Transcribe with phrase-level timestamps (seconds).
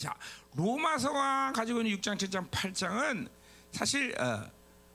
[0.00, 0.16] 자
[0.54, 3.28] 로마서가 가지고 있는 6장, 7장, 8장은
[3.70, 4.50] 사실 어,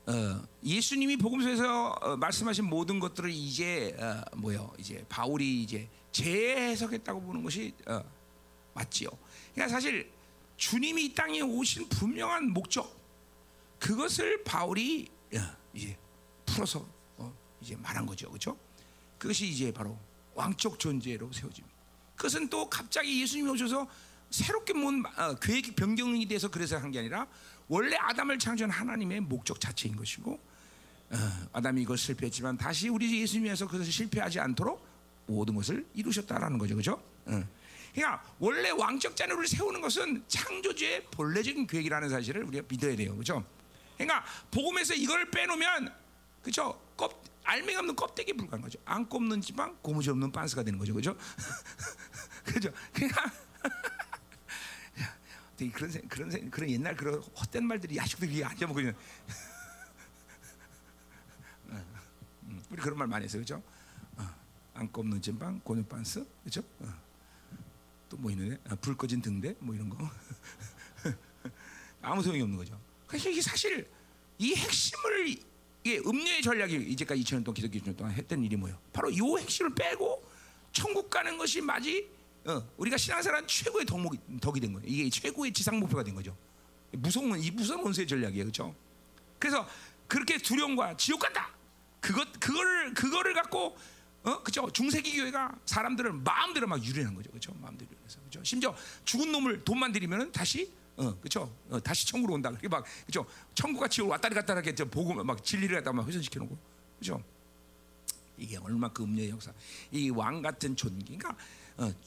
[0.07, 4.73] 어, 예수님이 복음서에서 어, 말씀하신 모든 것들을 이제 어, 뭐요?
[4.79, 8.03] 이제 바울이 이제 재해석했다고 보는 것이 어,
[8.73, 9.09] 맞지요.
[9.53, 10.11] 그러니까 사실
[10.57, 12.99] 주님이 이 땅에 오신 분명한 목적
[13.77, 15.39] 그것을 바울이 어,
[15.75, 15.95] 이제
[16.47, 16.83] 풀어서
[17.17, 17.31] 어,
[17.61, 18.57] 이제 말한 거죠, 그렇죠?
[19.19, 19.99] 그것이 이제 바로
[20.33, 21.75] 왕적 존재로 세워집니다.
[22.15, 23.87] 그것은 또 갑자기 예수님이 오셔서
[24.29, 27.27] 새롭게 뭔 어, 계획 변경이 돼서 그래서 한 게 아니라
[27.67, 30.39] 원래 아담을 창조한 하나님의 목적 자체인 것이고
[31.09, 31.17] 어,
[31.53, 34.85] 아담이 이걸 실패했지만 다시 우리 예수님에서 그것을 실패하지 않도록
[35.27, 37.01] 모든 것을 이루셨다라는 거죠, 그렇죠?
[37.25, 37.43] 어.
[37.93, 43.43] 그러니까 원래 왕적 자녀를 세우는 것은 창조주의 본래적인 계획이라는 사실을 우리가 믿어야 돼요, 그렇죠?
[43.95, 45.93] 그러니까 복음에서 이걸 빼놓으면
[46.41, 46.79] 그렇죠?
[46.97, 48.79] 껍 알맹이 없는 껍데기 불과한 거죠.
[48.85, 51.15] 안 꼽는 지방, 고무줄 없는 빤스가 되는 거죠, 그렇죠?
[52.43, 52.69] 그렇죠?
[52.91, 53.31] 그러니까
[55.57, 58.95] 되게 그런 생- 그런 생- 그런 옛날 그런 헛된 말들이 이게 안 잊어먹고 있는.
[62.43, 63.63] 음, 우리 그런 말 많이 했어요, 그렇죠?
[64.17, 64.29] 어,
[64.73, 66.61] 안 꼽는 찐빵, 고무 빤스, 그렇죠?
[66.79, 66.93] 어.
[68.09, 69.97] 또뭐 있는데 아, 불 꺼진 등대, 뭐 이런 거
[72.01, 72.79] 아무 소용이 없는 거죠.
[73.07, 73.89] 그래서 이게 사실
[74.37, 75.29] 이 핵심을
[75.83, 78.77] 이게 음료의 전략이 이제까지 2천 년 동안 기독교 2년 동안 했던 일이 뭐예요?
[78.93, 80.23] 바로 이 핵심을 빼고
[80.71, 82.07] 천국 가는 것이 마지
[82.45, 84.87] 어, 우리가 신앙생활 최고의 덕목이, 덕이 된 거예요.
[84.87, 86.35] 이게 최고의 지상 목표가 된 거죠.
[86.91, 88.75] 무서운 이 무서운 원수의 전략이에요, 그렇죠?
[89.39, 89.67] 그래서
[90.07, 91.49] 그렇게 두려움과 지옥 간다.
[91.99, 93.75] 그것 그거를 그거를 갖고
[94.23, 97.51] 어 그죠 중세기 교회가 사람들을 마음대로 막 유린한 거죠, 그렇죠?
[97.59, 98.43] 마음대로 유린해서 그렇죠.
[98.43, 102.51] 심지어 죽은 놈을 돈만 들이면은 다시 어 그렇죠 어, 다시 천국으로 온다.
[102.51, 106.55] 그게 막 그렇죠 천국과 지옥 왔다리 갔다 하게 보고 막 진리를 갖다 막 훼손시켜 놓고
[106.99, 107.23] 그렇죠.
[108.37, 109.51] 이게 얼마큼 음료의 역사.
[109.91, 111.17] 이 왕 같은 존귀.
[111.17, 111.35] 그러니까 어,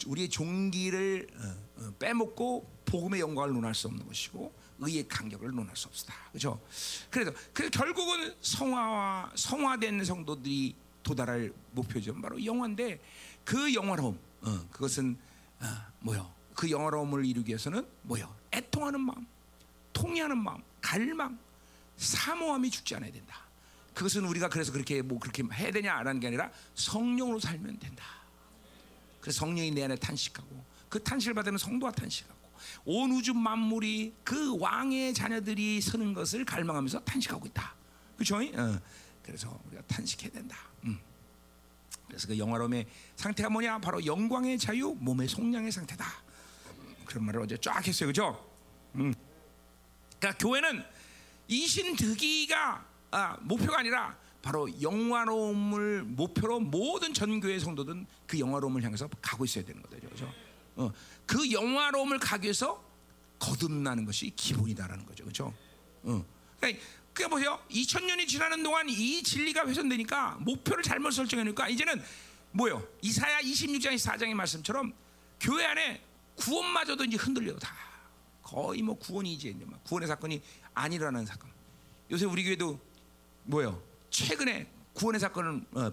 [0.06, 5.88] 우리의 종기를 어, 어, 빼먹고 복음의 영광을 논할 수 없는 것이고 의의 간격을 논할 수
[5.88, 6.14] 없다.
[6.30, 6.60] 그렇죠?
[7.10, 12.14] 그래서 그래서 결국은 성화와 성화된 성도들이 도달할 목표죠.
[12.20, 13.00] 바로 영화인데
[13.44, 15.16] 그 영화로움, 어, 그것은
[15.60, 16.32] 아, 뭐요?
[16.54, 18.34] 그 영화로움을 이루기 위해서는 뭐요?
[18.52, 19.26] 애통하는 마음,
[19.92, 21.38] 통해하는 마음, 갈망,
[21.96, 23.42] 사모함이 죽지 않아야 된다.
[23.94, 28.04] 그것은 우리가 그래서 그렇게 뭐 그렇게 해야 되냐라는 게 아니라 성령으로 살면 된다.
[29.28, 32.34] 그래서 성령이 내 안에 탄식하고 그 탄식을 받으면 성도가 탄식하고
[32.86, 37.74] 온 우주 만물이 그 왕의 자녀들이 서는 것을 갈망하면서 탄식하고 있다.
[38.14, 38.36] 그렇죠?
[38.38, 38.80] 어.
[39.22, 40.56] 그래서 우리가 탄식해야 된다.
[40.84, 40.98] 음.
[42.06, 43.80] 그래서 그 영화로움의 상태가 뭐냐?
[43.80, 46.06] 바로 영광의 자유, 몸의 속량의 상태다.
[47.04, 48.50] 그런 말을 어제 쫙 했어요, 그렇죠?
[48.94, 49.12] 음.
[50.18, 50.82] 그러니까 교회는
[51.48, 59.64] 이신득이가 아, 목표가 아니라 바로 영화로움을 목표로 모든 전교회 성도들은 그 영화로움을 향해서 가고 있어야
[59.64, 60.32] 되는 거죠, 그렇죠?
[60.76, 60.92] 어,
[61.26, 62.82] 그 영화로움을 가기 위해서
[63.38, 65.54] 거듭나는 것이 기본이다라는 거죠, 그렇죠?
[66.04, 66.24] 어.
[66.58, 66.82] 그러니까
[67.12, 67.60] 그게 보세요.
[67.70, 72.00] 2000년이 지나는 동안 이 진리가 훼손되니까 목표를 잘못 설정하니까 이제는
[72.52, 72.86] 뭐요?
[73.02, 74.92] 이사야 26장 4장의 말씀처럼
[75.40, 76.00] 교회 안에
[76.36, 77.74] 구원마저도 이제 흔들려요 다.
[78.42, 80.40] 거의 뭐 구원이 이제 막 구원의 사건이
[80.74, 81.50] 아니라는 사건.
[82.10, 82.80] 요새 우리 교회도
[83.44, 83.82] 뭐요?
[84.10, 85.90] 최근에 구원의 사건을 어,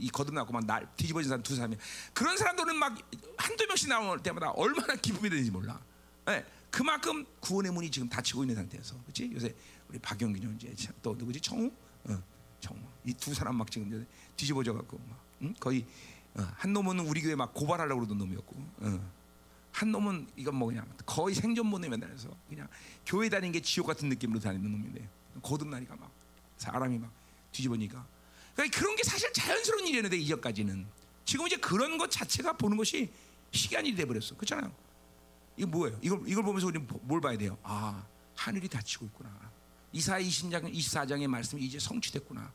[0.00, 1.76] 이 거듭나고 막 날 뒤집어진 사람 두 사람이
[2.12, 2.96] 그런 사람들은 막
[3.38, 5.80] 한두 명씩 나올 때마다 얼마나 기쁨이 되는지 몰라.
[6.26, 9.30] 네, 그만큼 구원의 문이 지금 닫히고 있는 상태에서 그렇지?
[9.34, 9.54] 요새
[9.88, 11.70] 우리 박영균 이제 또 누구지 청우,
[12.04, 12.22] 어,
[12.60, 14.06] 청우 이 두 사람 막 지금
[14.36, 15.54] 뒤집어져 갖고 막 응?
[15.58, 15.86] 거의
[16.34, 19.10] 어, 한 놈은 우리 교회 막 고발하려고 그러던 놈이었고 어.
[19.72, 22.68] 한 놈은 이건 뭐 그냥 거의 생존본에 매달려서 그냥
[23.06, 25.08] 교회 다니는 게 지옥 같은 느낌으로 다니는 놈인데
[25.42, 26.10] 거듭나니까 막
[26.58, 27.10] 사람이 막
[27.52, 28.06] 뒤집어니까
[28.54, 30.86] 그러니까 그런 게 사실 자연스러운 일이었는데 이전까지는
[31.24, 33.10] 지금 이제 그런 것 자체가 보는 것이
[33.52, 34.72] 시간이 돼버렸어 그렇잖아요
[35.56, 38.04] 이거 뭐예요 이걸 이걸 보면서 우리는 뭘 봐야 돼요 아
[38.34, 39.52] 하늘이 닫히고 있구나
[39.92, 42.52] 이사 20장 24장의 말씀이 이제 성취됐구나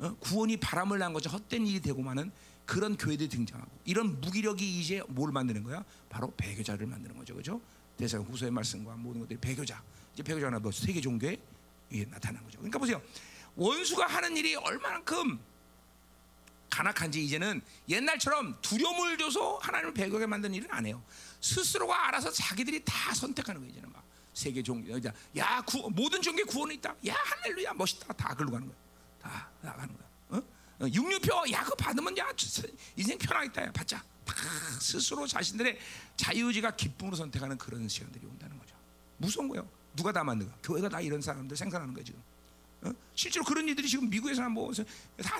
[0.00, 0.14] 어?
[0.20, 2.30] 구원이 바람을 난 거죠 헛된 일이 되고만은
[2.68, 5.82] 그런 교회들이 등장하고 이런 무기력이 이제 뭘 만드는 거야?
[6.10, 7.62] 바로 배교자를 만드는 거죠, 그렇죠?
[7.96, 9.82] 대사 후서의 말씀과 모든 것들이 배교자.
[10.12, 11.38] 이제 배교자는 뭐 세계 종교에
[11.90, 12.58] 이게 나타나는 거죠.
[12.58, 13.00] 그러니까 보세요,
[13.58, 15.38] 원수가 하는 일이 얼마만큼
[16.70, 21.02] 간악한지 이제는 옛날처럼 두려움을 줘서 하나님을 배교하게 만드는 일은 안 해요.
[21.40, 24.04] 스스로가 알아서 자기들이 다 선택하는 거예요, 이제는 막.
[24.32, 24.92] 세계 종교,
[25.36, 28.76] 야 구, 모든 종교에 구원이 있다, 야 할렐루야 멋있다, 다 글로 가는 거야,
[29.20, 30.08] 다 나가는 거야.
[30.28, 30.84] 어?
[30.84, 32.28] 어, 육류표 야 그거 받으면 야
[32.94, 34.04] 인생 편하겠다 야 받자.
[34.24, 34.34] 다
[34.80, 35.78] 스스로 자신들의
[36.16, 38.76] 자유의지가 기쁨으로 선택하는 그런 시간들이 온다는 거죠.
[39.16, 39.68] 무서운 거예요.
[39.96, 42.22] 누가 다 만드가 교회가 다 이런 사람들 생산하는 거예요 지금
[42.82, 42.90] 어?
[43.14, 44.84] 실제로 그런 일들이 지금 미국에서나 뭐다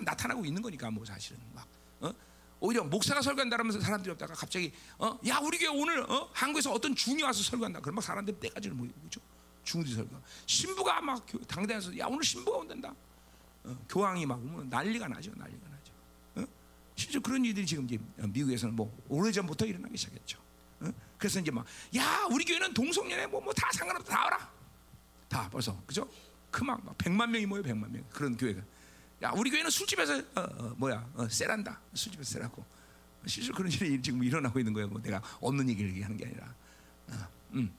[0.02, 1.66] 나타나고 있는 거니까 뭐 사실은 막
[2.00, 2.12] 어?
[2.60, 6.28] 오히려 목사가 설교한다면서 사람들이 없다가 갑자기 어, 야 우리 교회 오늘 어?
[6.32, 7.80] 한국에서 어떤 중이 와서 설교한다.
[7.80, 9.20] 그러면 사람들 때까지를 모이고 그죠?
[9.62, 10.16] 중들이 설교.
[10.46, 12.92] 신부가 막 교- 당대에서 야 오늘 신부가 온단다.
[13.64, 15.30] 어, 교황이 막 오면 난리가 나죠.
[15.36, 15.92] 난리가 나죠.
[16.36, 16.44] 어?
[16.96, 20.38] 실제 그런 일들이 지금 이제 미국에서는 뭐 오래전부터 일어나기 시작했죠.
[20.80, 20.90] 어?
[21.18, 21.64] 그래서 이제 막
[21.94, 24.52] 야 우리 교회는 동성연애 뭐뭐 다 상관없다 다 와라.
[25.28, 26.08] 다 벌써 그죠?
[26.50, 28.62] 그막 막 100만 명이 모여 100만 명 그런 교회가.
[29.22, 32.64] 야 우리 교회는 술집에서 어, 어, 뭐야 어, 세란다 술집에서 세라고.
[33.26, 34.88] 실제 그런 일이 지금 일어나고 있는 거예요.
[34.88, 36.54] 뭐 내가 없는 얘기를 얘기하는 게 아니라.
[37.08, 37.72] 어, 음.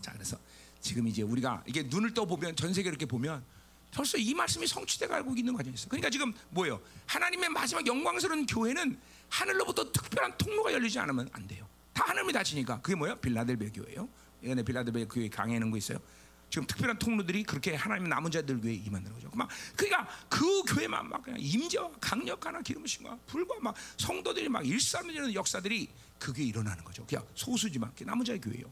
[0.00, 0.38] 자 그래서
[0.80, 3.44] 지금 이제 우리가 이게 눈을 떠 보면 전 세계 이렇게 보면
[3.92, 5.88] 벌써 이 말씀이 성취돼 가고 있는 과정이 있어.
[5.88, 6.80] 그러니까 지금 뭐예요?
[7.06, 8.98] 하나님의 마지막 영광스러운 교회는
[9.28, 11.66] 하늘로부터 특별한 통로가 열리지 않으면 안 돼요.
[11.92, 13.16] 다 하늘이 닫히니까 그게 뭐야?
[13.16, 14.08] 빌라델베 교회예요.
[14.42, 15.98] 이번에 빌라델베 교회 강해는 거 있어요.
[16.50, 19.30] 지금 특별한 통로들이 그렇게 하나님 남은 자들 교회 임하는 거죠.
[19.32, 25.88] 막 그러니까 그 교회만 막 그냥 임재와 강력한 기름부심과 불과 막 성도들이 막 일삼는 역사들이
[26.18, 27.06] 그게 일어나는 거죠.
[27.06, 28.70] 그냥 소수지만 그게 남은 자의 교회예요.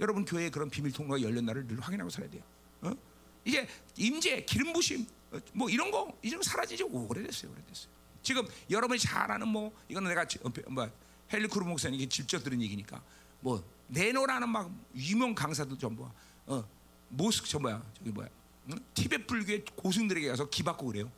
[0.00, 2.42] 여러분 교회에 그런 비밀 통로가 날을 늘 확인하고 살아야 돼요.
[2.82, 2.90] 어?
[3.44, 3.66] 이제
[3.96, 7.52] 임재, 기름 부심 어, 뭐 이런 거 이런 거 사라진 지 오래됐어요.
[7.52, 7.88] 오래됐어요.
[8.20, 10.90] 지금 여러분이 잘 아는 뭐 이거는 내가 지- 어, 뭐
[11.32, 13.00] 헨리 크루 목사님이 직접 들은 얘기니까
[13.40, 16.10] 뭐 네노라는 막 유명 강사들 전부
[16.46, 16.68] 어
[17.08, 18.28] 모스크 저 뭐야 저기 뭐야
[18.72, 18.78] 응?
[18.94, 21.10] 티베트 불교의 고승들에게 가서 기 받고 그래요.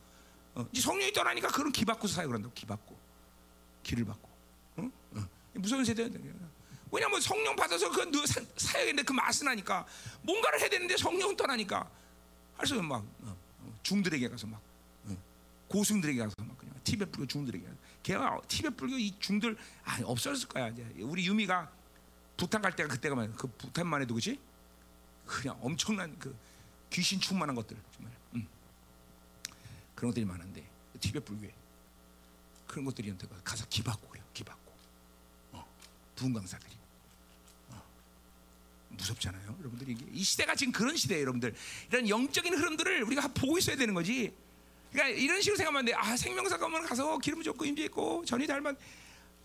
[0.55, 2.97] 어, 성령이 떠나니까 그런 기 받고서 사요 그런다고 기 받고
[3.83, 4.29] 기를 받고
[4.79, 4.91] 응?
[5.15, 5.27] 어.
[5.53, 6.07] 무서운 세대야.
[6.91, 9.85] 왜냐면 성령 받아서 그늘 사- 사야겠는데 그 맛은 나니까
[10.23, 11.89] 뭔가를 해야 되는데 성령 떠나니까
[12.55, 14.61] 할수 막 어, 어, 중들에게 가서 막
[15.05, 15.17] 어,
[15.67, 17.77] 고승들에게 가서 막 그냥 티베트 불교 중들에게 가서.
[18.03, 21.71] 걔가 티베트 불교 이 중들 아 없어졌을 거야 이제 우리 유미가
[22.37, 24.39] 부탄 갈 때가 그때가 그 부탄만 해도 그지
[25.29, 26.35] 그냥 엄청난 그
[26.89, 28.47] 귀신 충만한 것들 정말 음.
[29.93, 30.67] 그런 것들이 많은데
[30.99, 31.53] 티베트 불교에
[32.67, 34.73] 그런 것들이 가서 기받고 그래요 기받고
[35.51, 35.67] 어,
[36.15, 36.73] 부흥 강사들이
[37.69, 37.83] 어,
[38.89, 41.55] 무섭잖아요 여러분들이 이 시대가 지금 그런 시대예요 여러분들
[41.89, 44.33] 이런 영적인 흐름들을 우리가 보고 있어야 되는 거지
[44.91, 45.93] 그러니까 이런 식으로 생각하면 돼.
[45.93, 48.75] 아 생명사 가면 가서 기름 줬고 임재 있고 전이 닮은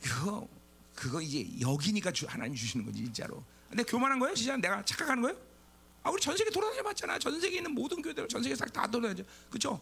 [0.03, 0.49] 그거
[0.95, 3.45] 그거 이제 여기니까 주, 하나님 주시는 거지 진짜로.
[3.69, 4.35] 근데 교만한 거예요?
[4.35, 5.37] 진짜 내가 착각하는 거예요?
[6.05, 7.19] 아 우리 전 세계 돌아다녀 봤잖아.
[7.19, 9.25] 전 세계에 있는 모든 교회들 전 세계 다 돌아다녀.
[9.51, 9.81] 그죠?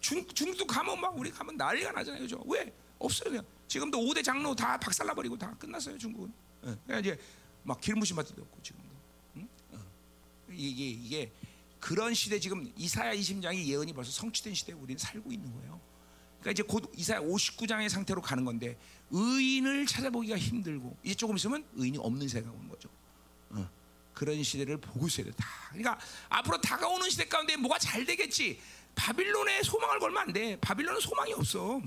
[0.00, 2.22] 중 중도 가면 막 우리 가면 난리가 나잖아요.
[2.22, 2.42] 그죠?
[2.46, 2.74] 왜?
[2.98, 3.46] 없어요 그냥.
[3.68, 6.32] 지금도 5대 장로 다 박살나 버리고 다 끝났어요 중국은.
[6.64, 6.76] 예.
[6.84, 7.18] 그러니까 이제
[7.62, 8.88] 막 기름 부심 받을 도 없고 지금도.
[9.36, 9.48] 응?
[9.70, 9.78] 어.
[10.50, 11.32] 이게 이게
[11.78, 15.80] 그런 시대 지금 이사야 20장의 예언이 벌써 성취된 시대에 우리는 살고 있는 거예요.
[16.40, 18.76] 그러니까 이제 곧 이사야 59장의 상태로 가는 건데
[19.10, 22.88] 의인을 찾아보기가 힘들고 이제 조금 있으면 의인이 없는 시대가 오는 거죠.
[24.22, 24.24] 어.
[24.24, 25.32] 그런 시대를 보고 있어야 돼.
[25.32, 25.46] 다.
[25.70, 25.98] 그러니까
[26.28, 28.60] 앞으로 다가오는 시대 가운데 뭐가 잘 되겠지.
[28.94, 30.56] 바빌론에 소망을 걸면 안 돼.
[30.60, 31.80] 바빌론은 소망이 없어.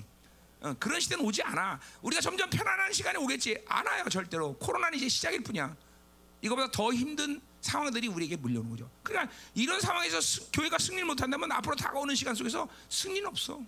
[0.62, 1.80] 어, 그런 시대는 오지 않아.
[2.02, 3.64] 우리가 점점 편안한 시간이 오겠지.
[3.68, 4.54] 안 와요 절대로.
[4.58, 5.76] 코로나는 이제 시작일 뿐이야.
[6.42, 8.90] 이거보다 더 힘든 상황들이 우리에게 물려오는 거죠.
[9.02, 13.62] 그러니까 이런 상황에서 스- 교회가 승리를 못한다면 앞으로 다가오는 시간 속에서 승리는 없어.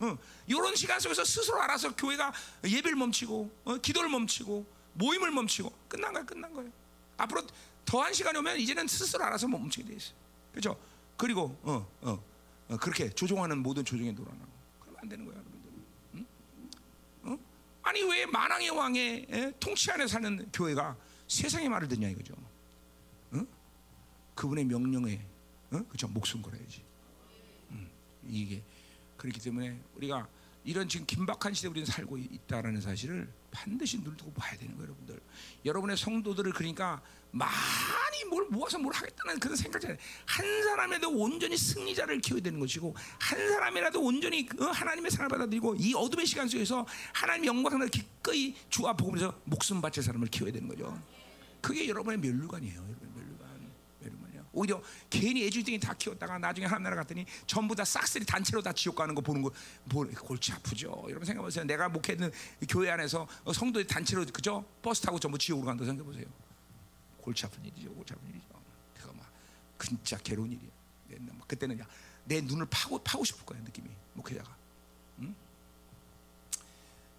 [0.00, 0.16] 어,
[0.46, 2.32] 이런 시간 속에서 스스로 알아서 교회가
[2.64, 6.70] 예배를 멈추고 어, 기도를 멈추고 모임을 멈추고 끝난 거야, 끝난 거예요.
[7.16, 7.42] 앞으로
[7.88, 10.12] 더한 시간이 오면 이제는 스스로 알아서 멈추게 돼 있어.
[10.52, 10.78] 그렇죠?
[11.16, 12.22] 그리고 어, 어,
[12.68, 14.46] 어, 그렇게 조종하는 모든 조종에 놀아나고
[14.80, 15.70] 그러면 안 되는 거야, 여러분들.
[16.16, 16.26] 응?
[17.22, 17.38] 어?
[17.82, 20.98] 아니 왜 만왕의 왕의 에, 통치 안에 사는 교회가
[21.28, 22.34] 세상의 말을 듣냐 이거죠.
[23.32, 23.46] 응?
[24.34, 25.22] 그분의 명령에
[25.70, 25.82] 어?
[25.88, 26.82] 그죠 목숨 걸어야지.
[27.70, 27.90] 음,
[28.28, 28.62] 이게
[29.16, 30.28] 그렇기 때문에 우리가
[30.62, 34.84] 이런 지금 긴박한 시대 에 우리는 살고 있다라는 사실을 반드시 눈 두고 봐야 되는 거예요,
[34.84, 35.20] 여러분들.
[35.64, 42.40] 여러분의 성도들을 그러니까 많이 뭘 모아서 뭘 하겠다는 그런 생각이 한 사람이라도 온전히 승리자를 키워야
[42.42, 47.88] 되는 것이고 한 사람이라도 온전히 어, 하나님의 사랑을 받아들이고 이 어둠의 시간 속에서 하나님 영광을
[47.88, 51.00] 기꺼이 주와 복음에서 목숨 바칠 사람을 키워야 되는 거죠.
[51.60, 52.76] 그게 여러분의 멸류관이에요.
[52.76, 53.27] 여러분
[54.52, 58.96] 오히려 괜히 애주등이 다 키웠다가 나중에 하나님 나라 갔더니 전부 다 싹쓸이 단체로 다 지옥
[58.96, 59.50] 가는 거 보는 거
[59.88, 60.88] 보- 골치 아프죠.
[61.08, 61.64] 여러분 생각해 보세요.
[61.64, 62.30] 내가 목회했는
[62.62, 64.64] 이 교회 안에서 어, 성도들 단체로 그죠?
[64.82, 66.26] 버스 타고 전부 지옥으로 간다 생각해 보세요.
[67.20, 67.92] 골치 아픈 일이죠.
[67.94, 68.46] 골치 아픈 일이죠.
[68.98, 69.30] 그거 막
[69.78, 70.58] 진짜 괴로운
[71.32, 71.80] 막 그때는
[72.24, 74.56] 내 눈을 파고 파고 싶을 거야 느낌이 목회자가.
[75.20, 75.34] 응?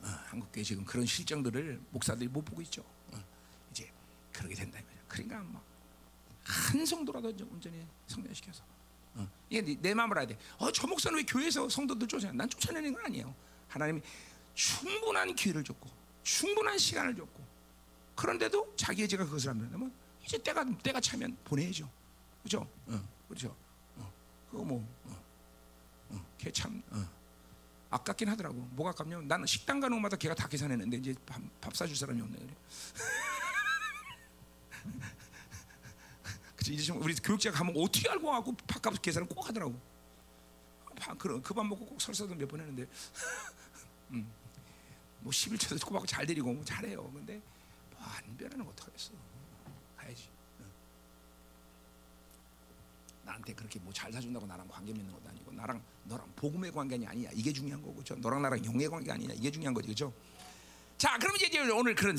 [0.01, 2.83] 어, 한국 교회 지금 그런 실정들을 목사들이 못 보고 있죠.
[3.11, 3.21] 어,
[3.71, 3.91] 이제
[4.31, 4.97] 그러게 된다 이거죠.
[5.07, 5.63] 그러니까 막
[6.49, 8.63] 한 성도라도 온전히 성장시켜서.
[9.15, 10.37] 어, 이게 내, 내 마음을 알아야 돼.
[10.57, 12.33] 어, 저 목사는 왜 교회에서 성도들 쫓아내?
[12.35, 13.33] 난 쫓아내는 건 아니에요.
[13.67, 14.01] 하나님이
[14.55, 15.89] 충분한 기회를 줬고,
[16.23, 17.47] 충분한 시간을 줬고,
[18.15, 19.93] 그런데도 자기의 제가 그것을 안 한다면
[20.25, 21.89] 이제 때가 때가 차면 보내야죠.
[22.39, 22.67] 그렇죠?
[22.87, 23.55] 어, 그렇죠.
[23.97, 24.11] 어,
[24.49, 25.23] 그거 뭐, 어,
[26.09, 27.07] 어, 걔참 어,
[27.91, 28.55] 아깝긴 하더라고.
[28.71, 32.37] 뭐가 아깝냐면 나는 식당 가는 곳마다 걔가 다 계산했는데 이제 밥, 밥 사줄 사람이 없네.
[32.39, 32.55] 그래.
[36.59, 39.79] 그치 이제 좀 우리 교육자 가면 어떻게 알고 하고 밥값 계산을 꼭 하더라고.
[41.41, 42.85] 그밥 먹고 꼭 설사도 몇 번 했는데,
[44.11, 44.29] 음,
[45.21, 47.09] 뭐 11초도 꼬박고 잘 데리고 뭐 잘해요.
[47.13, 47.41] 근데
[47.91, 49.13] 뭐 안 변하는 거 어떡하겠어.
[49.95, 50.27] 가야지.
[50.59, 50.65] 응.
[53.23, 57.29] 나한테 그렇게 뭐 잘 사준다고 나랑 관계 맺는 것도 아니고 나랑 너랑 복음의 관계이 아니야.
[57.33, 59.33] 이게 중요한 거고, 저 너랑 나랑 영의 관계 아니냐.
[59.35, 60.11] 이게 중요한 거지, 그렇죠?
[60.99, 62.17] 자, 그럼 이제 오늘 그런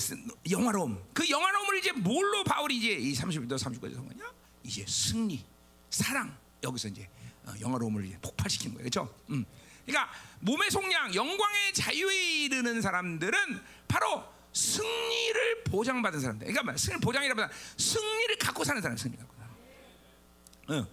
[0.51, 4.33] 영화로움, 그 영화로움을 이제 뭘로 바울이 이제 이 30부터 30까지 성거냐?
[4.65, 5.45] 이제 승리,
[5.91, 7.07] 사랑 여기서 이제
[7.45, 9.15] 어, 영화로움을 이제 폭발시킨 거예요, 그렇죠?
[9.29, 9.45] 음.
[9.85, 10.11] 그러니까
[10.41, 16.47] 몸의 속량, 영광의 자유에 이르는 사람들은 바로 승리를 보장받은 사람들.
[16.47, 20.81] 그러니까 뭐 승리 보장이라보다 승리를 갖고 사는 사람, 승리 갖고 사는.
[20.81, 20.89] 어.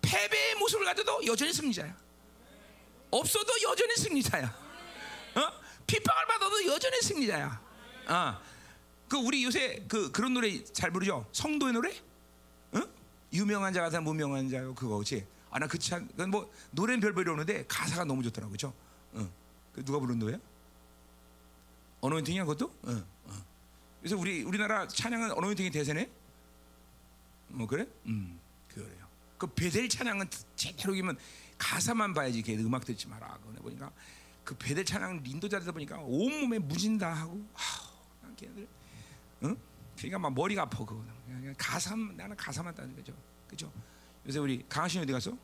[0.00, 1.94] 패배의 모습을 가져도 여전히 승리자야.
[3.10, 4.65] 없어도 여전히 승리자야.
[5.86, 5.88] 어?
[5.88, 7.60] 핍박을 받아도 여전히 승리자야.
[8.08, 8.40] 어.
[9.08, 11.28] 그 우리 요새 그 그런 노래 잘 부르죠?
[11.32, 11.90] 성도의 노래?
[12.72, 12.82] 어?
[13.32, 15.24] 유명한 자가 다 무명한 자요 그거 그렇지?
[15.50, 18.74] 아 나 그참 뭐 노래는 별별이 오는데 가사가 너무 좋더라고 그죠?
[19.12, 19.30] 어.
[19.72, 20.38] 그 누가 부른 노래야?
[22.00, 22.66] 언어인팅이야 그것도?
[22.82, 23.04] 어.
[23.26, 23.44] 어.
[24.00, 26.10] 그래서 우리 우리나라 찬양은 언어인팅이 대세네?
[27.48, 27.86] 뭐 그래?
[28.06, 28.40] 음
[28.74, 29.06] 그래요.
[29.38, 31.16] 그 베델 찬양은 제대로 이면
[31.58, 33.38] 가사만 봐야지 걔 음악 듣지 마라.
[33.40, 33.92] 그거 보니까
[34.46, 38.68] 그 베델 찬양 인도자들 보니까 온 몸에 무진다 하고 아우 걔네들
[39.42, 39.56] 응?
[39.96, 43.12] 그러니까 막 머리가 아파 그거 그냥 가사 나는 가사만 따는 거죠
[43.48, 43.72] 그죠
[44.24, 45.36] 요새 우리 강한 신 어디 갔어?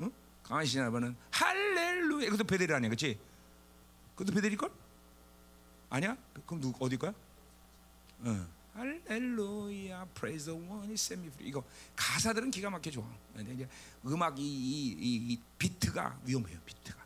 [0.00, 0.10] 응?
[0.42, 3.16] 강한 신 아버는 할렐루야 그것도 베델이 아니야 그렇지?
[4.16, 4.72] 그것도 베델일 걸?
[5.88, 6.16] 아니야?
[6.46, 7.14] 그럼 누구 어디 거야?
[8.26, 8.48] 응.
[8.74, 11.62] 할렐루야 praise the one who set me free 이거
[11.94, 13.68] 가사들은 기가 막혀 좋아 근데 이제
[14.04, 16.99] 음악 이, 이 비트가 위험해요 비트가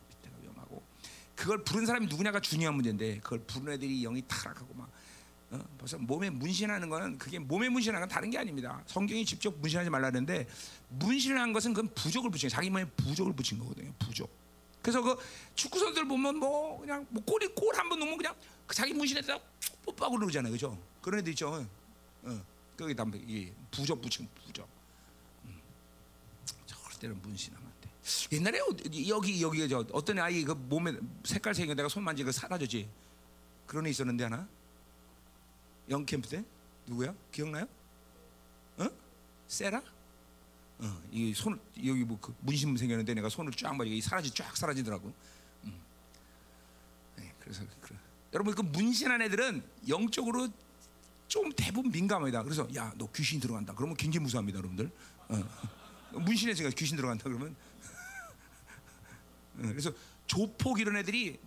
[1.36, 4.90] 그걸 부른 사람이 누구냐가 중요한 문제인데 그걸 부른 애들이 영이 타락하고 막
[5.50, 5.60] 어?
[5.78, 8.82] 벌써 몸에 문신하는 거는 그게 몸에 문신하는 건 다른 게 아닙니다.
[8.86, 10.46] 성경이 직접 문신하지 말라는데
[10.88, 13.92] 문신을 한 것은 그건 부족을 붙인 자기 몸에 부족을 붙인 거거든요.
[13.98, 14.30] 부족.
[14.82, 15.16] 그래서 그
[15.54, 18.34] 축구 선수들 보면 뭐 그냥 뭐 골이 골 한 번 넣으면 그냥
[18.66, 19.38] 그 자기 문신에다
[19.84, 20.78] 뽀뽀하고 그러잖아요, 그죠?
[21.02, 21.66] 그런 애들 있죠.
[22.22, 22.44] 어,
[22.76, 24.68] 거기 담배 이 부족 붙인 부족.
[25.44, 25.60] 음.
[26.66, 27.63] 절대로 문신하면
[28.32, 28.58] 옛날에
[29.08, 30.92] 여기 여기 저 어떤 아이 그 몸에
[31.25, 32.88] 색깔 색이 내가 손 만지고 사라졌지.
[33.66, 34.46] 그런 애 있었는데 하나.
[35.88, 36.44] 영 캠프 때
[36.87, 37.14] 누구야?
[37.32, 37.66] 기억나요?
[38.78, 38.88] 어?
[39.46, 39.82] 세라?
[40.78, 45.12] 어, 이손 여기 뭐 그 문신 생겼는데 내가 손을 쫙이 사라지 쫙 사라지더라고.
[45.64, 45.80] 음.
[47.16, 47.94] 네, 그래서 그,
[48.34, 50.49] 여러분 그 문신한 애들은 영적으로
[51.28, 52.42] 좀 대부분 민감합니다.
[52.42, 53.75] 그래서 야 너 귀신 들어간다.
[53.75, 54.90] 그러면 굉장히 무서합니다, 여러분들.
[55.28, 55.42] 어.
[56.12, 57.56] 문신에 제가 귀신 들어간다 그러면
[59.56, 59.92] 그래서
[60.26, 61.38] 조폭 이런 애들이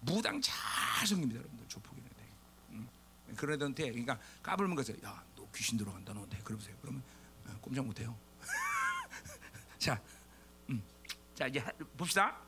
[0.00, 1.68] 무당 잘 섬깁니다, 여러분들.
[1.68, 2.24] 조폭 이런 애들.
[2.70, 2.88] 음.
[3.36, 4.92] 그런 애들한테 그러니까 까불면 거죠.
[5.04, 6.38] 야, 너 귀신 들어간다, 너한테.
[6.38, 6.74] 그러세요.
[6.80, 7.02] 그러면
[7.46, 8.16] 어, 꼼짝 못 해요.
[9.78, 10.00] 자,
[10.68, 10.82] 음.
[11.34, 11.64] 자 이제
[11.96, 12.38] 봅시다.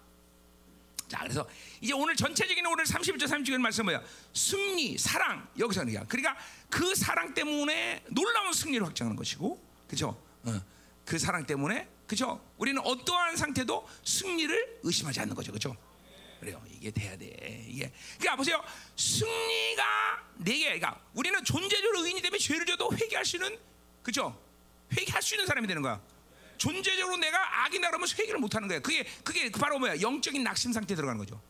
[1.08, 1.48] 자, 그래서
[1.80, 4.02] 이제 오늘 전체적인 오늘 31절 30절 말씀 뭐야?
[4.34, 6.36] 승리, 사랑 여기서 는 그러니까
[6.68, 10.20] 그 사랑 때문에 놀라운 승리를 확정하는 것이고, 그렇죠?
[10.44, 10.60] 어,
[11.04, 12.40] 그 사랑 때문에 그죠?
[12.56, 15.76] 우리는 어떠한 상태도 승리를 의심하지 않는 거죠, 그죠?
[16.40, 16.62] 그래요.
[16.70, 17.64] 이게 돼야 돼.
[17.68, 18.62] 이게 그러니까 보세요.
[18.96, 20.64] 승리가 네개.
[20.64, 23.58] 그러니까 우리는 존재적으로 의인이 되면 죄를 져도 회개할 수 있는
[24.02, 24.38] 그죠?
[24.96, 26.00] 회개할 수 있는 사람이 되는 거야.
[26.58, 28.80] 존재적으로 내가 악이다 그러면 회개를 못 하는 거야.
[28.80, 30.00] 그게 그게 바로 뭐야?
[30.00, 31.40] 영적인 낙심 상태 에 들어가는 거죠.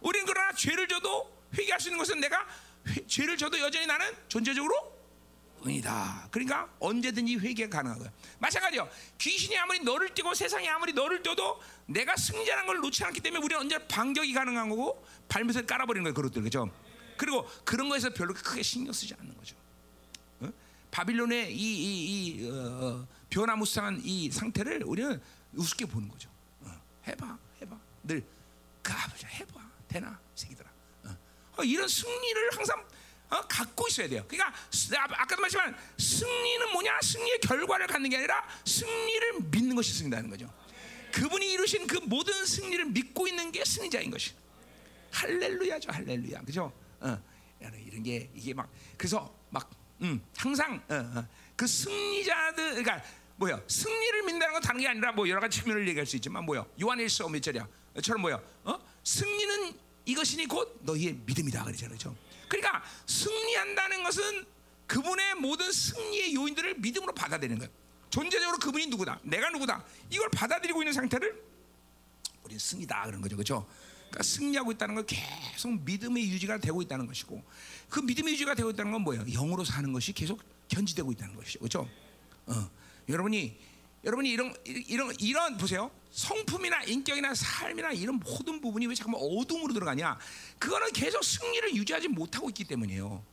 [0.00, 2.46] 우리는 그러나 죄를 져도 회개할 수 있는 것은 내가
[2.88, 4.74] 회, 죄를 져도 여전히 나는 존재적으로
[5.64, 6.28] 은이다.
[6.30, 8.10] 그러니까 언제든지 회개가 가능한 거야.
[8.38, 8.88] 마찬가지요.
[9.18, 13.60] 귀신이 아무리 너를 뛰고 세상이 아무리 너를 뛰어도 내가 승자라는 걸 놓지 않기 때문에 우리는
[13.60, 16.14] 언제 반격이 가능한 거고 발밑을 깔아버리는 거예요.
[16.14, 16.70] 그것들 그죠?
[17.16, 19.56] 그리고 그런 거에서 별로 크게 신경 쓰지 않는 거죠.
[20.40, 20.48] 어?
[20.90, 25.20] 바빌론의 이, 이, 이 어, 어 변화무쌍한 이 상태를 우리는
[25.54, 26.28] 우습게 보는 거죠.
[26.60, 26.70] 어,
[27.06, 27.78] 해봐, 해봐.
[28.04, 28.24] 늘
[28.82, 29.60] 가보자, 해봐.
[29.88, 30.68] 되나, 새끼들아.
[31.04, 31.16] 어.
[31.58, 32.84] 어 이런 승리를 항상
[33.32, 33.40] 어?
[33.48, 34.24] 갖고 있어야 돼요.
[34.28, 34.54] 그러니까
[35.12, 37.00] 아까도 말했지만 승리는 뭐냐?
[37.00, 40.52] 승리의 결과를 갖는 게 아니라 승리를 믿는 것이 승리다는 거죠.
[41.12, 44.34] 그분이 이루신 그 모든 승리를 믿고 있는 게 승리자인 것이.
[45.12, 46.72] 할렐루야죠, 할렐루야, 그죠?
[47.00, 47.18] 어,
[47.60, 49.70] 이런 게 이게 막 그래서 막
[50.02, 53.02] 음, 항상 어, 어, 그 승리자들, 그러니까
[53.36, 53.62] 뭐야?
[53.66, 56.66] 승리를 믿는다는 건 다른 게 아니라 뭐 여러 가지 측면을 얘기할 수 있지만 뭐야?
[56.80, 57.66] 요한일서 몇 절이야?
[58.02, 58.40] 처럼 뭐야?
[58.64, 58.78] 어?
[59.04, 59.72] 승리는
[60.04, 62.16] 이것이니 곧 너희의 믿음이다 그러잖아요, 그죠?
[62.52, 64.44] 그러니까 승리한다는 것은
[64.86, 67.72] 그분의 모든 승리의 요인들을 믿음으로 받아들이는 거예요.
[68.10, 71.42] 존재적으로 그분이 누구다, 내가 누구다 이걸 받아들이고 있는 상태를
[72.42, 73.66] 우리는 승이다 그런 거죠, 그렇죠?
[74.10, 77.42] 그러니까 승리하고 있다는 건 계속 믿음의 유지가 되고 있다는 것이고
[77.88, 79.24] 그 믿음의 유지가 되고 있다는 건 뭐예요?
[79.24, 81.58] 영으로 사는 것이 계속 견지되고 있다는 것이죠.
[81.60, 81.88] 그렇죠?
[82.46, 82.70] 어.
[83.08, 83.58] 여러분이
[84.04, 85.90] 여러분이 이런 이런 이런 보세요.
[86.10, 90.18] 성품이나 인격이나 삶이나 이런 모든 부분이 왜 자꾸 어둠으로 들어가냐?
[90.58, 93.24] 그거는 계속 승리를 유지하지 못하고 있기 때문이에요.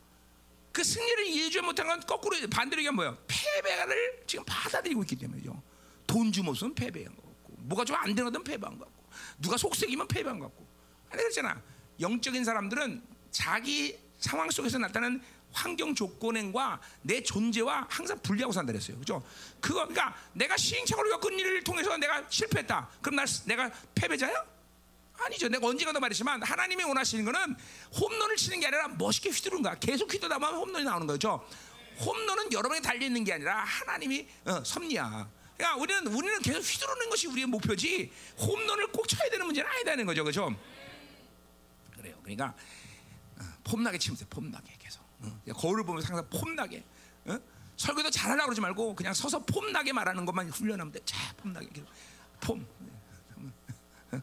[0.72, 3.18] 그 승리를 유지 못한 건 거꾸로 반대로 얘기하면 뭐예요?
[3.26, 5.60] 패배를 지금 받아들이고 있기 때문이죠.
[6.06, 9.04] 돈 주면 없으면 패배한 거 같고, 뭐가 좀 안 되거든 패배한 거 같고,
[9.40, 10.66] 누가 속색이면 패배한 거 같고.
[11.10, 11.60] 아니 그렇잖아.
[11.98, 15.20] 영적인 사람들은 자기 상황 속에서 나타나는
[15.52, 18.98] 환경 조건과 내 존재와 항상 분리하고 산다 그랬어요.
[18.98, 19.22] 그죠?
[19.60, 22.88] 그거 그러니까 내가 시행착오를 겪은 일을 통해서 내가 실패했다.
[23.00, 24.44] 그럼 나 내가 패배자야?
[25.24, 25.48] 아니죠.
[25.48, 27.56] 내가 언젠가도 말했지만 하나님이 원하시는 거는
[28.00, 29.74] 홈런을 치는 게 아니라 멋있게 휘두르는 거야.
[29.78, 31.46] 계속 휘두르다 보면 홈런이 나오는 거죠.
[31.98, 35.28] 홈런은 여러분이 달려 있는 게 아니라 하나님이 어, 섭리야.
[35.56, 40.24] 그러니까 우리는 우리는 계속 휘두르는 것이 우리의 목표지 홈런을 꼭 쳐야 되는 문제는 아니다는 거죠.
[40.24, 40.56] 그죠?
[41.96, 42.16] 그래요.
[42.22, 42.54] 그러니까
[43.38, 44.24] 어, 폼나게 치면 돼.
[44.30, 44.79] 폼나게
[45.54, 46.84] 거울을 보면서 항상 폼나게.
[47.26, 47.38] 어?
[47.76, 51.00] 설교도 잘하려고 그러지 말고 그냥 서서 폼나게 말하는 것만 훈련하면 돼.
[51.04, 51.68] 자, 폼나게.
[52.40, 52.66] 폼.
[54.12, 54.20] 어?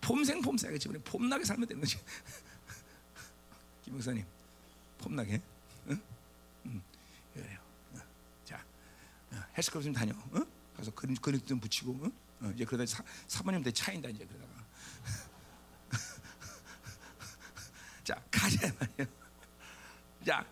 [0.00, 0.88] 폼생 폼사겠지.
[0.88, 1.98] 우리 폼나게 살면 되는 거지.
[3.84, 4.24] 김 목사님,
[4.98, 5.40] 폼나게.
[5.88, 6.00] 응?
[6.66, 6.82] 응.
[7.34, 7.58] 그래요.
[7.92, 7.98] 어.
[8.44, 8.64] 자,
[9.32, 10.12] 어, 헬스클럽 좀 다녀.
[10.12, 10.46] 어?
[10.76, 11.92] 가서 근육 근육 좀 붙이고.
[11.92, 12.46] 어?
[12.46, 14.64] 어, 이제 그러다 사, 사모님들 차인다 이제 그러다가.
[18.04, 19.23] 자, 가자 말이에요.
[20.24, 20.44] 자,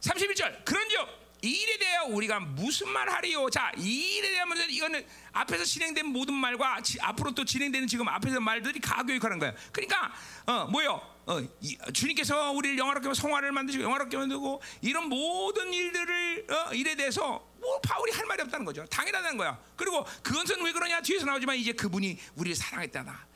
[0.00, 0.64] 31절.
[0.64, 3.50] 그런즉 이 일에 대하여 우리가 무슨 말 하리요?
[3.50, 8.08] 자, 이 일에 대한 문제 이거는 앞에서 진행된 모든 말과 지, 앞으로 또 진행되는 지금
[8.08, 9.52] 앞에서 말들이 가교육하는 거야.
[9.72, 10.12] 그러니까
[10.46, 11.00] 어 뭐요?
[11.26, 17.44] 어, 이, 주님께서 우리를 영화롭게 성화를 만드시고 영화롭게 만들고 이런 모든 일들을 어, 일에 대해서
[17.60, 18.84] 뭐 바울이 할 말이 없다는 거죠.
[18.86, 19.58] 당연하다는 거야.
[19.76, 23.32] 그리고 그것은 왜 그러냐 뒤에서 나오지만 이제 그분이 우리를 사랑했다나.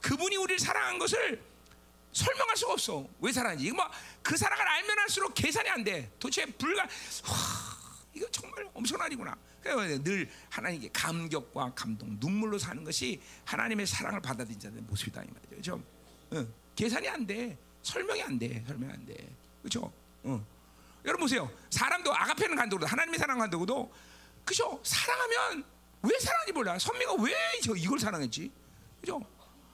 [0.00, 1.40] 그분이 우리를 사랑한 것을
[2.12, 3.06] 설명할 수가 없어.
[3.20, 3.66] 왜 사랑하는지.
[3.66, 6.10] 이거 뭐그 사랑을 알면 할수록 계산이 안 돼.
[6.18, 6.82] 도대체 불가.
[6.82, 6.88] 와,
[8.14, 9.36] 이거 정말 엄청난 일이구나.
[9.62, 15.48] 그래서 늘 하나님께 감격과 감동, 눈물로 사는 것이 하나님의 사랑을 받아들이는 모습이다 이 말이죠.
[15.50, 15.82] 그렇죠?
[16.32, 16.52] 응.
[16.74, 17.56] 계산이 안 돼.
[17.82, 18.62] 설명이 안 돼.
[18.66, 19.14] 설명이 안 돼.
[19.62, 19.92] 그렇죠?
[20.26, 20.44] 응.
[21.04, 21.50] 여러분 보세요.
[21.70, 23.92] 사람도 아가페는 간다고도 하나님의 사랑 간다고도
[24.44, 24.80] 그죠?
[24.84, 25.64] 사랑하면
[26.02, 26.78] 왜 사랑하는지 몰라.
[26.78, 28.50] 선미가 왜 저 이걸 사랑했지?
[29.00, 29.20] 그죠?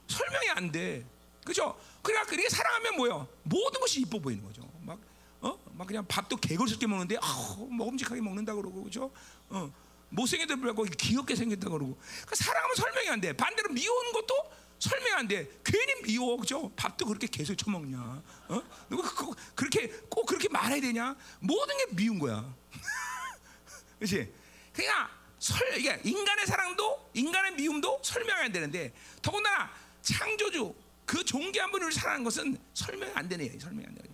[0.07, 1.03] 설명이 안 돼.
[1.43, 1.75] 그죠?
[2.01, 3.27] 그러니까 그렇게 사랑하면 뭐요?
[3.43, 4.61] 모든 것이 이뻐 보이는 거죠.
[4.81, 4.99] 막,
[5.41, 5.57] 어?
[5.73, 9.11] 막 그냥 밥도 개걸스럽게 먹는데, 아, 먹음직하게 먹는다 그러고, 그죠?
[9.49, 9.71] 어.
[10.09, 11.95] 못생겨도 불구하고 귀엽게 생겼다 그러고.
[11.95, 13.33] 그러니까 사랑하면 설명이 안 돼.
[13.33, 15.49] 반대로 미워하는 것도 설명이 안 돼.
[15.63, 16.71] 괜히 미워, 그죠?
[16.75, 17.99] 밥도 그렇게 계속 처먹냐?
[18.47, 18.61] 어?
[18.89, 21.15] 누가 그, 그렇게 꼭 그렇게 말해야 되냐?
[21.39, 22.55] 모든 게 미운 거야.
[23.99, 24.33] 그렇지?
[24.73, 30.73] 그러니까 설 이게 인간의 사랑도 인간의 미움도 설명이 안 되는데 더군다나 창조주
[31.09, 33.59] 그 존귀한 분을 사랑하는 것은 설명이 안 되네요.
[33.59, 34.13] 설명이 안 되네요.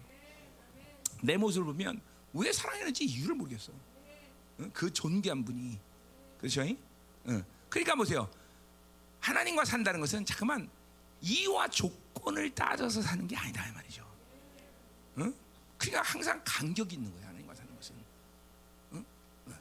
[1.24, 2.00] 내 모습을 보면
[2.32, 3.74] 왜 사랑했는지 이유를 모르겠어.
[4.62, 4.72] 응?
[4.74, 5.78] 그 존귀한 분이
[6.38, 6.62] 그렇죠?
[7.28, 7.44] 응.
[7.68, 8.32] 그러니까 보세요.
[9.20, 10.70] 하나님과 산다는 것은 잠깐만
[11.20, 14.10] 이와 조건을 따져서 사는 게 아니다 이 말이죠.
[15.18, 15.36] 응?
[15.78, 17.28] 그러니까 항상 간격이 있는 거예요.
[17.28, 17.96] 하나님과 사는 것은.
[18.94, 19.06] 응?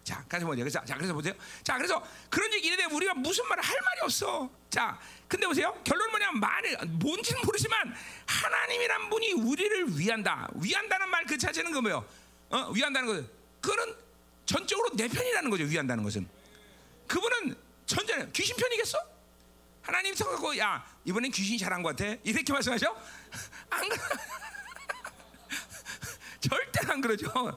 [0.04, 0.62] 자, 그래서 뭐냐?
[0.62, 1.32] 그래서 자, 그래서 보세요.
[1.62, 4.50] 자, 그래서 그런 얘기 이래 우리가 무슨 말을 할 말이 없어.
[4.68, 5.74] 자, 근데 보세요.
[5.82, 7.94] 결론은 뭐냐면 말을 뭔지는 모르지만
[8.26, 10.48] 하나님이란 분이 우리를 위한다.
[10.54, 12.06] 위한다는 말 그 자체는 그 뭐요?
[12.50, 13.28] 어, 위한다는 것은
[13.62, 13.94] 그거는
[14.44, 15.64] 전적으로 내 편이라는 거죠.
[15.64, 16.28] 위한다는 것은
[17.06, 18.98] 그분은 전전에 귀신 편이겠어?
[19.80, 22.94] 하나님 서갖고 야 이번엔 귀신이 잘한 것 같아 이렇게 말씀하셔?
[23.70, 24.02] 안 그러
[26.40, 27.26] 절대 안 그러죠.
[27.34, 27.56] 어?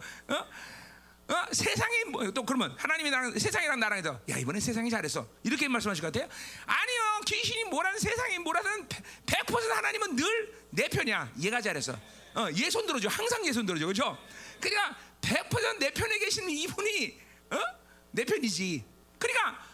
[1.29, 1.45] 어?
[1.51, 5.27] 세상이 뭐 또 그러면 하나님이 나랑 세상이랑 나랑 해서 야 이번엔 세상이 잘했어.
[5.43, 6.29] 이렇게 말씀하실 것 같아요?
[6.65, 7.21] 아니요.
[7.25, 8.87] 귀신이 뭐라든 세상이 뭐라든
[9.25, 11.31] 100% 하나님은 늘 내 편이야.
[11.41, 11.93] 얘가 잘했어
[12.35, 13.07] 어, 얘 손 들어줘.
[13.09, 13.85] 항상 얘 손 들어줘.
[13.85, 14.17] 그렇죠?
[14.59, 17.19] 그러니까 100%내 편에 계신 이분이
[17.51, 17.57] 어?
[18.11, 18.83] 내 편이지.
[19.17, 19.65] 그러니까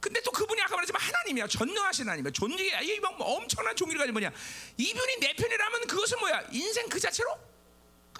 [0.00, 1.46] 근데 또 그분이 아까 말했지만 하나님이야.
[1.46, 2.32] 전능하신 하나님이야.
[2.32, 4.32] 존재야 이뭐 엄청난 가진 분이야.
[4.78, 6.42] 이분이 내 편이라면 그것은 뭐야?
[6.52, 7.38] 인생 그 자체로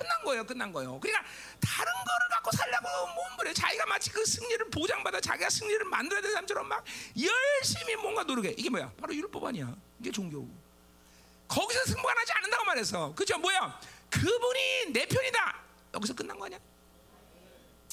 [0.00, 0.98] 끝난 거예요 끝난 거예요.
[0.98, 1.22] 그러니까
[1.60, 6.66] 다른 거를 갖고 살려고 몸부려 자기가 마치 그 승리를 보장받아 자기가 승리를 만들어야 되는 사람처럼
[6.68, 6.82] 막
[7.20, 8.54] 열심히 뭔가 노력해.
[8.56, 8.90] 이게 뭐야?
[8.98, 9.76] 바로 율법 아니야.
[10.00, 10.48] 이게 종교
[11.48, 13.78] 거기서 승부가 나지 않는다고 말했어 그죠 뭐야?
[14.08, 15.60] 그분이 내 편이다.
[15.94, 16.58] 여기서 끝난 거 아니야?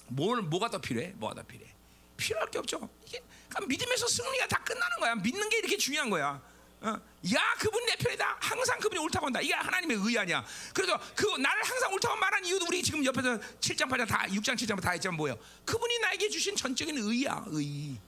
[0.07, 1.13] 뭘 뭐가 더 필요해?
[1.15, 1.69] 뭐가 더 필요해?
[2.15, 2.89] 필요할 게 없죠.
[3.05, 5.15] 이게 그러니까 믿음에서 승리가 다 끝나는 거야.
[5.15, 6.41] 믿는 게 이렇게 중요한 거야.
[6.81, 6.89] 어?
[6.89, 8.37] 야, 그분 내 편이다.
[8.39, 9.41] 항상 그분이 옳다고 한다.
[9.41, 10.45] 이게 하나님의 의 아니야.
[10.73, 14.79] 그래서 그 나를 항상 옳다고 말한 이유도 우리 지금 옆에서 7장, 8장 다 6장, 7장
[14.79, 15.37] 다 했지만 뭐예요?
[15.65, 17.43] 그분이 나에게 주신 전적인 의야.
[17.47, 17.99] 의.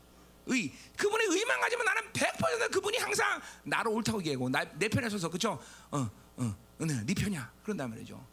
[0.46, 0.74] 의.
[0.98, 5.60] 그분의 의만 가지면 나는 100% 그분이 항상 나를 옳다고 얘기하고 나, 내 편에 서서 그죠?
[5.92, 7.52] 어, 어, 네, 네 편이야.
[7.64, 8.24] 그런단 말이죠.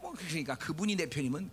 [0.00, 1.50] 뭐 그러니까 그분이 내 편이면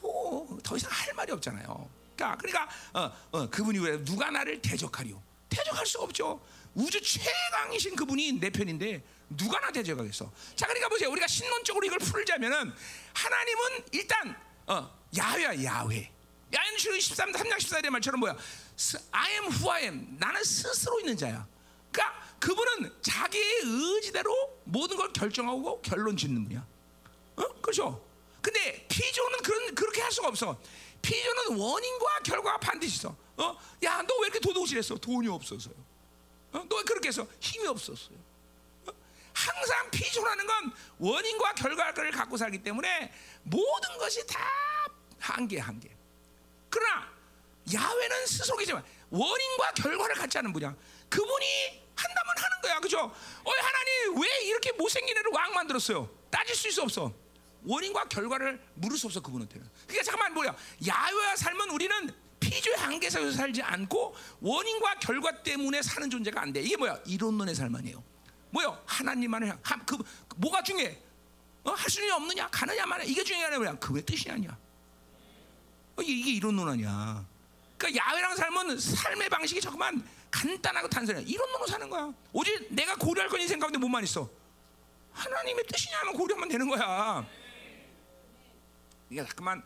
[0.00, 1.90] 뭐 더 이상 할 말이 없잖아요.
[2.16, 5.20] 그러니까 그러니까 어, 어, 그분이 왜 누가 나를 대적하리요?
[5.48, 6.40] 대적할 수 없죠.
[6.74, 9.02] 우주 최강이신 그분이 내 편인데
[9.36, 10.30] 누가 나 대적하겠어?
[10.56, 11.10] 자, 그러니까 보세요.
[11.10, 12.72] 우리가 신론적으로 이걸 풀자면은
[13.14, 16.10] 하나님은 일단 어, 야훼야 야훼.
[16.78, 18.36] 주로 13, 3장 14절의 말처럼 뭐야?
[18.76, 20.16] 스- I am who I am.
[20.18, 21.46] 나는 스스로 있는 자야.
[21.92, 26.66] 그러니까 그분은 자기의 의지대로 모든 걸 결정하고 결론 짓는 분이야.
[27.36, 27.42] 어?
[27.60, 28.04] 그렇죠?
[28.40, 30.58] 근데 피조는 그런 그렇게 할 수가 없어.
[31.02, 33.14] 피조는 원인과 결과가 반드시 있어.
[33.36, 33.56] 어?
[33.84, 34.96] 야, 너 왜 이렇게 도둑질했어?
[34.96, 35.74] 돈이 없어서요.
[36.52, 36.64] 어?
[36.68, 38.16] 너왜 그렇게 해서 힘이 없었어요?
[38.86, 38.92] 어?
[39.32, 43.12] 항상 피조라는 건 원인과 결과를 갖고 살기 때문에
[43.42, 44.38] 모든 것이 다
[45.18, 45.94] 한계 한계.
[46.68, 47.10] 그러나
[47.72, 50.74] 야훼는 스스로이지만 원인과 결과를 갖지 않은 분이야.
[51.08, 52.98] 그분이 한다면 하는 거야, 그죠?
[53.00, 56.08] 어, 하나님 왜 이렇게 못생긴 애를 왕 만들었어요?
[56.30, 57.12] 따질 수 있어 없어?
[57.64, 59.68] 원인과 결과를 물을 수 없어 그분한테는.
[59.86, 60.56] 그러니까 잠깐만 뭐야?
[60.86, 66.60] 야훼와 삶은 우리는 피조의 한계에서 살지 않고 원인과 결과 때문에 사는 존재가 안 돼.
[66.60, 66.98] 이게 뭐야?
[67.06, 68.02] 이론론의 삶 아니에요.
[68.50, 68.82] 뭐요?
[68.84, 69.58] 하나님만을 향.
[69.62, 69.96] 하- 그
[70.36, 70.98] 뭐가 중요해?
[71.64, 71.70] 어?
[71.70, 72.48] 할 수는 없느냐?
[72.50, 73.04] 가느냐 마냐?
[73.04, 73.58] 이게 중요하냐?
[73.58, 73.74] 뭐야?
[73.78, 74.58] 그왜 뜻이 아니야?
[75.96, 77.24] 어, 이게, 이론론 아니야.
[77.78, 79.94] 그러니까 야외랑 삶은 삶의 방식이 정말
[80.30, 81.22] 간단하고 단순해.
[81.22, 82.12] 이론론으로 사는 거야.
[82.32, 84.28] 오직 내가 고려할 건 인생 가운데 뭐만 있어?
[85.12, 87.24] 하나님의 뜻이냐면 고려하면 되는 거야.
[89.08, 89.62] 그러니까 잠깐만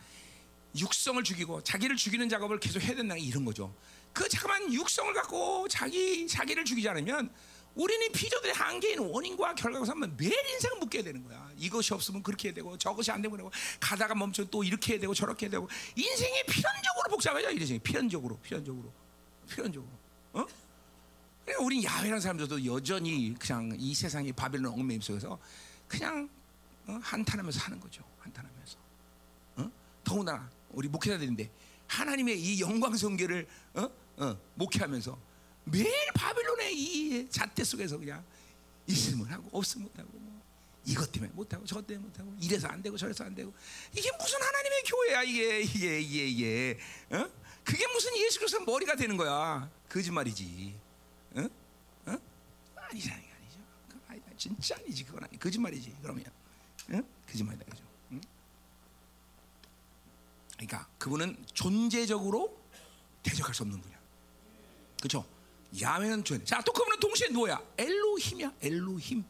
[0.79, 3.75] 육성을 죽이고 자기를 죽이는 작업을 계속 해야 된다는 게 이런 거죠.
[4.13, 7.31] 그 잠깐만 육성을 갖고 자기 자기를 죽이지 않으면
[7.75, 11.51] 우리는 피조들의 한계인 원인과 결과가 하면 매일 인생을 묶게 되는 거야.
[11.59, 13.37] 이것이 없으면 그렇게 해야 되고 저것이 안 되고
[13.79, 18.93] 가다가 멈춰 또 이렇게 해야 되고 저렇게 해야 되고 인생이 필연적으로 복잡해져 인생이 필연적으로 필연적으로
[19.49, 19.93] 필연적으로
[20.33, 20.47] 어?
[21.45, 25.39] 그러니까 우린 야훼라는 사람들도 여전히 그냥 이 세상의 바벨론 얽매임 속에서
[25.87, 26.29] 그냥
[26.87, 26.99] 어?
[27.03, 28.03] 한탄하면서 사는 거죠.
[28.21, 28.79] 한탄하면서.
[29.57, 29.71] 어?
[30.03, 31.51] 더구나 우리 목회자들인데
[31.89, 33.91] 하나님의 이 영광 성계를 어?
[34.19, 35.19] 어, 목회하면서
[35.65, 38.25] 매일 바빌론의 이 잣대 속에서 그냥
[38.87, 40.43] 있으면 하고 없으면 못하고 뭐
[40.85, 43.53] 이것 때문에 못하고 저것 때문에 못하고 이래서 안 되고 저래서 안 되고
[43.93, 46.79] 이게 무슨 하나님의 교회야 이게 이게 이게 이게
[47.11, 47.29] 어?
[47.65, 50.79] 그게 무슨 예수 그리스도 머리가 되는 거야 거짓말이지
[51.37, 51.49] 어?
[52.07, 52.19] 어?
[52.77, 54.37] 아니잖아 아니죠.
[54.37, 56.25] 진짜 아니지 그건 아니 거짓말이지 그러면
[56.91, 57.01] 어?
[57.27, 57.86] 거짓말이다 그죠 응?
[60.57, 62.59] 그러니까 그분은 존재적으로
[63.23, 63.99] 대적할 수 없는 분이야.
[64.99, 65.25] 그렇죠?
[65.81, 66.45] 야훼는 존재.
[66.45, 67.63] 자, 또 그분은 동시에 누구야?
[67.77, 68.53] 엘로힘이야.
[68.63, 69.25] 엘로힘.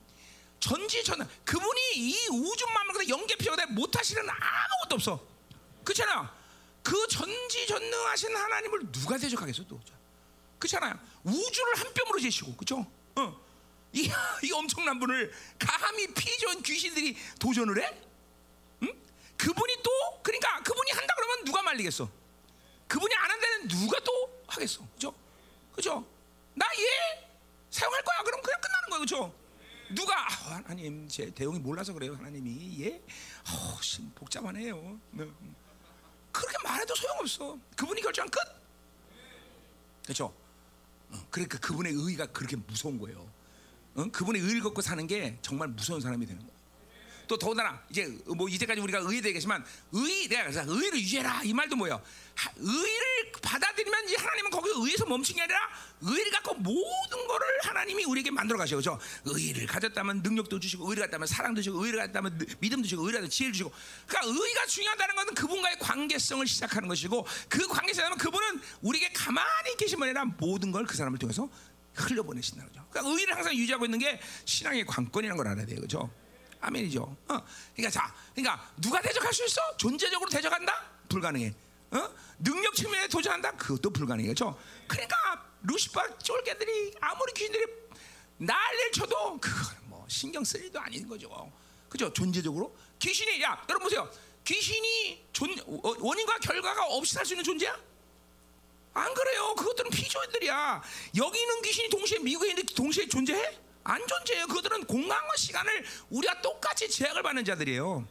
[0.60, 1.26] 전지전능.
[1.44, 5.26] 그분이 이 우주 만물과 연계 피어다 못하시는 아무것도 없어.
[5.84, 6.28] 그렇잖아요.
[6.82, 9.80] 그 전지전능하신 하나님을 누가 대적하겠어 또?
[10.58, 10.98] 그렇잖아요.
[11.24, 12.86] 우주를 한 뼘으로 재시고, 그렇죠?
[13.16, 13.40] 어.
[13.92, 14.10] 이,
[14.44, 18.05] 이 엄청난 분을 감히 피존 귀신들이 도전을 해?
[19.36, 19.90] 그분이 또
[20.22, 22.08] 그러니까 그분이 한다 그러면 누가 말리겠어?
[22.88, 24.86] 그분이 안 한다는 누가 또 하겠어?
[24.94, 25.14] 그죠?
[25.74, 26.04] 그죠?
[26.54, 27.26] 나 얘
[27.70, 28.22] 사용할 거야.
[28.22, 29.00] 그럼 그냥 끝나는 거야.
[29.00, 29.34] 그죠?
[29.94, 32.14] 누가 아, 하나님 제 대응이 몰라서 그래요.
[32.14, 34.98] 하나님이 얘 어, 심 복잡하네요.
[35.10, 35.28] 네.
[36.32, 37.58] 그렇게 말해도 소용없어.
[37.76, 38.38] 그분이 결정한 끝.
[40.04, 40.34] 그렇죠?
[41.10, 43.30] 어, 그러니까 그분의 의가 그렇게 무서운 거예요.
[43.94, 44.04] 어?
[44.10, 46.55] 그분의 의를 갖고 사는 게 정말 무서운 사람이 되는 거예요.
[47.28, 51.76] 또 더군다나 이제 뭐 이제까지 우리가 의에 계지만 의 내가 그래서 의를 유지해라 이 말도
[51.76, 52.00] 뭐예요?
[52.34, 55.58] 하- 의를 받아들이면 이제 하나님은 거기 의에서 멈춘 게 아니라
[56.02, 58.98] 의를 갖고 모든 거를 하나님이 우리에게 만들어 가셔 그죠?
[59.24, 63.30] 의를 가졌다면 능력도 주시고 의를 갖다면 사랑도 주시고 의를 갖다면 느- 믿음도 주시고 의를 갖다면
[63.30, 63.72] 지혜를 주시고
[64.06, 70.10] 그러니까 의가 중요하다는 것은 그분과의 관계성을 시작하는 것이고 그 관계성은 그분은 우리에게 가만히 계신 분이
[70.10, 71.48] 아니라 모든 걸 그 사람을 통해서
[71.94, 72.86] 흘려보내신다는 거죠.
[72.90, 76.10] 그러니까 의를 항상 유지하고 있는 게 신앙의 관건이라는 걸 알아야 돼요, 그죠?
[76.66, 77.02] 아멘이죠.
[77.02, 77.46] 어.
[77.74, 79.60] 그러니까 자, 그러니까 누가 대적할 수 있어?
[79.76, 80.90] 존재적으로 대적한다?
[81.08, 81.54] 불가능해.
[81.92, 82.10] 어?
[82.40, 83.52] 능력 측면에 도전한다?
[83.52, 84.58] 그것도 불가능해, 그렇죠?
[84.88, 85.16] 그러니까
[85.62, 87.64] 루시파 쫄개들이 아무리 귀신들이
[88.38, 91.52] 난리를 쳐도 그건 뭐 신경 쓸 일도 아닌 거죠.
[91.88, 92.12] 그죠?
[92.12, 94.10] 존재적으로 귀신이 야 여러분 보세요.
[94.44, 97.78] 귀신이 존, 어, 원인과 결과가 없이 살 수 있는 존재야?
[98.94, 99.54] 안 그래요.
[99.56, 100.82] 그것들은 피조들이야.
[101.16, 103.58] 여기 있는 귀신이 동시에 미국에 있는데 동시에 존재해?
[103.86, 104.46] 안 존재해요.
[104.48, 108.06] 그들은 공간과 시간을 우리가 똑같이 제약을 받는 자들이에요.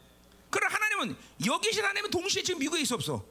[0.49, 3.25] 그러나 하나님은 여기 계신 하나님은 동시에 지금 미국에 있어 없어?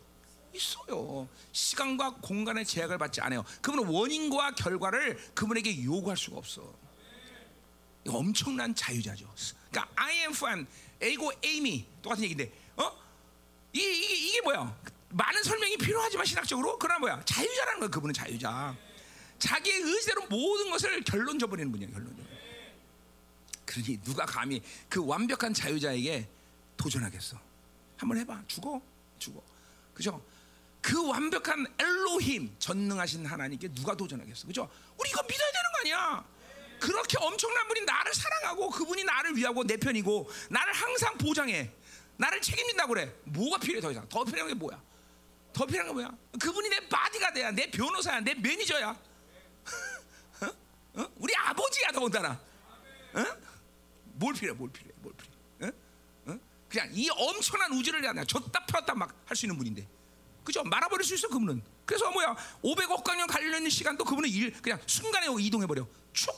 [0.52, 1.26] 있어요.
[1.52, 3.44] 시간과 공간의 제약을 받지 않아요.
[3.62, 6.72] 그분은 원인과 결과를 그분에게 요구할 수가 없어.
[8.06, 9.32] 엄청난 자유자죠.
[9.70, 10.66] 그러니까 I am fun,
[11.02, 12.92] A고 Amy 똑같은 얘기인데, 어?
[13.72, 14.78] 이, 이게, 이게 뭐야?
[15.08, 17.22] 많은 설명이 필요하지만 신학적으로 그러나 뭐야?
[17.24, 17.88] 자유자라는 거야.
[17.88, 18.76] 그분은 자유자.
[19.38, 22.23] 자기의 의지대로 모든 것을 결론 줘버리는 분이야 결론.
[23.74, 26.28] 그러니 누가 감히 그 완벽한 자유자에게
[26.76, 27.36] 도전하겠어?
[27.96, 28.42] 한번 해봐.
[28.46, 28.80] 죽어,
[29.18, 29.42] 죽어.
[29.92, 30.24] 그죠?
[30.80, 34.46] 그 완벽한 엘로힘 전능하신 하나님께 누가 도전하겠어?
[34.46, 34.70] 그죠?
[34.98, 36.24] 우리 이거 믿어야 되는 거 아니야?
[36.78, 41.70] 그렇게 엄청난 분이 나를 사랑하고 그분이 나를 위하고 내 편이고 나를 항상 보장해.
[42.16, 43.12] 나를 책임진다고 그래.
[43.24, 44.08] 뭐가 필요해 더 이상?
[44.08, 44.80] 더 필요한 게 뭐야?
[45.52, 46.16] 더 필요한 게 뭐야?
[46.38, 48.90] 그분이 내 바디가드야, 내 변호사야, 내 매니저야.
[50.42, 50.46] 어?
[51.00, 51.06] 어?
[51.16, 52.40] 우리 아버지야 더군다나.
[53.14, 53.53] 어?
[54.14, 54.56] 뭘 필요해?
[54.56, 54.94] 뭘 필요해?
[55.00, 55.72] 뭘 필요해?
[56.26, 56.32] 어?
[56.32, 56.38] 어?
[56.68, 59.86] 그냥 이 엄청난 우주를 그냥 쥐었다 폈다 막 할 수 있는 분인데,
[60.44, 60.62] 그죠?
[60.64, 61.62] 말아버릴 수 있어 그분은.
[61.86, 62.34] 그래서 뭐야?
[62.62, 65.86] 500억 광년 갈려는 시간도 그분은 일 그냥 순간에 이동해 버려.
[66.12, 66.32] 쭉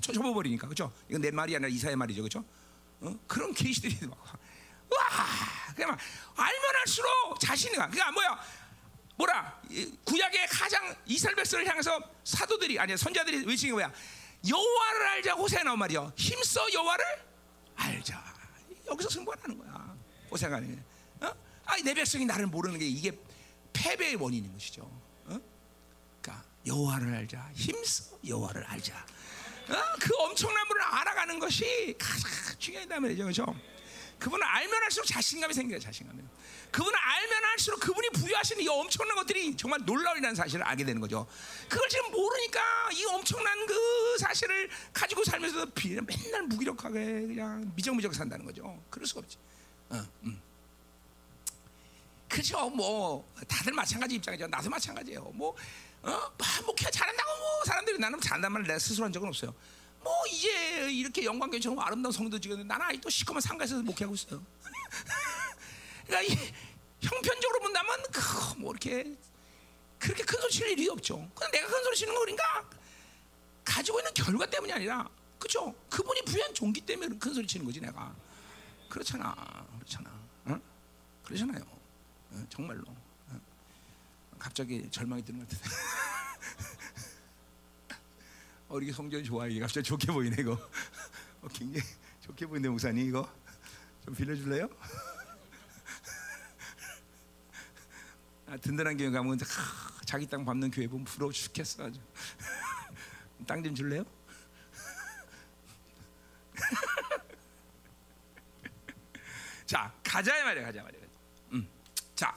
[0.00, 0.92] 접어 버리니까, 그죠?
[1.08, 2.44] 이건 내 말이 아니라 이사의 말이죠, 그죠?
[3.00, 3.14] 어?
[3.26, 4.18] 그런 계시들이 막.
[4.90, 5.06] 와,
[5.74, 5.98] 그냥 막
[6.36, 8.40] 알면 할수록 자신이 가 그러니까 뭐야?
[9.16, 9.60] 뭐라?
[10.04, 13.92] 구약의 가장 이스라엘 백성을 향해서 사도들이 아니 선자들이 게 뭐야?
[14.48, 16.12] 여호와를 알자 호세가 나온 말이요.
[16.16, 17.04] 힘써 여호와를
[17.76, 18.22] 알자.
[18.86, 19.96] 여기서 승부하는 거야.
[20.30, 20.78] 호세가 아니.
[21.20, 21.32] 어?
[21.64, 23.12] 아니 내 백성이 나를 모르는 게 이게
[23.72, 24.82] 패배의 원인인 것이죠.
[25.26, 25.38] 어?
[26.20, 27.50] 그러니까 여호와를 알자.
[27.54, 28.94] 힘써 여호와를 알자.
[29.68, 29.74] 어?
[30.00, 33.22] 그 엄청난 분을 알아가는 것이 가장 중요하다 말이죠.
[33.24, 33.60] 그렇죠?
[34.18, 35.78] 그분을 알면 할수록 자신감이 생겨요.
[35.78, 36.22] 자신감이.
[36.70, 41.26] 그분을 알면 할수록 그분이 부여하시는 이 엄청난 것들이 정말 놀라울이라는 사실을 알게 되는 거죠.
[41.68, 42.60] 그걸 지금 모르니까
[42.92, 45.66] 이 엄청난 그 사실을 가지고 살면서
[46.06, 48.82] 맨날 무기력하게 그냥 미적미적 산다는 거죠.
[48.90, 49.36] 그럴 수가 없지.
[49.90, 50.40] 어, 음.
[52.28, 52.70] 그죠.
[52.70, 54.46] 뭐 다들 마찬가지 입장이죠.
[54.46, 55.22] 나도 마찬가지예요.
[55.34, 55.54] 뭐
[56.02, 56.32] 어,
[56.64, 59.52] 목회 잘한다고 뭐 사람들이 나는 잘한다는 말을 내가 스스로 한 적은 없어요.
[60.02, 64.42] 뭐 이제 이렇게 영광교처럼 아름다운 성도 지었는데 나는 아직도 시커먼 상가에서 목회하고 있어요.
[66.10, 66.52] 그러니까 이,
[67.00, 69.16] 형편적으로 본다면 그뭐 이렇게
[69.98, 71.16] 그렇게 큰 소리 칠 일이 없죠.
[71.34, 72.68] 그냥 내가 큰 소리 치는 거 그러니까
[73.64, 75.72] 가지고 있는 결과 때문이 아니라 그죠?
[75.88, 78.14] 그분이 부여한 종기 때문에 큰 소리 치는 거지 내가.
[78.88, 79.34] 그렇잖아,
[79.78, 80.10] 그렇잖아,
[80.48, 80.60] 응?
[81.22, 81.64] 그러잖아요.
[82.32, 82.46] 응?
[82.50, 82.82] 정말로.
[83.30, 83.40] 응?
[84.36, 85.70] 갑자기 절망이 드는 것 같아.
[88.68, 90.54] 어, 이게 성전이 좋아 이게 갑자기 좋게 보이네 이거.
[91.42, 91.86] 어, 굉장히
[92.22, 93.32] 좋게 보이네 목사님 이거
[94.04, 94.68] 좀 빌려줄래요?
[98.39, 102.00] 아, 든든한 교회 가면 하, 자기 땅 밟는 교회 보면 부러워 죽겠어 아주.
[103.46, 104.04] 땅 좀 줄래요?
[109.66, 111.00] 자 가자 말이야 가자 말이야.
[111.52, 111.68] 음.
[112.14, 112.36] 자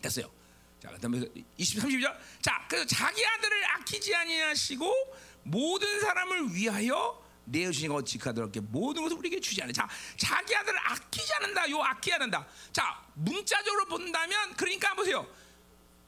[0.00, 0.30] 됐어요.
[0.80, 1.20] 자 그다음에
[1.56, 2.16] 20, 32절.
[2.40, 4.92] 자 그래서 자기 아들을 아끼지 아니하시고
[5.44, 9.72] 모든 사람을 위하여 내어주신 것 지카도록 모든 것을 우리에게 주지 않아.
[9.72, 11.70] 자, 자기 아들을 아끼지 않는다.
[11.70, 12.46] 요 아끼지 않는다.
[12.72, 15.26] 자, 문자적으로 본다면 그러니까 보세요.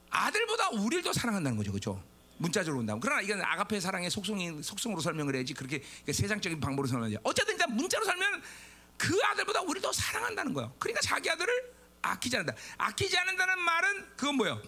[0.09, 2.03] 아들보다 우리를 더 사랑한다는 거죠, 그렇죠?
[2.37, 2.99] 문자적으로 본다면.
[2.99, 7.17] 그러나 이건 아가페 사랑의 속성인 속성으로 설명을 해야지 그렇게 세상적인 방법으로 설명하지.
[7.23, 8.43] 어쨌든 일단 문자로 설면
[8.97, 10.73] 그 아들보다 우리를 더 사랑한다는 거예요.
[10.79, 12.59] 그러니까 자기 아들을 아끼지 않는다.
[12.77, 14.61] 아끼지 않는다는 말은 그건 뭐예요?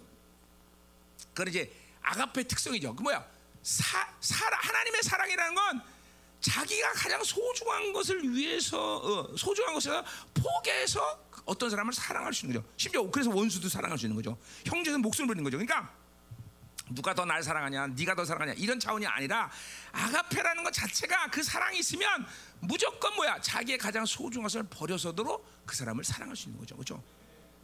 [1.30, 2.96] 그건 이제 아가페 특성이죠.
[2.96, 3.26] 그 뭐야?
[3.62, 5.82] 사, 사랑, 하나님의 사랑이라는 건
[6.46, 10.04] 자기가 가장 소중한 것을 위해서 어, 소중한 것을
[10.34, 12.74] 포기해서 어떤 사람을 사랑할 수 있는 거죠.
[12.78, 14.38] 심지어 그래서 원수도 사랑할 수 있는 거죠.
[14.66, 15.58] 형제는 목숨을 버리는 거죠.
[15.58, 15.92] 그러니까
[16.92, 19.50] 누가 더 날 사랑하냐, 네가 더 사랑하냐 이런 차원이 아니라
[19.92, 22.28] 아가페라는 것 자체가 그 사랑이 있으면
[22.60, 27.04] 무조건 뭐야 자기의 가장 소중한 것을 버려서도 그 사람을 사랑할 수 있는 거죠, 그렇죠?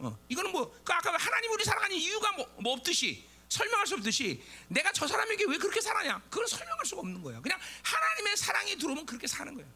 [0.00, 4.42] 어, 이거는 뭐 그 아까 하나님 우리 사랑하는 이유가 뭐, 뭐 없듯이 설명할 수 없듯이
[4.68, 6.22] 내가 저 사람에게 왜 그렇게 살아냐?
[6.30, 7.42] 그걸 설명할 수가 없는 거예요.
[7.42, 9.68] 그냥 하나님의 사랑이 들어오면 그렇게 사는 거예요.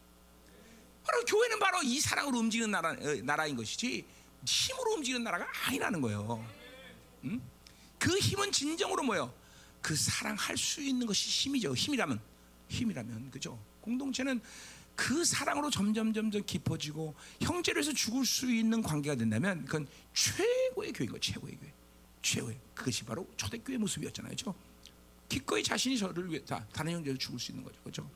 [1.05, 4.05] 바로 교회는 바로 이 사랑으로 움직이는 나라, 어, 나라인 것이지
[4.47, 6.49] 힘으로 움직이는 나라가 아니라는 거예요.
[7.25, 7.43] 음?
[7.99, 9.33] 그 힘은 진정으로 뭐예요?
[9.83, 11.75] 그 사랑할 수 있는 것이 힘이죠.
[11.75, 12.21] 힘이라면
[12.69, 13.63] 힘이라면 그죠?
[13.83, 14.41] 공동체는
[14.97, 21.13] 그 사랑으로 점점 점점 깊어지고 형제로 해서 죽을 수 있는 관계가 된다면 그건 최고의 교회인
[21.13, 21.76] 거 최고의 교회.
[22.27, 24.55] 최후의 그것이 바로 초대교회 모습이었잖아요, 그렇죠?
[25.29, 28.11] 기꺼이 자신이 저를 위해 자, 다른 형제를 죽을 수 있는 거죠, 그렇죠?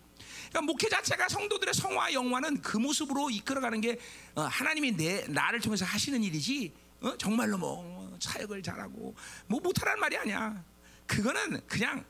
[0.48, 3.98] 그러니까 목회 자체가 성도들의 성화 영화는 그 모습으로 이끌어가는 게
[4.34, 7.16] 어, 하나님이 내 나를 통해서 하시는 일이지 어?
[7.16, 9.14] 정말로 뭐 사역을 잘하고
[9.46, 10.62] 뭐 못하라는 말이 아니야.
[11.06, 12.04] 그거는 그냥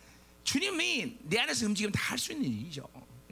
[0.44, 2.86] 주님이 내 안에서 움직이면 다 할 수 있는 일이죠.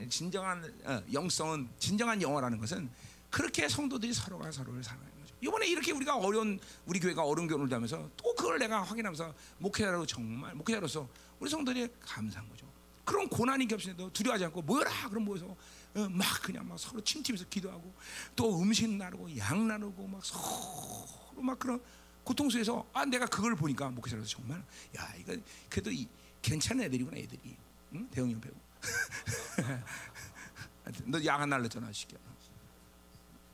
[0.08, 2.88] 진정한 어, 영성은 진정한 영화라는 것은
[3.30, 5.17] 그렇게 성도들이 서로가 서로를 거죠.
[5.40, 10.54] 이번에 이렇게 우리가 어려운 우리 교회가 어려운 경우를 하면서 또 그걸 내가 확인하면서 목회자로 정말
[10.54, 12.66] 목회자로서 우리 성도들이 감사한 거죠.
[13.04, 17.94] 그런 고난이 겹치는데도 두려워하지 않고 모여라 그럼 모여서 어, 막 그냥 막 서로 침팀에서 기도하고
[18.36, 21.80] 또 음식 나누고 양 나누고 막 서로 막 그런
[22.22, 24.62] 고통 속에서 아 내가 그걸 보니까 목회자로서 정말
[24.98, 25.34] 야 이거
[25.70, 26.06] 그래도 이
[26.42, 27.56] 괜찮은 애들이구나 애들이.
[27.94, 28.08] 응?
[28.10, 28.52] 대형용 배우.
[31.06, 32.16] 너약안 날렸잖아 시켜.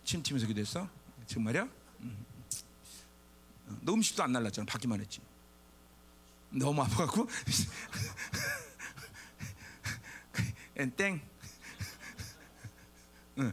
[0.05, 0.89] 침 튀면서 기도했어?
[1.27, 1.69] 정말이야?
[2.03, 2.25] 응.
[3.67, 5.21] 어, 너 음식도 안 날랐잖아 받기만 했지.
[6.51, 7.27] 너무 아파갖고
[10.97, 11.21] 땡.
[13.39, 13.53] 응.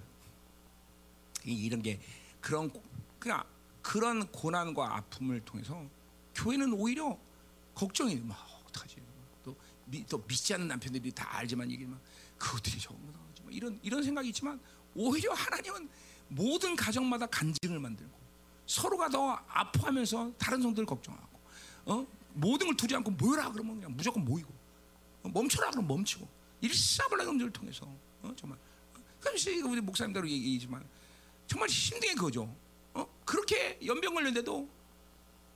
[1.44, 2.00] 이런 게
[2.40, 2.72] 그런
[3.20, 3.44] 그냥
[3.82, 5.84] 그런 고난과 아픔을 통해서
[6.36, 7.18] 교회는 오히려
[7.74, 9.02] 걱정이 막 어떡하지?
[9.44, 9.56] 또,
[9.86, 12.00] 미, 또 믿지 않는 남편들이 다 알지만 얘기만
[12.38, 14.60] 그것들이 저거다 이런 이런 생각이 있지만
[14.96, 15.90] 오히려 하나님은
[16.32, 18.12] 모든 가정마다 간증을 만들고
[18.66, 21.40] 서로가 더 아파하면서 다른 성도를 걱정하고
[21.86, 22.08] 어?
[22.34, 24.54] 모든 걸 두지 않고 모여라 그러면 그냥 무조건 모이고
[25.24, 25.30] 어?
[25.30, 26.28] 멈춰라 그러면 멈추고
[26.62, 27.86] 일사불란금들을 통해서
[28.22, 28.34] 어?
[28.38, 28.58] 정말
[29.20, 30.84] 그래서 우리 목사님대로 얘기지만
[31.48, 32.56] 정말 힘든 게 그거죠.
[32.94, 33.06] 어?
[33.26, 34.70] 그렇게 연병 걸렸는데도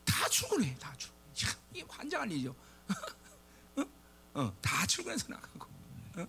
[0.04, 1.16] 다 출근해, 다 출근.
[1.34, 2.56] 참, 이게 환장한 일이죠.
[3.78, 3.86] 어?
[4.34, 5.68] 어, 다 출근해서 나가고.
[6.18, 6.28] 어?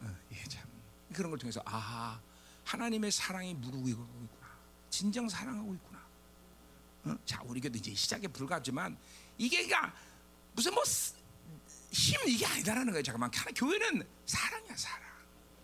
[0.00, 0.64] 어, 예, 참
[1.12, 2.20] 그런 걸 통해서 아
[2.64, 4.28] 하나님의 사랑이 무르고 있구나.
[4.90, 6.06] 진정 사랑하고 있구나.
[7.04, 7.16] 어?
[7.24, 8.96] 자, 우리 교도 이제 시작에 불과하지만
[9.38, 9.94] 이게 그러니까
[10.54, 10.82] 무슨 뭐
[11.92, 13.02] 힘 이게 아니다라는 거예요.
[13.02, 15.12] 잠깐만, 교회는 사랑이야, 사랑.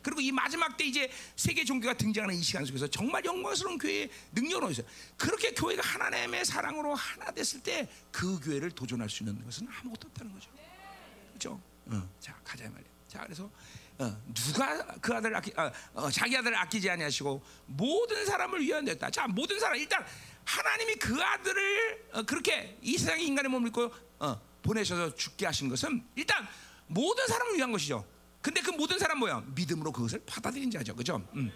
[0.03, 4.71] 그리고 이 마지막 때 이제 세계 종교가 등장하는 이 시간 속에서 정말 영광스러운 교회의 능력으로
[4.71, 4.87] 있어요.
[5.17, 10.33] 그렇게 교회가 하나님의 사랑으로 하나 됐을 때 그 교회를 도전할 수 있는 것은 아무것도 없다는
[10.35, 10.51] 거죠.
[11.31, 11.61] 그렇죠?
[11.87, 12.89] 어, 자 가자 말이야.
[13.09, 13.51] 자 그래서
[13.99, 19.11] 어, 누가 그 아들 아끼, 어, 어, 자기 아들을 아끼지 아니하시고 모든 사람을 위한 됐다.
[19.11, 20.05] 자 모든 사람 일단
[20.45, 26.05] 하나님이 그 아들을 어, 그렇게 이 세상의 인간의 몸을 입고 어, 보내셔서 죽게 하신 것은
[26.15, 26.47] 일단
[26.87, 28.07] 모든 사람을 위한 것이죠.
[28.41, 29.43] 근데 그 모든 사람 뭐야?
[29.55, 31.27] 믿음으로 그것을 받아들인 자죠, 그죠?
[31.35, 31.51] 음.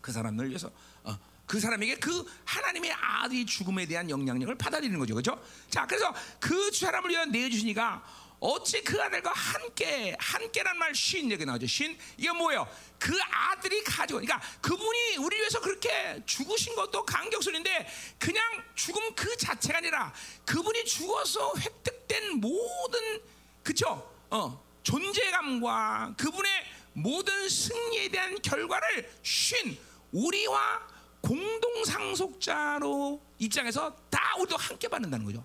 [0.00, 0.70] 그 사람을 위해서
[1.04, 5.40] 어, 그 사람에게 그 하나님의 아들이 죽음에 대한 영향력을 받아들이는 거죠, 그죠?
[5.70, 8.02] 자, 그래서 그 사람을 위해 내주시니까
[8.44, 11.66] 어찌 그 아들과 함께 함께란 말신 여기 나오죠.
[11.66, 12.68] 신 이게 뭐예요?
[12.98, 19.78] 그 아들이 가지고 그러니까 그분이 우리 위해서 그렇게 죽으신 것도 감격스러운데 그냥 죽음 그 자체가
[19.78, 20.12] 아니라
[20.44, 23.22] 그분이 죽어서 획득된 모든
[23.62, 24.14] 그쵸?
[24.28, 29.74] 어 존재감과 그분의 모든 승리에 대한 결과를 쉰
[30.12, 30.86] 우리와
[31.22, 35.42] 공동 상속자로 입장에서 다 우리도 함께 받는다는 거죠.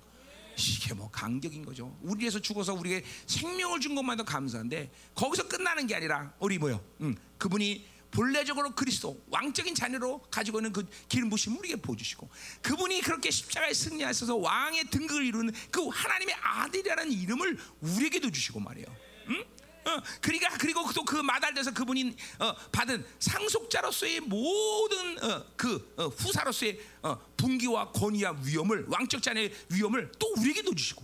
[0.60, 1.98] 이게 뭐 감격인 거죠.
[2.02, 6.84] 우리 위해서 죽어서 우리에게 생명을 준 것만도 감사한데 거기서 끝나는 게 아니라 우리 뭐요?
[7.02, 12.30] 음, 그분이 본래적으로 그리스도 왕적인 자녀로 가지고 있는 그 기름 부심을 우리에게 보여주시고
[12.62, 18.88] 그분이 그렇게 십자가에 승리하셔서 왕의 등극을 이루는 그 하나님의 아들이라는 이름을 우리에게도 주시고 말이에요.
[19.30, 19.44] 응?
[19.90, 26.80] 어, 그러니까 그리고 또 그 마달돼서 그분이 어, 받은 상속자로서의 모든 어, 그 어, 후사로서의
[27.02, 31.04] 어, 분기와 권위와 위엄을 왕적 자의 위엄을 또 우리에게도 주시고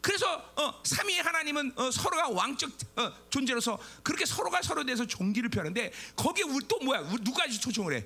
[0.00, 5.92] 그래서 어, 삼위의 하나님은 어, 서로가 왕적 어, 존재로서 그렇게 서로가 서로에 대해서 종기를 표하는데
[6.16, 7.00] 거기에 우리 또 뭐야?
[7.00, 8.04] 우리 누가지 초청을 해?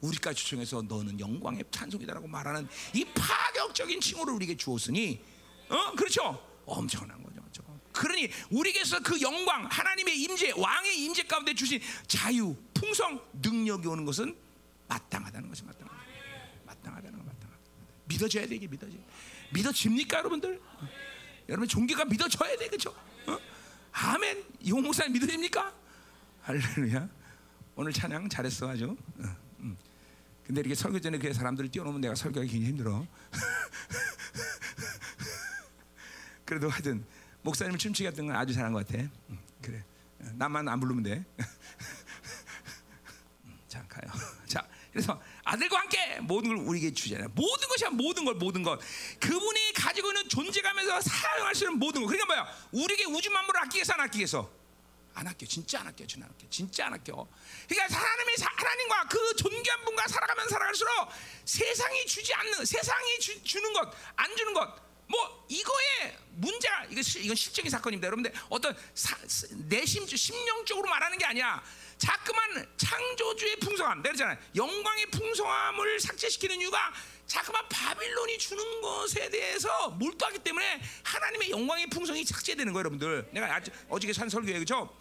[0.00, 5.20] 우리까지 초청해서 너는 영광의 찬송이다라고 말하는 이 파격적인 칭호를 우리에게 주었으니
[5.68, 6.42] 어 그렇죠?
[6.64, 7.17] 엄청난.
[7.98, 14.36] 그러니 우리에게서 그 영광, 하나님의 임재, 왕의 임재 가운데 주신 자유, 풍성, 능력이 오는 것은
[14.86, 15.98] 마땅하다는 것이 마땅하다.
[16.64, 17.60] 마땅하다는 거 마땅하다.
[18.04, 18.96] 믿어져야 돼 이게 믿어져.
[19.52, 20.60] 믿어집니까 여러분들?
[21.48, 22.94] 여러분 종교가 믿어져야 돼 그렇죠?
[23.26, 23.36] 어?
[23.90, 24.44] 아멘.
[24.60, 25.74] 이홍 목사님 믿어집니까?
[26.42, 27.08] 할렐루야.
[27.74, 28.96] 오늘 찬양 잘했어 아주.
[29.18, 29.76] 어, 음.
[30.44, 33.04] 근데 이렇게 설교 전에 그 사람들을 띄워놓으면 내가 설교하기 굉장히 힘들어.
[36.44, 37.04] 그래도 하여튼
[37.48, 39.02] 목사님 춤추기 같은 건 아주 잘한 것 같아.
[39.30, 39.82] 음, 그래.
[40.34, 41.24] 나만 안 부르면 돼.
[43.44, 44.12] 음, 자 가요.
[44.46, 47.28] 자 그래서 아들과 함께 모든 걸 우리에게 주잖아요.
[47.34, 48.78] 모든 것이야 모든 걸 모든 것.
[49.18, 52.08] 그분이 가지고 있는 존재감에서 사용할 수 있는 모든 것.
[52.08, 52.54] 그러니까 뭐야?
[52.72, 54.50] 우리에게 우주 만물을 아끼겠어 안 아끼겠어?
[55.14, 55.46] 안 아껴.
[55.46, 56.06] 진짜 안 아껴.
[56.06, 56.46] 진짜 안 아껴.
[56.50, 57.26] 진짜 안 아껴.
[57.66, 60.92] 그러니까 하나님의 하나님과 그 존귀한 분과 살아가면 살아갈수록
[61.46, 64.87] 세상이 주지 않는 세상이 주, 주는 것, 안 주는 것.
[65.08, 68.06] 뭐 이거에 문제가 이거 이건 실적인 사건입니다.
[68.06, 68.76] 여러분들 어떤
[69.68, 71.62] 내심 심령적으로 말하는 게 아니야.
[71.96, 76.92] 자꾸만 창조주의 풍성함, 내가 그잖아요 영광의 풍성함을 삭제시키는 이유가
[77.26, 83.28] 자꾸만 바빌론이 주는 것에 대해서 몰두하기 때문에 하나님의 영광의 풍성이 삭제되는 거예요, 여러분들.
[83.32, 84.96] 내가 아주 어저께 산 설교에 그죠?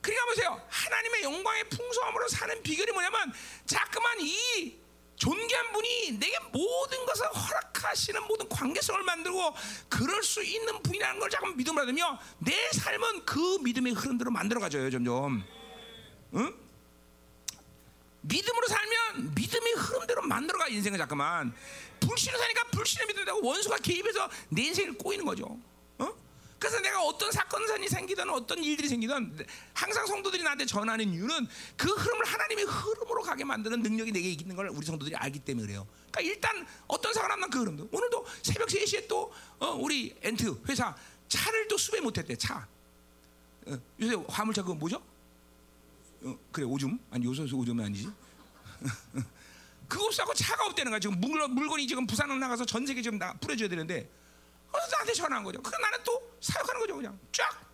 [0.00, 0.68] 그러니까 보세요.
[0.68, 3.32] 하나님의 영광의 풍성함으로 사는 비결이 뭐냐면
[3.66, 4.79] 자꾸만 이
[5.20, 9.54] 존귀한 분이 내게 모든 것을 허락하시는 모든 관계성을 만들고
[9.90, 14.90] 그럴 수 있는 분이라는 걸 자꾸 믿음으로 받으며 내 삶은 그 믿음의 흐름대로 만들어 가져요
[14.90, 15.44] 점점
[16.34, 16.54] 응?
[18.22, 21.54] 믿음으로 살면 믿음의 흐름대로 만들어가 인생을 잠깐만
[22.00, 25.69] 불신을 사니까 불신의 믿음이 되고 원수가 개입해서 내 인생을 꼬이는 거죠 어?
[26.60, 29.34] 그래서 내가 어떤 사건이 생기든 어떤 일들이 생기든
[29.72, 34.68] 항상 성도들이 나한테 전하는 이유는 그 흐름을 하나님의 흐름으로 가게 만드는 능력이 내게 있는 걸
[34.68, 35.88] 우리 성도들이 알기 때문에 그래요.
[36.10, 40.94] 그러니까 일단 어떤 사람 하면 그 흐름도 오늘도 새벽 3시에 또 어, 우리 엔트 회사
[41.28, 42.68] 차를 또 수배 못했대 차.
[43.66, 45.02] 어, 요새 화물차 그거 뭐죠?
[46.22, 48.06] 어, 그래 오줌 아니 요소수 오줌은 아니지.
[49.88, 51.00] 그거 싸고 차가 없다는 거야.
[51.00, 54.10] 지금 물, 물건이 지금 부산으로 나가서 전 세계 지금 나 뿌려줘야 되는데
[54.70, 55.60] 그래서 나한테 전화한 거죠.
[55.62, 56.96] 그 나는 또 사역하는 거죠.
[56.96, 57.66] 그냥 쫙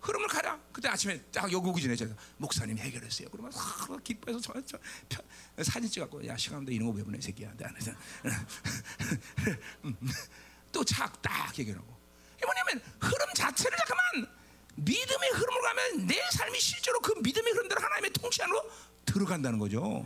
[0.00, 0.58] 흐름을 가라.
[0.72, 3.28] 그때 아침에 딱 여기 오기 전에 제가 목사님 해결했어요.
[3.30, 4.76] 그러면 싹 기뻐해서 저, 저,
[5.08, 5.22] 저,
[5.62, 7.52] 사진 찍었고 야 시간도 이런 거 왜 보내 새끼야.
[7.62, 7.92] 안에서
[10.72, 12.02] 또착딱 해결하고.
[12.44, 14.34] 뭐냐면 흐름 자체를 잠깐만
[14.74, 18.68] 믿음의 흐름으로 가면 내 삶이 실제로 그 믿음의 흐름대로 하나님의 통치 안으로
[19.04, 20.04] 들어간다는 거죠.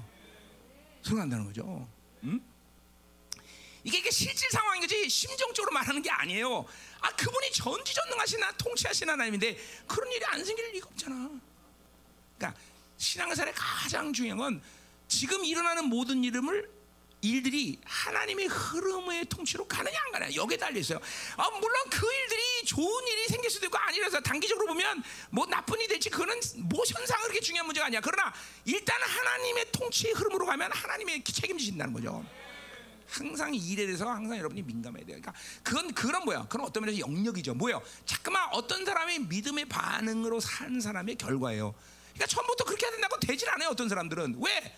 [1.02, 1.88] 들어간다는 거죠.
[2.24, 2.44] 음?
[3.86, 6.66] 이게, 이게 실질 상황인 거지 심정적으로 말하는 게 아니에요.
[7.00, 9.56] 아 그분이 전지전능하시나 통치하시는 하나님인데
[9.86, 11.30] 그런 일이 안 생길 리가 없잖아.
[12.36, 12.60] 그러니까
[12.98, 14.62] 신앙생활의 가장 중요한 건
[15.06, 16.68] 지금 일어나는 모든 이름을
[17.22, 21.00] 일들이 하나님의 흐름의 통치로 가느냐 안 가느냐 여기에 달려 있어요.
[21.36, 25.88] 아, 물론 그 일들이 좋은 일이 생길 수도 있고 아니라서 단기적으로 보면 뭐 나쁜 일이
[25.88, 28.00] 될지 그거는 뭐 현상 그렇게 중요한 문제가 아니야.
[28.00, 28.34] 그러나
[28.64, 32.24] 일단 하나님의 통치의 흐름으로 가면 하나님의 책임지신다는 거죠.
[33.08, 35.18] 항상 일에 대해서 항상 여러분이 민감해야 돼요.
[35.20, 35.32] 그러니까
[35.62, 36.46] 그건 그런 뭐야?
[36.48, 37.54] 그런 어떤 면에서 영역이죠.
[37.54, 37.82] 뭐예요?
[38.04, 41.74] 자꾸만 어떤 사람의 믿음의 반응으로 산 사람의 결과예요.
[42.14, 43.68] 그러니까 처음부터 그렇게 해야 된다고 되질 않아요.
[43.70, 44.76] 어떤 사람들은 왜?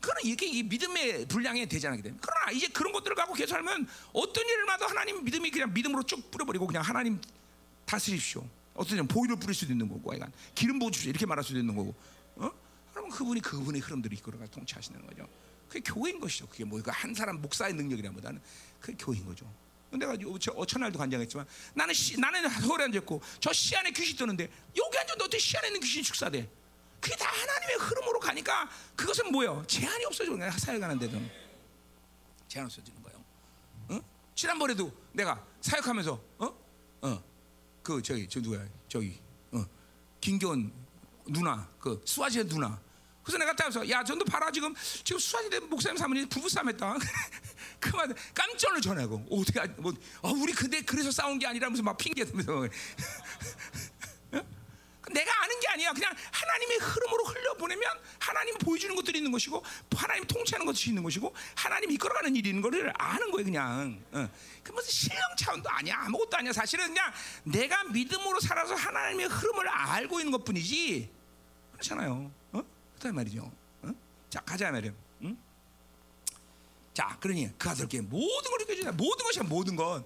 [0.00, 2.26] 그는 이렇게 이 믿음의 분량에 되지 않게 됩니다.
[2.26, 6.30] 그러나 이제 그런 것들을 갖고 계속 살면 어떤 일을 마도 하나님 믿음이 그냥 믿음으로 쭉
[6.30, 7.20] 뿌려버리고 그냥 하나님
[7.86, 8.46] 다스리십시오.
[8.74, 11.74] 어떤 면 보일을 뿌릴 수도 있는 거고, 약간 기름 부어 주십시오 이렇게 말할 수도 있는
[11.74, 11.94] 거고.
[12.36, 12.50] 어?
[12.92, 15.26] 그러면 그분이 그분의 흐름들을 이끌어가 통치하시는 거죠.
[15.68, 16.46] 그게 교회인 것이죠.
[16.48, 18.40] 그게 뭐한 그 사람 목사의 능력이라보다는
[18.80, 19.50] 그게 교회인 거죠.
[19.90, 20.14] 내가
[20.54, 24.44] 어천날도 간장했지만 나는 시, 나는 서울에 앉았고 저 시 안에 귀신 뜨는데
[24.76, 26.50] 여기 앉았는데 어떻게 시 안에 있는 귀신이 축사돼?
[27.00, 29.62] 그게 다 하나님의 흐름으로 가니까 그것은 뭐요?
[29.66, 31.30] 제한이 없어지는 거야 사역하는 데는
[32.48, 33.24] 제한 없어지는 거예요.
[33.90, 34.02] 응?
[34.34, 36.58] 지난번에도 내가 사역하면서 어?
[37.02, 37.24] 어.
[37.82, 38.66] 그 저기 저 누구야?
[38.88, 39.18] 저기
[39.52, 39.64] 어.
[40.20, 40.72] 김기원
[41.28, 42.80] 누나 그 수아지의 누나
[43.26, 44.72] 그래서 내가 따라서 야 전도 봐라 지금
[45.02, 46.94] 지금 수아지대 목사님 사모님 부부 싸움했다
[47.80, 52.24] 그만 깜짝 놀 전화고 어떻게 뭐 어, 우리 근데 그래서 싸운 게 아니라면서 막 핑계
[52.24, 52.68] 대면서
[55.12, 55.92] 내가 아는 게 아니야.
[55.92, 59.62] 그냥 하나님의 흐름으로 흘려보내면 하나님 보여주는 것들이 있는 것이고
[59.94, 63.44] 하나님 통치하는 것이 있는 것이고 하나님 이끌어가는 일이 있는 것을 아는 거예요.
[63.44, 64.02] 그냥.
[64.12, 64.28] 어.
[64.62, 65.96] 그 무슨 신령 차원도 아니야.
[66.06, 66.52] 아무것도 아니야.
[66.52, 67.12] 사실은 그냥
[67.44, 71.08] 내가 믿음으로 살아서 하나님의 흐름을 알고 있는 것뿐이지.
[71.72, 72.32] 그렇잖아요.
[72.96, 72.98] 어?
[72.98, 73.50] 그렇단 말이죠.
[73.82, 73.90] 어?
[74.30, 74.92] 자 가자 말이야.
[75.22, 75.36] 응?
[76.94, 78.92] 자 그러니 그 아들께 모든 걸 이겨주냐.
[78.92, 79.42] 모든 것이야.
[79.44, 80.04] 모든 것.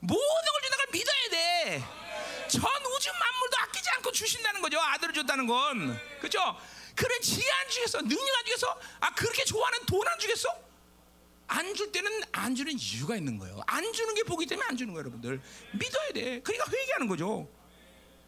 [0.00, 1.84] 모든 걸걸 믿어야 돼.
[2.48, 4.80] 전 우주 만물도 아끼지 않고 주신다는 거죠.
[4.80, 5.98] 아들을 줬다는 건.
[6.20, 6.56] 그죠?
[6.96, 8.00] 그래 지안 주겠어.
[8.02, 8.80] 능력 안 주겠어?
[9.00, 10.48] 아 그렇게 좋아하는 돈 안 주겠어?
[11.46, 13.60] 안 줄 때는 안 주는 이유가 있는 거예요.
[13.66, 15.40] 안 주는 게 복이 때문에 안 주는 거예요, 여러분들.
[15.72, 16.40] 믿어야 돼.
[16.42, 17.48] 그러니까 회개하는 거죠.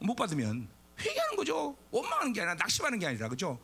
[0.00, 1.76] 못 받으면 회개하는 거죠.
[1.92, 3.61] 원망하는 게 아니라 낙심하는 게 아니라 그죠?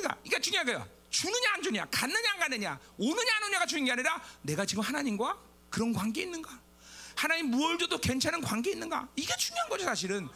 [0.00, 0.88] 그러니까, 그러니까 중요한 거야.
[1.10, 5.38] 주느냐 안 주느냐, 갔느냐 안 가느냐, 오느냐 안 오느냐가 중요한 게 아니라 내가 지금 하나님과
[5.70, 6.60] 그런 관계 있는가?
[7.14, 9.08] 하나님 무엇 줘도 괜찮은 관계 있는가?
[9.16, 10.28] 이게 중요한 거죠, 사실은.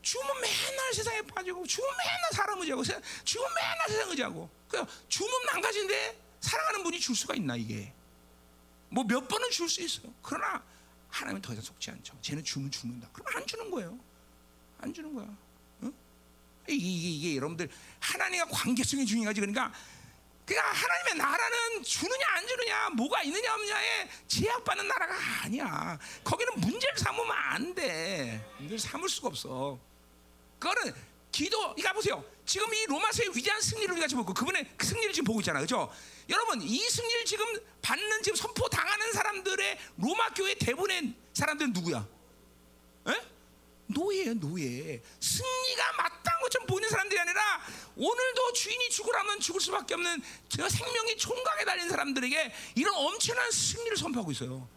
[0.00, 2.82] 주면 맨날 세상에 빠지고, 주면 맨날 사람 의지하고,
[3.24, 4.48] 주면 맨날 세상 의지하고.
[4.68, 7.92] 그 주면 망가진데 사랑하는 분이 줄 수가 있나 이게?
[8.90, 10.12] 뭐 몇 번은 줄 수 있어요.
[10.22, 10.62] 그러나
[11.10, 12.16] 하나님은 더 이상 속지 않죠.
[12.22, 13.08] 쟤는 주면 죽는다.
[13.12, 13.98] 그럼 안 주는 거예요.
[14.80, 15.26] 안 주는 거야.
[16.68, 16.72] 어?
[16.72, 17.68] 이게, 이게, 여러분들
[18.00, 19.40] 하나님과 관계성이 중요하지.
[19.40, 19.72] 그러니까
[20.44, 25.98] 그냥 하나님의 나라는 주느냐 안 주느냐 뭐가 있느냐 없느냐에 제약받는 나라가 아니야.
[26.24, 28.44] 거기는 문제를 삼으면 안 돼.
[28.58, 29.78] 문제를 삼을 수가 없어.
[30.58, 30.94] 그거는
[31.30, 31.74] 기도.
[31.76, 32.24] 이거 보세요.
[32.46, 35.66] 지금 이 로마서의 위대한 승리를 우리가 지금 보고 그분의 그 승리를 지금 보고 있잖아요.
[35.66, 35.92] 그렇죠?
[36.30, 37.44] 여러분 이 승리를 지금
[37.82, 42.06] 받는 지금 선포 당하는 사람들의 로마 교회 대부분의 사람들은 누구야?
[43.08, 43.37] 에?
[43.88, 45.02] 노예예요, 노예.
[45.20, 47.60] 승리가 마땅한 것처럼 보이는 사람들이 아니라
[47.96, 54.30] 오늘도 주인이 죽으라면 죽을 수밖에 없는 저 생명이 총각에 달린 사람들에게 이런 엄청난 승리를 선포하고
[54.32, 54.68] 있어요.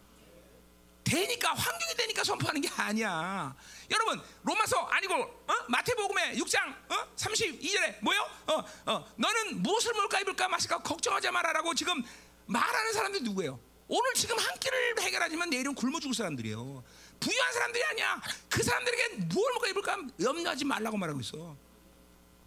[1.03, 3.53] 되니까 환경이 되니까 선포하는 게 아니야.
[3.89, 5.53] 여러분 로마서 아니고 어?
[5.67, 7.07] 마태복음의 6장 어?
[7.17, 8.21] 32절에 뭐요?
[8.47, 12.01] 어, 어, 너는 무엇을 먹을까 입을까 마실까 걱정하지 말아라고 지금
[12.45, 13.59] 말하는 사람들이 누구예요?
[13.87, 16.81] 오늘 지금 한 끼를 해결하지만 내일은 굶어 죽을 사람들이에요.
[17.21, 18.21] 부유한 사람들이 아니야.
[18.49, 21.55] 그 사람들에게 뭘 먹어 입을까 염려하지 말라고 말하고 있어.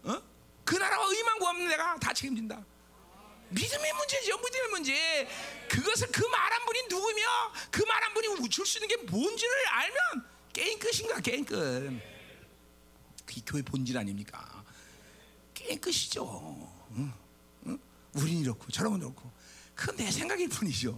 [0.02, 0.22] 어?
[0.64, 2.62] 그 나라와 의만 구하면 내가 다 책임진다.
[3.50, 4.36] 믿음의 문제죠.
[4.38, 5.28] 믿음의 문제.
[5.70, 7.22] 그것을 그 말 한 분이 누구며
[7.70, 9.98] 그 말 한 분이 줄 수 있는 게 뭔지를 알면
[10.52, 12.00] 게임 끝인가 게임 끝.
[13.24, 14.64] 그게 교회 본질 아닙니까?
[15.54, 16.72] 게임 끝이죠.
[16.96, 17.12] 응?
[17.66, 17.78] 응?
[18.14, 19.30] 우린 이렇고 저런 이렇고.
[19.74, 20.90] 그건 내 생각일 뿐이죠.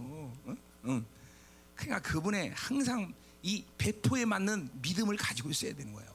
[0.47, 0.57] 응?
[0.85, 1.05] 응.
[1.75, 3.13] 그러니까 그분의 항상
[3.47, 6.11] 이 배포에 맞는 믿음을 가지고 있어야 되는 거예요.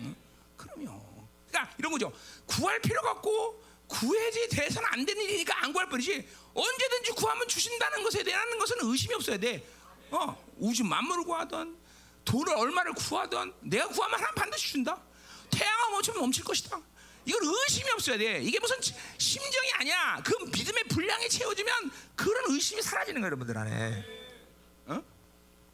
[0.00, 0.16] 응?
[0.56, 1.28] 그럼요.
[1.50, 2.10] 그러니까 이런 거죠.
[2.46, 8.22] 구할 필요가 없고 구해지 돼서는 안 되는 일이니까 안 구할 뿐이지 언제든지 구하면 주신다는 것에
[8.22, 9.62] 대한 것은 의심이 없어야 돼.
[10.12, 11.76] 어, 우주 만물을 구하던
[12.24, 14.98] 돈을 얼마를 구하던 내가 구하면 하나님 반드시 준다.
[15.50, 16.80] 태양아 멈추면 멈출 것이다.
[17.26, 18.40] 이건 의심이 없어야 돼.
[18.42, 20.22] 이게 무슨 지- 심정이 아니야.
[20.24, 24.21] 그 믿음의 분량이 채워지면 그런 의심이 사라지는 거야, 여러분들 안에.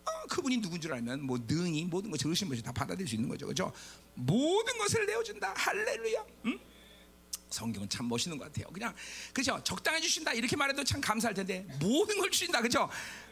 [0.09, 0.23] 어?
[0.23, 3.29] 어, 그분이 누군 줄 알면 뭐 능히 모든 것을 의심 없이 다 받아들일 수 있는
[3.29, 3.73] 거죠, 그렇죠?
[4.15, 5.55] 모든 것을 내어준다.
[5.57, 6.25] 할렐루야.
[6.47, 6.59] 응?
[7.51, 8.67] 성경은 참 멋있는 것 같아요.
[8.73, 8.95] 그냥
[9.33, 9.59] 그죠?
[9.65, 12.89] 적당해 주신다 이렇게 말해도 참 감사할 텐데 모든 걸 주신다, 그죠?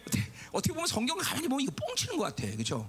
[0.06, 2.88] 어떻게, 어떻게 보면 성경 가만히 보면 이거 뻥치는 것 같아, 그죠?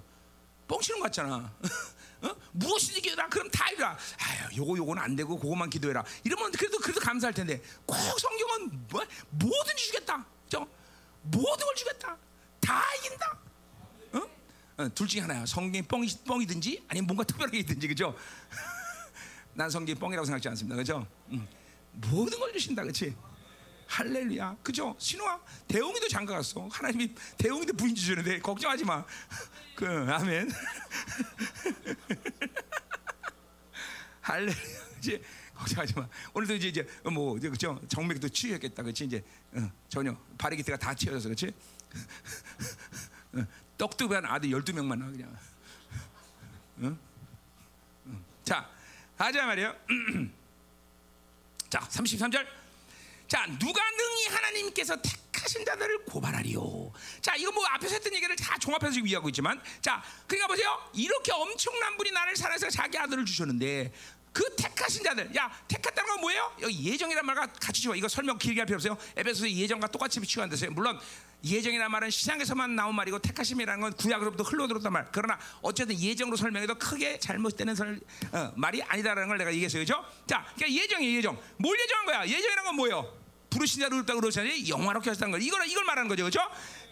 [0.66, 1.54] 뻥치는 것 같잖아.
[2.20, 2.34] 어?
[2.52, 3.96] 무엇이든 기도라 그럼 다 이루라.
[4.18, 6.04] 아유, 요거 요거는 안 되고 그것만 기도해라.
[6.24, 10.26] 이러면 그래도 그래도 감사할 텐데 꼭 성경은 뭐, 뭐든지 주겠다.
[10.44, 10.66] 그죠?
[11.22, 12.16] 모든 걸 주겠다.
[12.60, 13.47] 다 이긴다.
[14.78, 14.84] 어?
[14.84, 15.44] 어, 둘 중에 하나야.
[15.44, 18.16] 성경이 뻥이, 뻥이든지 아니면 뭔가 특별하게 있든지 그죠?
[19.52, 20.76] 난 성경이 뻥이라고 생각하지 않습니다.
[20.76, 21.06] 그죠?
[21.30, 21.46] 음.
[21.92, 22.82] 모든 걸 주신다.
[22.82, 23.14] 그렇지?
[23.88, 24.56] 할렐루야.
[24.62, 24.94] 그죠?
[24.98, 26.68] 신호아 대웅이도 장가 갔어.
[26.70, 29.04] 하나님이 대웅이도 부인 주시는데 걱정하지 마.
[29.74, 30.48] 그 아멘.
[34.20, 34.54] 할렐루야.
[34.98, 35.20] 이제
[35.54, 36.08] 걱정하지 마.
[36.34, 37.80] 오늘도 이제 이제 뭐 이제 그죠?
[37.88, 38.82] 정맥도 치유했겠다.
[38.84, 39.06] 그렇지?
[39.06, 39.24] 이제
[39.54, 41.52] 어, 전혀 바리기트가 다 치워져서 그렇지?
[43.32, 43.44] 어,
[43.78, 45.38] 떡도 한 아들 12명만 나와 그냥.
[46.82, 46.98] 응?
[48.06, 48.24] 응.
[48.44, 48.68] 자,
[49.16, 49.74] 하자 말이에요.
[51.70, 52.46] 자, 33절.
[53.28, 56.92] 자, 누가 능히 하나님께서 택하신 자들을 고발하리요.
[57.20, 60.90] 자, 이거 뭐 앞에서 했던 얘기를 다 종합해서 지금 이해하고 있지만, 자, 그러니까 보세요.
[60.94, 63.92] 이렇게 엄청난 분이 나를 사랑해서 자기 아들을 주셨는데,
[64.32, 66.56] 그 택하신 자들, 야, 택했다는 건 뭐예요?
[66.62, 67.94] 여기 예정이란 말과 같이 줘.
[67.94, 68.96] 이거 설명 길게 할 필요 없어요.
[69.16, 70.70] 에베소서 예정과 똑같이 비추한댔어요.
[70.70, 70.98] 물론
[71.44, 75.06] 예정이라는 말은 시장에서만 나온 말이고 택하심이라는 건 구약으로부터 흘러들었단 말.
[75.12, 78.00] 그러나 어쨌든 예정으로 설명해도 크게 잘못되는 설,
[78.32, 79.82] 어, 말이 아니다라는 걸 내가 얘기했어요.
[79.82, 80.04] 그죠?
[80.26, 81.40] 자, 그러니까 예정이 예정.
[81.56, 82.26] 뭘 예정한 거야?
[82.26, 83.18] 예정이라는 건 뭐예요?
[83.50, 85.38] 부르신 자를 의롭다고 그러셨지 영화롭게 하셨다는 거.
[85.38, 86.24] 이걸 이걸 말하는 거죠.
[86.24, 86.40] 그죠?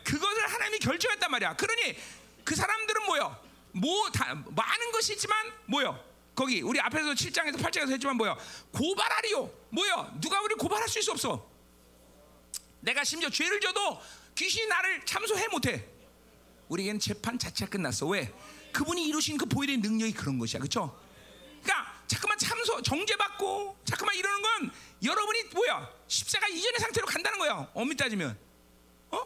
[0.04, 1.56] 그것을 하나님이 결정했단 말이야.
[1.56, 1.96] 그러니
[2.44, 3.36] 그 사람들은 뭐요?
[3.72, 6.02] 뭐 다 많은 것이 있지만 뭐요?
[6.34, 8.38] 거기 우리 앞에서 7장에서 8장에서 했지만 뭐요?
[8.70, 9.50] 고발하리요.
[9.70, 10.16] 뭐요?
[10.20, 11.50] 누가 우리 고발할 수 있어 없어?
[12.80, 14.00] 내가 심지어 죄를 져도
[14.36, 15.84] 귀신이 나를 참소해 못해.
[16.68, 18.06] 우리에겐 재판 자체가 끝났어.
[18.06, 18.32] 왜?
[18.72, 20.60] 그분이 이루신 그 보일의 능력이 그런 것이야.
[20.60, 20.98] 그렇죠?
[21.62, 24.70] 그러니까 잠깐만 참소 정죄받고 잠깐만 이러는 건
[25.02, 25.90] 여러분이 뭐야?
[26.06, 27.70] 십자가 이전의 상태로 간다는 거야.
[27.74, 28.38] 엄밀히 따지면.
[29.10, 29.22] 어?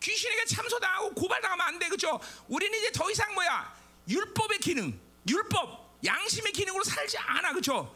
[0.00, 1.88] 귀신에게 참소당하고 고발당하면 안 돼.
[1.88, 2.18] 그렇죠?
[2.48, 3.74] 우리는 이제 더 이상 뭐야?
[4.08, 4.98] 율법의 기능,
[5.28, 7.50] 율법, 양심의 기능으로 살지 않아.
[7.50, 7.94] 그렇죠?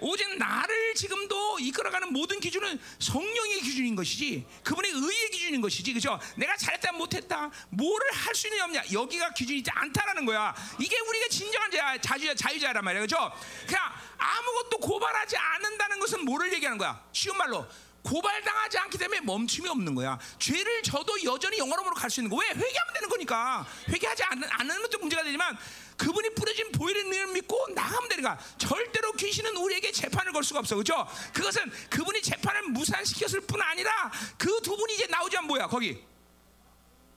[0.00, 6.18] 오직 나를 지금도 이끌어가는 모든 기준은 성령의 기준인 것이지 그분의 의의 기준인 것이지 그죠?
[6.36, 11.70] 내가 잘했다 못했다 뭐를 할 수 있느냐 없냐 여기가 기준이지 않다라는 거야 이게 우리가 진정한
[11.70, 13.16] 자, 자유자, 자유자란 말이야 그죠?
[13.66, 13.82] 그냥
[14.16, 17.66] 아무것도 고발하지 않는다는 것은 뭐를 얘기하는 거야 쉬운 말로
[18.02, 20.18] 고발당하지 않기 때문에 멈춤이 없는 거야.
[20.38, 22.36] 죄를 져도 여전히 영원함으로 갈 수 있는 거.
[22.42, 22.48] 왜?
[22.48, 23.66] 회개하면 되는 거니까.
[23.90, 25.54] 회개하지 않는, 않는 것도 문제가 되지만
[26.00, 30.74] 그분이 뿌려진 보혈의 능력을 믿고 나가면 되니까 절대로 귀신은 우리에게 재판을 걸 수가 없어.
[30.76, 31.06] 그죠?
[31.34, 35.66] 그것은 그분이 재판을 무산시켰을 뿐 아니라 그 두 분이 이제 나오자면 뭐야?
[35.66, 36.02] 거기.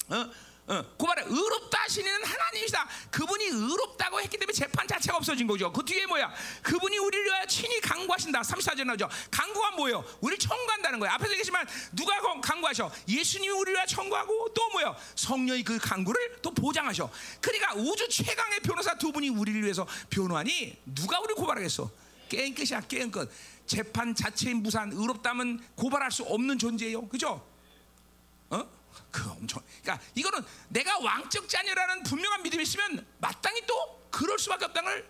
[0.09, 0.29] 어?
[0.65, 2.87] 어, 고발해 의롭다 하시는 하나님이시다.
[3.11, 5.71] 그분이 의롭다고 했기 때문에 재판 자체가 없어진 거죠.
[5.73, 6.33] 그 뒤에 뭐야?
[6.61, 8.41] 그분이 우리를 위하여 친히 강구하신다.
[8.41, 9.09] 34절 나오죠.
[9.29, 10.05] 강구가 뭐예요?
[10.21, 11.13] 우리를 청구한다는 거예요.
[11.15, 12.89] 앞에서 얘기했지만 누가 강- 강구하셔?
[13.09, 14.95] 예수님이 우리를 위하여 청구하고 또 뭐예요?
[15.15, 17.09] 성령이 그 강구를 또 보장하셔.
[17.41, 21.91] 그러니까 우주 최강의 변호사 두 분이 우리를 위해서 변호하니 누가 우리를 고발하겠어?
[22.29, 22.55] 게임
[23.11, 23.29] 끝.
[23.65, 27.07] 재판 자체인 무산 의롭다면 고발할 수 없는 존재예요.
[27.09, 27.45] 그죠?
[28.49, 28.82] 어?
[29.11, 29.61] 그 엄청.
[29.81, 35.07] 그러니까 이거는 내가 왕적 자녀라는 분명한 믿음이 있으면 마땅히 또 그럴 수밖에 없다는 걸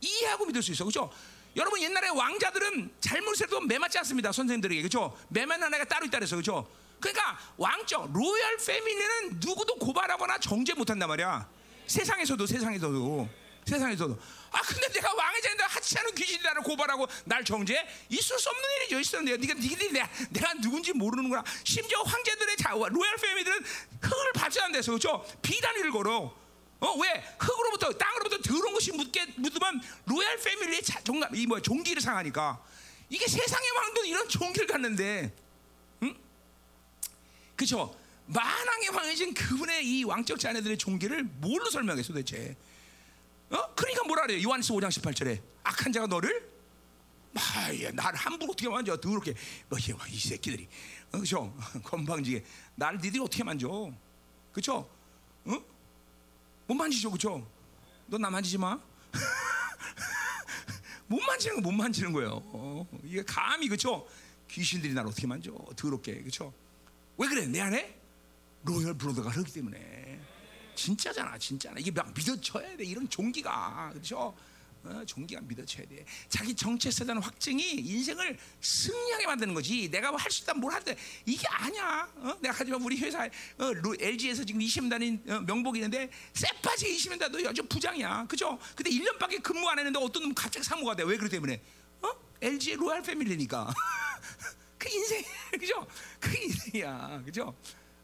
[0.00, 1.12] 이해하고 믿을 수 있어, 그렇죠?
[1.56, 5.18] 여러분 옛날에 왕자들은 잘못해도 매맞지 않습니다, 선생님들에게, 그렇죠?
[5.28, 6.70] 매맞는 애가 따로 있다 그래서, 그렇죠?
[7.00, 11.48] 그러니까 왕적 로열 패밀리는 누구도 고발하거나 정죄 못 한단 말이야.
[11.86, 13.28] 세상에서도 세상에서도
[13.64, 14.18] 세상에서도.
[14.50, 17.86] 아 근데 내가 왕의 자인데 하찮은 귀신이 나를 고발하고 날 정죄?
[18.08, 18.98] 있을 수 없는 일이죠.
[18.98, 21.44] 있었는데 네가 니들이 내가, 내가 누군지 모르는구나.
[21.64, 23.64] 심지어 황제들의 자 로열 패밀리들은
[24.00, 25.24] 흙을 밟지 않는 데서 그렇죠?
[25.42, 26.34] 비단위를 걸어.
[26.80, 27.24] 어 왜?
[27.38, 32.62] 흙으로부터 땅으로부터 더러운 것이 묻게 묻으면 로얄 패밀리의 자, 종, 이 뭐야 종기를 상하니까
[33.10, 35.34] 이게 세상의 왕도 이런 종기를 갖는데,
[36.02, 36.16] 응?
[37.56, 37.94] 그렇죠?
[38.26, 42.56] 만왕의 왕이신 그분의 이 왕적 자녀들의 종기를 뭘로 설명했어 도대체?
[43.50, 43.74] 어?
[43.74, 44.48] 그러니까 뭐라 그래요?
[44.48, 46.48] 요한스 5장 18절에 악한 자가 너를
[47.32, 48.96] 마야 나를 함부로 어떻게 만져?
[48.96, 49.34] 더럽게.
[49.68, 50.68] 뭐이 새끼들이.
[51.12, 52.44] 어, 그죠 건방지게.
[52.76, 53.92] 나를 니들이 어떻게 만져?
[54.52, 54.88] 그죠
[55.44, 55.64] 어?
[56.66, 57.46] 못 만지죠 그죠
[58.06, 58.78] 너 나 만지지 마.
[61.06, 62.40] 못 만지는 거 못 만지는 거예요.
[62.44, 64.06] 어, 이게 감히 그죠
[64.48, 65.52] 귀신들이 나를 어떻게 만져?
[65.76, 66.52] 더럽게 그죠
[67.16, 67.46] 왜 그래?
[67.46, 67.96] 내 안에
[68.64, 70.20] 로열 브로드가 흐르기 때문에
[70.84, 73.90] 진짜잖아 진짜나 이게 막 믿어져야 돼 이런 종기가.
[73.92, 74.34] 그렇죠?
[74.82, 76.06] 어, 종기가 믿어져야 돼.
[76.30, 79.90] 자기 정체성에 대한 확증이 인생을 승리하게 만드는 거지.
[79.90, 80.96] 내가 할수 있다 뭘 하든.
[81.26, 82.08] 이게 아니야.
[82.16, 82.34] 어?
[82.40, 87.42] 내가 하지만 우리 회사 어, LG에서 지금 20년 다닌 어, 명복이 있는데 쎄빠지게 20년 다도
[87.44, 88.24] 여전 부장이야.
[88.26, 88.58] 그죠?
[88.74, 91.60] 근데 1년밖에 근무 안 했는데 어떤 놈 갑자기 사무가 돼 왜 그러 때문에?
[92.00, 92.08] 어?
[92.40, 93.74] LG의 로얄 패밀리니까.
[94.78, 95.22] 그 인생
[95.60, 95.86] 그죠?
[96.18, 97.22] 그 인생이야.
[97.26, 97.54] 그죠?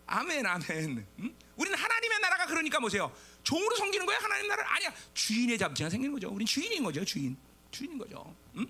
[0.05, 1.07] 아멘 아멘.
[1.21, 1.35] 응?
[1.57, 3.15] 우리는 하나님의 나라가 그러니까 보세요?
[3.43, 4.19] 종으로 섬기는 거야?
[4.19, 4.93] 하나님 나라 아니야.
[5.15, 6.29] 주인의 잡지가 생기는 거죠.
[6.31, 7.37] 우린 주인인 거죠 주인.
[7.71, 8.35] 주인인 거죠.
[8.57, 8.67] 응?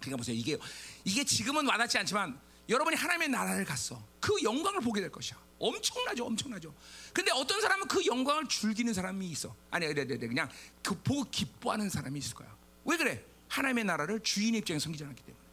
[0.00, 0.36] 그러니까 보세요.
[0.36, 0.58] 이게
[1.04, 2.38] 이게 지금은 와닿지 않지만
[2.68, 4.02] 여러분이 하나님의 나라를 갔어.
[4.20, 5.42] 그 영광을 보게 될 것이야.
[5.58, 6.74] 엄청나죠 엄청나죠.
[7.12, 9.54] 근데 어떤 사람은 그 영광을 즐기는 사람이 있어.
[9.70, 10.50] 아니 그래 그래 그냥
[10.82, 12.54] 그 보고 기뻐하는 사람이 있을 거야.
[12.84, 13.24] 왜 그래?
[13.48, 15.44] 하나님의 나라를 주인의 입장에 섬기지 않았기 때문에.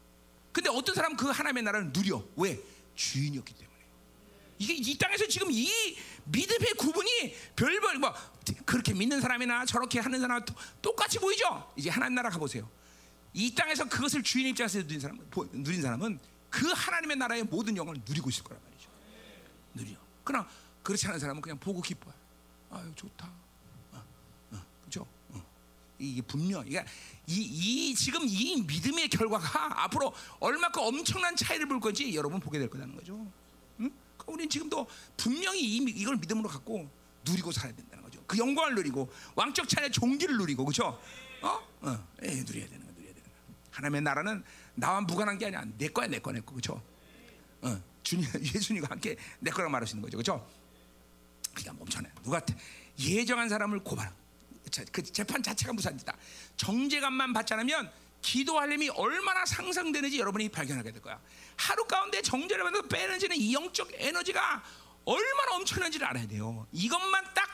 [0.52, 2.24] 근데 어떤 사람은 그 하나님의 나라를 누려.
[2.36, 2.60] 왜?
[2.96, 3.72] 주인이었기 때문에.
[4.58, 5.70] 이게 이 땅에서 지금 이
[6.32, 8.14] 믿음의 구분이 별별 뭐
[8.66, 10.44] 그렇게 믿는 사람이나 저렇게 하는 사람
[10.82, 11.72] 똑같이 보이죠.
[11.76, 12.70] 이제 하나님 나라 가보세요.
[13.34, 15.20] 이 땅에서 그것을 주인 입장에서 누린 사람,
[15.54, 16.20] 누린 사람은
[16.50, 18.90] 그 하나님의 나라의 모든 영광을 누리고 있을 거란 말이죠.
[19.74, 19.98] 누려.
[20.24, 20.48] 그러나
[20.84, 22.14] 그렇지 않은 사람은 그냥 보고 기뻐요.
[22.72, 23.32] 아유 좋다.
[23.92, 24.04] 어,
[24.52, 25.08] 어, 그렇죠?
[25.30, 25.46] 어.
[26.00, 26.92] 이게 분명, 그러니까
[27.28, 32.70] 이, 이 지금 이 믿음의 결과가 앞으로 얼마큼 엄청난 차이를 볼 건지 여러분 보게 될
[32.70, 33.32] 거라는 거죠.
[34.34, 36.90] 우리는 지금도 분명히 이, 이걸 믿음으로 갖고
[37.26, 38.24] 누리고 살아야 된다는 거죠.
[38.26, 41.00] 그 영광을 누리고 왕적 차례 종기를 누리고 그렇죠?
[41.42, 41.60] 어?
[41.82, 42.08] 어.
[42.22, 43.36] 에 누려야 되는 거, 누려야 되는 거.
[43.72, 44.44] 하나님의 나라는
[44.76, 45.64] 나와 무관한 게 아니야.
[45.78, 46.82] 내 거야, 내 거, 내 거, 그렇죠?
[47.62, 47.82] 어.
[48.04, 48.26] 주님,
[48.56, 50.48] 예수님과 함께 내 거라고 말하시는 거죠, 그렇죠?
[51.54, 52.10] 그러니까 멈춰내.
[52.24, 52.42] 누가
[53.00, 54.12] 예정한 사람을 고발.
[54.92, 56.16] 그 재판 자체가 무산이다.
[56.56, 57.92] 정죄감만 받지 않으면
[58.22, 61.20] 기도하려면 얼마나 상상되는지 여러분이 발견하게 될 거야.
[61.56, 64.64] 하루 가운데 정죄를 받아서 빼내지는 이 영적 에너지가
[65.06, 66.68] 얼마나 엄청난지를 알아야 돼요.
[66.72, 67.50] 이것만 딱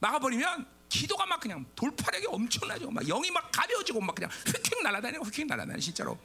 [0.00, 2.90] 막아버리면 기도가 막 그냥 돌파력이 엄청나죠.
[2.90, 6.18] 막 영이 막 가벼워지고 막 그냥 휙휙 날아다니고 휙휙 날아다니 진짜로.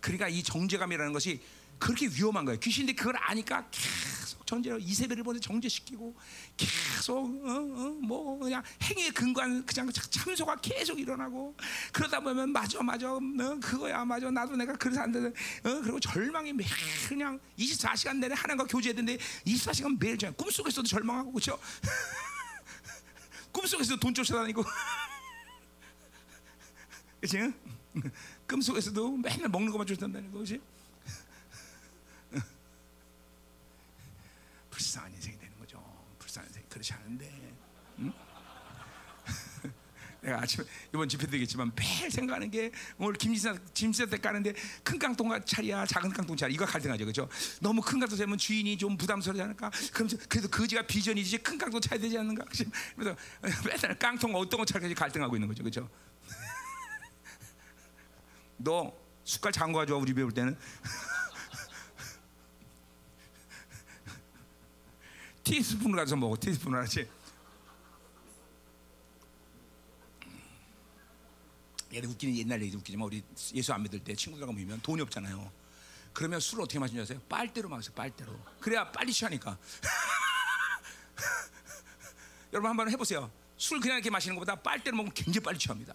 [0.00, 1.40] 그러니까 이 정죄감이라는 것이
[1.78, 2.58] 그렇게 위험한 거예요.
[2.58, 3.68] 귀신들이 그걸 아니까
[4.46, 6.16] 정죄로 이세벨을 보내 정죄시키고
[6.56, 11.54] 계속 어, 어, 뭐 그냥 행위에 근거한 그냥 참소가 계속 일어나고
[11.92, 13.20] 그러다 보면 맞아 맞아 어,
[13.60, 15.28] 그거야 맞아 나도 내가 그래서 안 되는
[15.64, 16.70] 어, 그리고 절망이 매일
[17.08, 21.58] 그냥 24시간 내내 하나님과 교제했는데 24시간 매일 그냥 꿈속에서도 절망하고 그렇죠?
[23.52, 24.64] 꿈속에서도 돈 쫓아다니고
[27.20, 27.52] 그치?
[28.46, 30.60] 꿈속에서도 맨날 먹는 것만 쫓아다니는 거지
[34.76, 35.82] 불쌍한 인생이 되는 거죠.
[36.18, 37.56] 불쌍한 인생 그렇지 않은데.
[38.00, 38.12] 응?
[40.20, 44.52] 내가 아침 이번 집회 되겠지만 매일 생각하는 게 오늘 김지사 김지사 때 까는데
[44.82, 46.52] 큰 깡통 차리야 작은 깡통 차리.
[46.52, 47.06] 이거 갈등하죠.
[47.06, 47.26] 그죠?
[47.60, 49.70] 너무 큰 깡통 차면 주인이 좀 부담스러지 않을까?
[49.94, 52.44] 그럼 그래도 그지가 비전이지 큰 깡통 차야 되지 않는가?
[52.44, 53.16] 그래서
[53.64, 55.64] 맨날 깡통 어떤 거 차까지 갈등하고 있는 거죠.
[55.64, 55.88] 그죠?
[58.58, 58.92] 너
[59.24, 60.58] 숟갈 장거 가져와 우리 배울 때는
[65.46, 67.08] 티스푼을 가서 먹어 티스푼을 하지
[71.94, 73.22] 얘는 웃기는 옛날 얘기 웃기지만 우리
[73.54, 75.52] 예수 안 믿을 때 친구들하고 모이면 돈이 없잖아요.
[76.12, 77.22] 그러면 술을 어떻게 마시는지 아세요?
[77.28, 78.36] 빨대로 마세요 빨대로.
[78.60, 79.56] 그래야 빨리 취하니까.
[82.52, 83.30] 여러분 한번 해보세요.
[83.56, 85.94] 술 그냥 이렇게 마시는 것보다 빨대로 먹으면 굉장히 빨리 취합니다.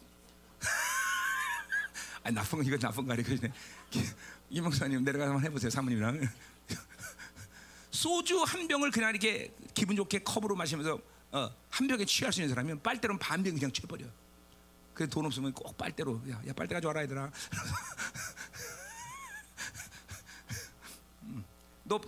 [2.23, 3.51] 아니 나쁜 거 이거 나쁜 거 아니거든요
[4.49, 6.21] 이 목사님 내려가서 한번 해보세요 사모님이랑
[7.91, 10.99] 소주 한 병을 그냥 이렇게 기분 좋게 컵으로 마시면서
[11.31, 14.05] 어, 한 병에 취할 수 있는 사람이면 빨대로 반병 그냥 취해버려.
[14.93, 17.31] 그래 돈 없으면 꼭 빨대로 야, 야 빨대 가져와라 얘들아.
[21.23, 21.43] 음,
[21.83, 21.99] 너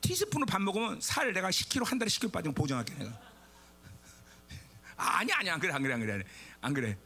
[0.00, 3.20] 티스푼으로 밥 먹으면 살 내가 10kg 한 달에 10kg 빠지면 보증할게 내가.
[4.96, 6.24] 아니 아니 안 그래 안 그래 안 그래
[6.60, 6.98] 안 그래.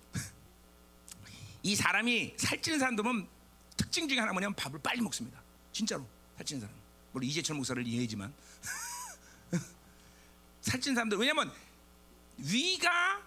[1.63, 3.29] 이 사람이 살찌는 사람들은
[3.77, 5.43] 특징 중에 하나 뭐냐면 밥을 빨리 먹습니다.
[5.73, 6.07] 진짜로
[6.37, 6.86] 살찌는 사람.
[7.17, 8.31] 물론 이재철 목사를 이해하지만
[10.61, 11.51] 살찐 사람들 왜냐하면
[12.37, 13.23] 위가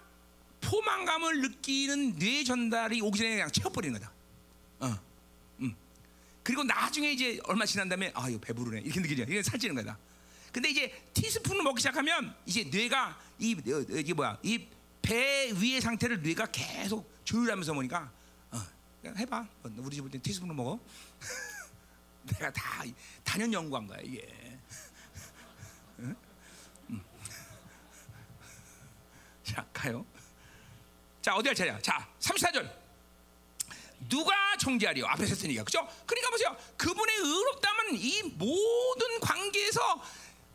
[0.60, 4.12] 포만감을 느끼는 뇌 전달이 오기 전에 그냥 채워버리는 거다.
[4.78, 5.00] 어,
[5.58, 5.74] 음.
[6.44, 9.24] 그리고 나중에 이제 얼마 지난 다음에 아 이거 배부르네 이렇게 느끼죠.
[9.24, 9.98] 이게 살찌는 거다.
[10.52, 14.68] 근데 이제 티스푼을 먹기 시작하면 이제 뇌가 이 어, 이게 뭐야 이
[15.02, 18.12] 배 위의 상태를 뇌가 계속 조율하면서 보니까
[18.52, 18.62] 어,
[19.04, 19.38] 해봐.
[19.64, 20.78] 어, 우리 집올 때 티스푼으로 먹어.
[22.24, 22.84] 내가 다
[23.24, 24.58] 단연 연구한 거야 이게.
[29.42, 30.04] 자 가요.
[31.20, 31.80] 자 어디 할 차례야?
[31.80, 32.80] 자 34절.
[34.08, 35.06] 누가 정죄하리요?
[35.06, 35.86] 앞에서 했으니까 그죠?
[36.06, 36.56] 그러니까 보세요.
[36.76, 39.80] 그분의 의롭다면 이 모든 관계에서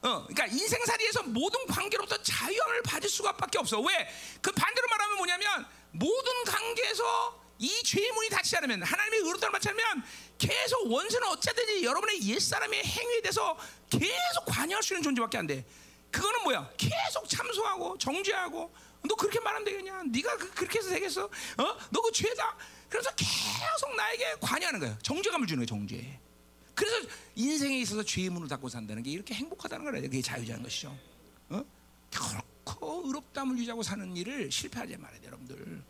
[0.01, 3.79] 어, 그러니까 인생살이에서 모든 관계로부터 자유함을 받을 수가밖에 없어.
[3.81, 4.07] 왜?
[4.41, 10.03] 그 반대로 말하면 뭐냐면 모든 관계에서 이 죄문이 닫히지 않으면 하나님의 의롭다를 받지 않으면
[10.37, 13.57] 계속 원수는 어쨌든지 여러분의 옛사람의 행위에 대해서
[13.89, 15.65] 계속 관여할 수 있는 존재밖에 안 돼.
[16.11, 16.69] 그거는 뭐야?
[16.77, 18.73] 계속 참소하고 정죄하고
[19.07, 20.03] 너 그렇게 말하면 되겠냐?
[20.07, 21.25] 네가 그, 렇게 해서 되겠어?
[21.25, 21.77] 어?
[21.91, 22.57] 너 그 죄다.
[22.89, 24.97] 그래서 계속 나에게 관여하는 거야.
[25.01, 26.19] 정죄감을 주는 거야, 정죄.
[26.73, 30.01] 그래서 인생에 있어서 죄의 문을 닫고 산다는 게 이렇게 행복하다는 거예요.
[30.03, 30.97] 그게 자유자는 것이죠.
[31.49, 31.63] 어?
[32.11, 35.83] 결코 의롭담을 유지하고 사는 일을 실패하지 말아야 돼, 여러분들.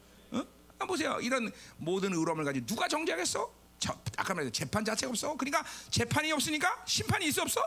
[0.79, 1.17] 보세요.
[1.21, 3.51] 이런 모든 의로움을 가지고 누가 정죄하겠어?
[3.79, 5.35] 저, 아까 말했 재판 자체가 없어.
[5.35, 7.61] 그러니까 재판이 없으니까 심판이 있어 없어?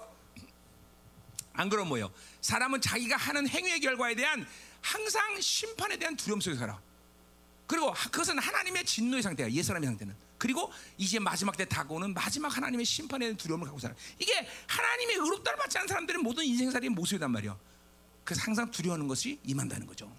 [1.54, 2.12] 안 그럼 뭐요?
[2.40, 4.46] 사람은 자기가 하는 행위의 결과에 대한
[4.80, 6.80] 항상 심판에 대한 두려움 속에 살아.
[7.66, 9.50] 그리고 그것은 하나님의 진노의 상태야.
[9.50, 10.14] 옛 사람의 상태는.
[10.38, 13.94] 그리고 이제 마지막 때 다가오는 마지막 하나님의 심판에 대한 두려움을 갖고 살아.
[14.18, 17.58] 이게 하나님의 의롭다를 받지 않은 사람들의 모든 인생살이의 모습이란 말이야.
[18.24, 20.10] 그래서 항상 두려워하는 것이 임한다는 거죠.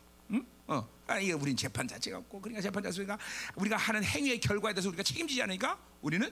[0.69, 0.75] 응?
[0.75, 0.89] 어.
[1.07, 3.17] 아, 이게 우린 재판 자체가 없고, 그러니까 재판 자체가
[3.55, 6.27] 우리가 하는 행위의 결과에 대해서 우리가 책임지지 않으니까 우리는,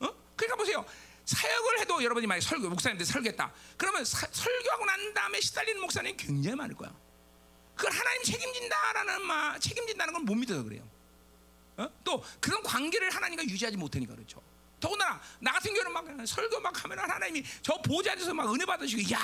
[0.00, 0.08] 어?
[0.36, 0.84] 그러니까 보세요.
[1.26, 3.52] 사역을 해도 여러분이 만약 설교, 목사님한테 설교했다.
[3.76, 6.94] 그러면 사, 설교하고 난 다음에 시달리는 목사님 굉장히 많을 거야.
[7.74, 10.88] 그걸 하나님 책임진다라는 말, 책임진다는 걸 못 믿어서 그래요.
[11.76, 11.88] 어?
[12.04, 14.40] 또 그런 관계를 하나님과 유지하지 못하니까 그렇죠.
[14.80, 19.18] 더군다나 나 같은 경우는 막 설교 막 하면 하나님이 저 보좌에서 막 은혜 받으시고 야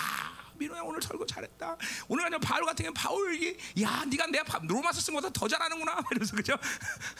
[0.60, 1.76] 민호야 오늘 설교 잘했다.
[2.06, 6.36] 오늘 아니면 바울 같은 경우 바울이 야 네가 내가 로마서 쓴 것보다 더 잘하는구나 이러면서
[6.36, 6.54] 그죠?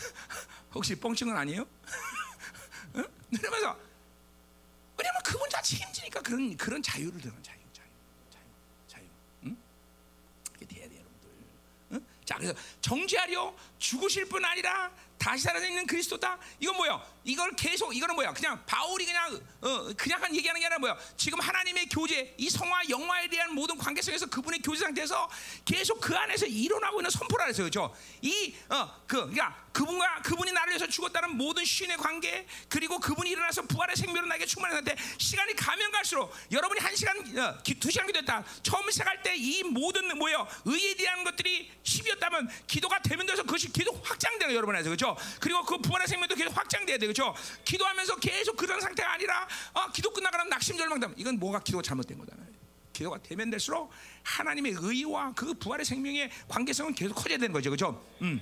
[0.75, 1.63] 혹시 뻥친 건 아니에요?
[2.95, 3.03] 어?
[3.31, 3.79] 이러면서
[4.99, 7.87] 왜냐면 그분 다 책임지니까 그런 그런 자유를 드는 자유, 자유,
[8.31, 8.43] 자유,
[8.87, 9.05] 자유.
[9.45, 9.57] 응?
[10.57, 11.31] 이게 돼야 돼 여러분들.
[11.93, 12.07] 응?
[12.27, 16.39] 자 그래서 정죄하려 죽으실 뿐 아니라 다시 살아있는 그리스도다.
[16.61, 17.03] 이건 뭐야?
[17.25, 18.33] 이걸 계속 이거는 뭐야?
[18.33, 20.97] 그냥 바울이 그냥 어, 그냥 한 얘기하는 게 아니라 뭐야?
[21.17, 25.29] 지금 하나님의 교제, 이 성화 영화에 대한 모든 관계성에서 그분의 교제 상태에서
[25.65, 27.95] 계속 그 안에서 일어나고 있는 선포라 해서 그렇죠.
[28.23, 34.27] 이어그 그러니까 그분과 그분이 나를 위해서 죽었다는 모든 신의 관계 그리고 그분이 일어나서 부활의 생명으로
[34.27, 34.97] 나에게 상태.
[35.19, 38.45] 시간이 가면 갈수록 여러분이 한 시간 어, 두 시간 기도했다.
[38.63, 40.47] 처음 시작할 때 이 모든 뭐예요?
[40.65, 44.91] 의에 대한 것들이 10이었다면 기도가 되면 돼서 그것이 계속 확장되는 여러분에서.
[44.91, 45.17] 그렇죠?
[45.41, 47.35] 그리고 그 부활의 생명도 계속 확장돼야 돼 그렇죠
[47.65, 52.49] 기도하면서 계속 그런 상태가 아니라 어, 기도 끝나가면 낙심 절망담 이건 뭐가 기도가 잘못된 거잖아요
[52.93, 53.91] 기도가 되면 될수록
[54.23, 58.41] 하나님의 의와 그 부활의 생명의 관계성은 계속 커져야 되는 거죠 그렇죠 음.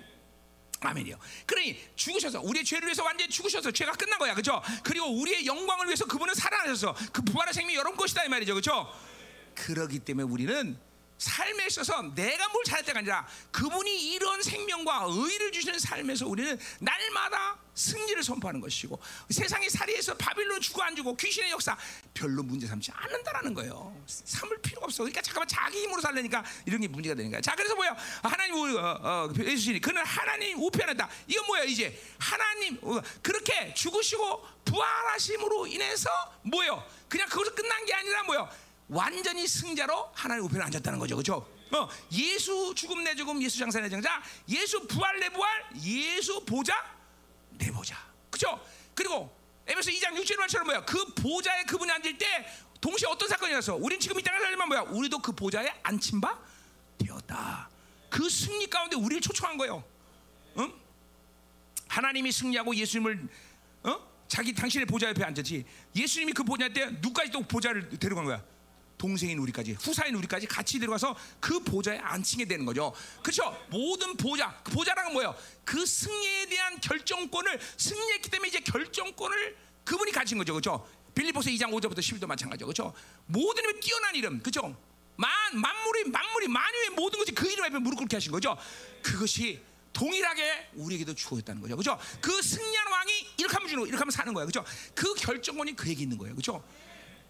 [0.81, 1.19] 아멘이요.
[1.45, 4.63] 그러니 죽으셔서 우리의 죄를 위해서 완전히 죽으셔서 죄가 끝난 거야, 그렇죠?
[4.85, 8.89] 그리고 우리의 영광을 위해서 그분은 살아나셔서 그 부활의 생명이 여러분 것이다 이 말이죠, 그렇죠?
[9.55, 10.79] 그러기 때문에 우리는
[11.19, 18.23] 삶에 있어서 내가 뭘 잘했다가 아니라 그분이 이런 생명과 의를 주시는 삶에서 우리는 날마다 승리를
[18.23, 18.99] 선포하는 것이고
[19.31, 21.77] 세상의 살이에서 바빌론 주고 안 주고 귀신의 역사
[22.15, 24.01] 별로 문제 삼지 않는다라는 거예요.
[24.07, 25.03] 삼을 필요가 없어.
[25.03, 27.41] 그러니까 잠깐만 자기 힘으로 살려니까 이런 게 문제가 되는 거야.
[27.41, 27.97] 자 그래서 뭐야?
[28.23, 31.09] 하나님 어, 어, 예수님이 그는 하나님 우편하다.
[31.27, 36.11] 이건 뭐야 이제 하나님 어, 그렇게 죽으시고 부활하심으로 인해서
[36.43, 36.85] 뭐요?
[37.09, 38.49] 그냥 그것서 끝난 게 아니라 뭐요?
[38.89, 41.47] 완전히 승자로 하나님 우편에 앉았다는 거죠, 그렇죠?
[41.71, 45.51] 어, 예수 죽음 내 죽음, 예수 장사 내 장사, 예수 부활 내 부활,
[45.83, 46.75] 예수 보자
[47.51, 47.97] 내 보자,
[48.31, 48.61] 그렇죠?
[48.95, 49.37] 그리고
[49.67, 50.85] 에베소 2장 6절 말처럼 뭐야?
[50.85, 52.47] 그 보좌에 그분이 앉을 때
[52.81, 53.75] 동시에 어떤 사건이 일어났어?
[53.77, 54.81] 우린 지금 이 땅에 살지만 뭐야?
[54.83, 56.39] 우리도 그 보좌에 앉힌 바
[56.97, 57.69] 되었다.
[58.09, 59.85] 그 승리 가운데 우리를 초청한 거예요.
[60.59, 60.73] 응?
[61.89, 63.29] 하나님이 승리하고 예수님을
[63.83, 64.09] 어?
[64.27, 65.65] 자기 당신의 보좌 옆에 앉았지.
[65.95, 68.43] 예수님이 그 보좌 때 누구까지 또 보좌를 데려간 거야?
[68.99, 72.93] 동생인 우리까지 후사인 우리까지 같이 들어가서 그 보좌에 앉히게 되는 거죠.
[73.23, 73.57] 그렇죠?
[73.71, 75.35] 모든 보좌, 그 보좌라는 뭐예요?
[75.65, 80.53] 그 승리에 대한 결정권을 승리했기 때문에 이제 결정권을 그분이 가진 거죠.
[80.53, 80.87] 그렇죠?
[81.15, 82.67] 빌리포스 2장 5절부터 10절도 마찬가지죠.
[82.67, 82.93] 그렇죠?
[83.27, 84.41] 모든 이름 뛰어난 이름.
[84.41, 84.77] 그렇죠?
[85.17, 88.57] 만 만물이 만물이 만유의 모든 것이 그 이름 앞에 무릎 꿇게 하신 거죠.
[89.03, 89.61] 그것이
[89.93, 91.77] 동일하게 우리에게도 주어졌다는 거죠.
[91.77, 91.99] 그렇죠?
[92.21, 94.47] 그 승리한 왕이 이렇게 하면 주는 이렇게 하면 사는 거예요.
[94.47, 94.69] 그렇죠?
[94.95, 96.35] 그 결정권이 그에게 있는 거예요.
[96.35, 96.63] 그렇죠?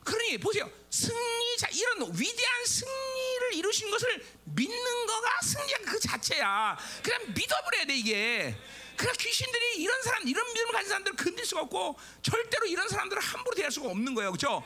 [0.09, 0.71] 그러니 보세요.
[0.89, 6.79] 승리자 이런 위대한 승리를 이루신 것을 믿는 거가 승리가 그 자체야.
[7.03, 8.57] 그냥 믿어버려야 돼 이게.
[8.97, 13.55] 그냥 귀신들이 이런 사람 이런 믿음을 가진 사람들을 건들 수가 없고 절대로 이런 사람들을 함부로
[13.55, 14.33] 대할 수가 없는 거예요.
[14.33, 14.65] 그렇죠?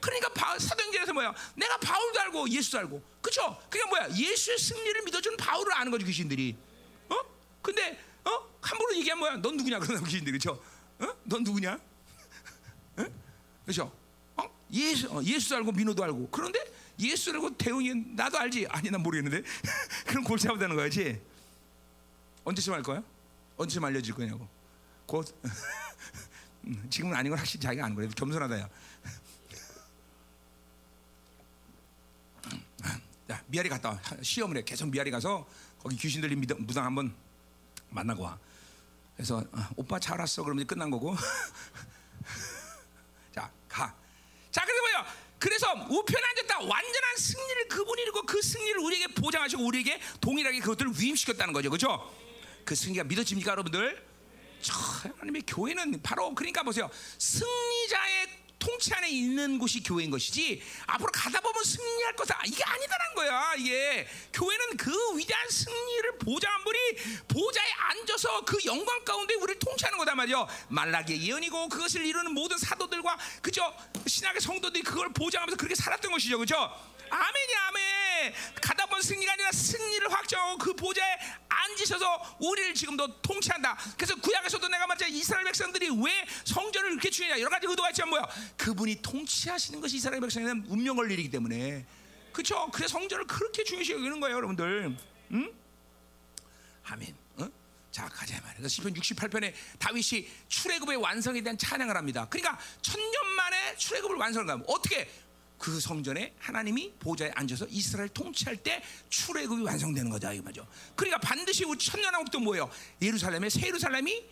[0.00, 1.34] 그러니까 바, 사도행전에서 뭐야?
[1.54, 3.58] 내가 바울도 알고 예수도 알고, 그렇죠?
[3.70, 4.10] 그게 뭐야?
[4.10, 6.56] 예수의 승리를 믿어주는 바울을 아는 거죠 귀신들이.
[7.08, 7.16] 어?
[7.62, 8.30] 근데 어?
[8.60, 9.36] 함부로 얘기하면 뭐야?
[9.36, 10.62] 넌 누구냐 그러나 귀신들이 그렇죠?
[10.98, 11.16] 어?
[11.24, 11.78] 넌 누구냐?
[12.98, 13.04] 어?
[13.64, 14.01] 그렇죠?
[14.72, 14.74] 어?
[14.74, 16.30] 예수, 어, 예수도 알고 민호도 알고.
[16.30, 16.58] 그런데
[16.98, 18.66] 예수를 알고 대웅이 나도 알지.
[18.68, 19.46] 아니 난 모르겠는데.
[20.06, 21.20] 그럼 골치 아프다는 거야지.
[22.44, 23.02] 언제쯤 할 거야?
[23.56, 24.48] 언제쯤 알려질 거냐고.
[25.06, 25.34] 곧.
[26.64, 28.08] 음, 지금은 아닌 건 확실히 자기가 아는 거야.
[28.08, 28.68] 겸손하다 야.
[33.28, 34.00] 자, 미아리 갔다 와.
[34.22, 34.64] 시험을 해.
[34.64, 35.46] 계속 미아리 가서
[35.78, 37.14] 거기 귀신 들린 무당 한번
[37.90, 38.38] 만나고 와.
[39.16, 40.42] 그래서 아, 오빠 잘 왔어.
[40.42, 41.14] 그러면 끝난 거고.
[43.34, 44.01] 자, 가.
[44.52, 45.14] 자, 그래서 뭐야?
[45.38, 51.52] 그래서 우편에 앉았다 완전한 승리를 그분이 이루고 그 승리를 우리에게 보장하시고 우리에게 동일하게 그것들을 위임시켰다는
[51.52, 51.68] 거죠.
[51.70, 52.14] 그렇죠?
[52.64, 54.06] 그 승리가 믿어집니까, 여러분들?
[54.60, 56.88] 저 하나님의 교회는 바로 그러니까 보세요.
[57.18, 58.28] 승리자의
[58.62, 63.54] 통치 안에 있는 곳이 교회인 것이지 앞으로 가다 보면 승리할 것은 아, 이게 아니다라는 거야.
[63.58, 66.78] 이게 교회는 그 위대한 승리를 보장한 분이
[67.26, 70.46] 보좌에 앉아서 그 영광 가운데 우리를 통치하는 거단 말이죠.
[70.68, 73.74] 말라기의 예언이고 그것을 이루는 모든 사도들과 그죠
[74.06, 76.38] 신학의 성도들이 그걸 보장하면서 그렇게 살았던 것이죠.
[76.38, 76.70] 그죠?
[77.12, 78.34] 아멘이 아멘.
[78.60, 83.76] 가다 보면 승리가 아니라 승리를 확정하고 그 보좌에 앉으셔서 우리를 지금도 통치한다.
[83.96, 88.28] 그래서 구약에서도 내가 말했 이스라엘 백성들이 왜 성전을 이렇게 중요냐 여러 가지 의도가 있지만 뭐야?
[88.56, 91.84] 그분이 통치하시는 것이 이스라엘 백성에는 운명 걸 일이기 때문에
[92.32, 92.70] 그렇죠.
[92.72, 94.96] 그래서 성전을 그렇게 중요시 여기는 거예요, 여러분들.
[95.32, 95.54] 응?
[96.84, 97.14] 아멘.
[97.36, 97.48] 어?
[97.90, 98.40] 자 가자.
[98.52, 102.26] 그래서 시편 68편에 다윗이 출애굽의 완성에 대한 찬양을 합니다.
[102.30, 105.10] 그러니까 천년 만에 출애굽을 완성하면 어떻게
[105.62, 110.66] 그 성전에 하나님이 보좌에 앉아서 이스라엘 통치할 때 출애굽이 완성되는 거다 이 말이죠.
[110.96, 112.68] 그러니까 반드시 우리 천년왕국도 뭐예요?
[113.00, 114.24] 예루살렘에 새 예루살렘이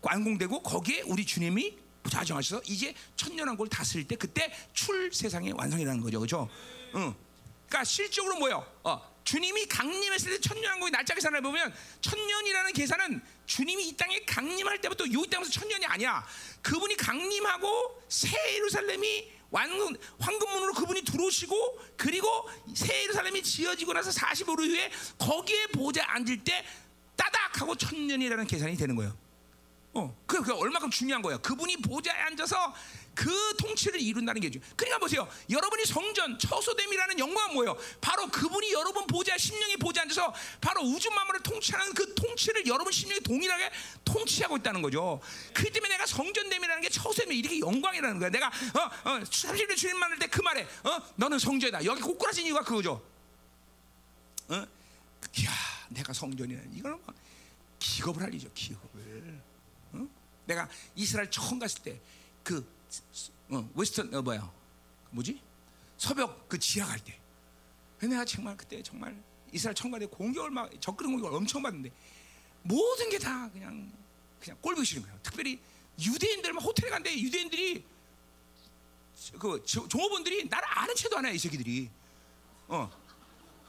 [0.00, 1.76] 완공되고 거기에 우리 주님이
[2.08, 6.48] 자정하셔서 이제 천년왕국을 다스릴 때 그때 출 세상의 완성이라는 거죠, 그렇죠?
[6.94, 7.14] 응.
[7.68, 8.66] 그러니까 실적으로 뭐예요?
[8.82, 15.04] 어, 주님이 강림했을 때 천년왕국의 날짜 계산을 보면 천년이라는 계산은 주님이 이 땅에 강림할 때부터
[15.04, 16.26] 이 땅에서 천년이 아니야.
[16.62, 19.70] 그분이 강림하고 새 예루살렘이 왕
[20.18, 22.26] 황금문으로 그분이 들어오시고 그리고
[22.74, 26.64] 새 예루살렘이 지어지고 나서 45일 후에 거기에 보좌 앉을 때
[27.16, 29.16] 따닥 하고 천년이라는 계산이 되는 거예요.
[29.94, 31.38] 어, 그, 그 얼마큼 중요한 거예요.
[31.40, 32.74] 그분이 보좌에 앉아서
[33.18, 34.74] 그 통치를 이룬다는 게 중요해요.
[34.76, 35.28] 그러니까 보세요.
[35.50, 37.76] 여러분이 성전, 처소됨이라는 영광은 뭐예요?
[38.00, 43.20] 바로 그분이 여러분 보좌, 심령이 보좌에 앉아서 바로 우주 만물을 통치하는 그 통치를 여러분 심령이
[43.22, 43.72] 동일하게
[44.04, 45.20] 통치하고 있다는 거죠.
[45.52, 48.30] 그렇기 때문에 내가 성전됨이라는 게 처소됨이 이렇게 영광이라는 거야.
[48.30, 51.84] 내가 어, 어, 30년 주님 만날 때 그 말에 어, 너는 성전이다.
[51.86, 53.04] 여기 꼬꾸라진 이유가 그거죠.
[54.48, 54.54] 어?
[55.38, 55.50] 이야,
[55.88, 57.16] 내가 성전이라 이거는 막
[57.80, 58.48] 기겁을 할 일이죠.
[58.54, 59.40] 기겁을.
[59.94, 60.08] 어?
[60.44, 62.00] 내가 이스라엘 처음 갔을 때
[62.48, 62.66] 그
[63.50, 64.50] 어, 웨스턴 어 뭐야
[65.10, 65.40] 뭐지
[65.96, 67.18] 서벽 그 지하 갈 때
[68.06, 69.20] 내가 정말 그때 정말
[69.52, 71.90] 이스라엘 갈때 공격을 막 적그런 공격을 엄청 받는데
[72.62, 73.90] 모든 게 다 그냥
[74.40, 75.18] 그냥 꼴보기 싫은 거예요.
[75.22, 75.58] 특별히
[76.00, 77.84] 유대인들 막 호텔에 간데 유대인들이
[79.38, 81.90] 그 조- 종업원들이 나를 아는 채도 안 해 이 새끼들이
[82.68, 82.88] 어.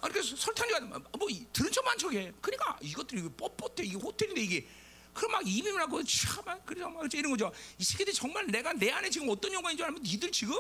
[0.02, 0.80] 아, 그래서 설탕이가
[1.18, 2.32] 뭐 이- 들은 척만 척해.
[2.40, 4.68] 그러니까 이것들이 뻣뻣해 이게 호텔인데 이게
[5.14, 7.52] 그럼 막 입임을 하고 참아 그래서 막 이런 거죠.
[7.78, 10.56] 이 새끼들 정말 내가 내 안에 지금 어떤 영광인 줄 알면 니들 지금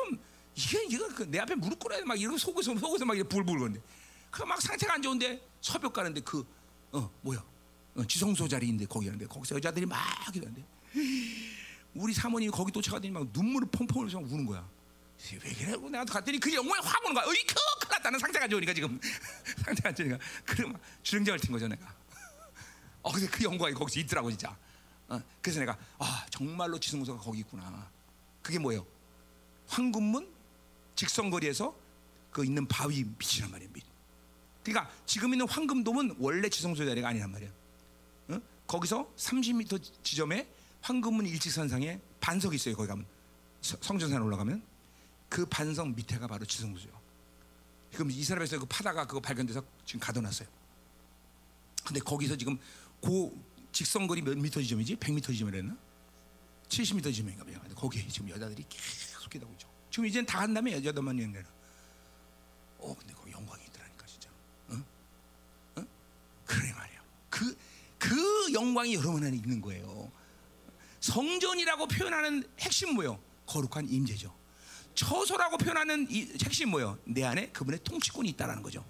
[0.56, 2.06] 이게 이거 그내 앞에 무릎 꿇어야 돼.
[2.06, 3.82] 막 이러고 속에서 속에서 막 불불 거는데
[4.32, 6.44] 그 막 상태가 안 좋은데 서벽 가는데 그
[6.92, 7.44] 어 뭐야
[7.96, 10.00] 어, 지성소 자리인데 거기 가는데 거기서 여자들이 막
[10.36, 10.66] 이러는데
[11.94, 14.68] 우리 사모님이 거기 도착하더니 막 눈물을 펑펑 흘려서 우는 거야.
[15.34, 17.26] 왜 그래고 내가 갔더니 그 영광이 확 오는 거야.
[17.26, 19.00] 어이 크 큰일 났다는 상태가 안 좋으니까 지금
[19.66, 21.94] 상태가 안 좋으니까 그래 막 주정장을 튄 거죠 내가.
[23.02, 24.56] 어 근데 그 영광이 거기서 있더라고 진짜.
[25.08, 27.90] 어, 그래서 내가 아 정말로 지성소가 거기 있구나.
[28.42, 28.86] 그게 뭐예요?
[29.68, 30.28] 황금문
[30.96, 31.76] 직선거리에서
[32.32, 33.72] 그 있는 바위 빛이란 말이에요.
[33.72, 33.84] 빛.
[34.64, 37.52] 그러니까 지금 있는 황금돔은 원래 지성소 자리가 아니란 말이에요.
[38.30, 38.42] 어?
[38.68, 40.48] 거기서 30m 지점에
[40.82, 42.76] 황금문 일직선상에 반석이 있어요.
[42.76, 43.06] 거기 가면
[43.62, 44.62] 서- 성전산 올라가면
[45.30, 46.90] 그 반석 밑에가 바로 지성소죠.
[47.92, 50.48] 지금 이스라엘에서 그 파다가 그거 발견돼서 지금 가둬놨어요.
[51.86, 52.60] 근데 거기서 지금
[53.02, 53.38] 고
[53.72, 54.98] 직선거리 몇 미터 지점이지?
[54.98, 55.78] 100미터 지점이랬나?
[56.68, 57.60] 70미터 지점인가 봐요.
[57.76, 59.68] 거기에 지금 여자들이 계속 기다고 있죠.
[59.90, 61.48] 지금 이제는 다 한다며 여자들만 여행되는.
[62.80, 64.30] 어, 근데 거기 영광이 있더라니까 진짜.
[64.70, 64.84] 어?
[65.76, 65.86] 어?
[66.46, 67.04] 그래 말이야.
[67.30, 67.58] 그,
[67.98, 70.12] 그 영광이 여러분 안에 있는 거예요.
[71.00, 73.20] 성전이라고 표현하는 핵심 뭐예요?
[73.46, 74.38] 거룩한 임재죠.
[74.94, 76.98] 처소라고 표현하는 이 핵심 뭐예요?
[77.06, 78.86] 내 안에 그분의 통치권이 있다라는 거죠.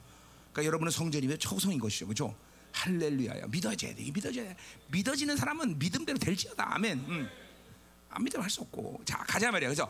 [0.51, 2.35] 그러니까 여러분은 성전이면 처소인 것이죠, 그렇죠?
[2.83, 4.55] 할렐루야야 믿어져야 돼, 믿어져야 돼.
[4.87, 6.97] 믿어지는 사람은 믿음대로 될지어다, 아멘.
[6.99, 7.29] 음.
[8.09, 9.69] 안 믿으면 할 수 없고, 자 가자 말이야.
[9.69, 9.89] 그래서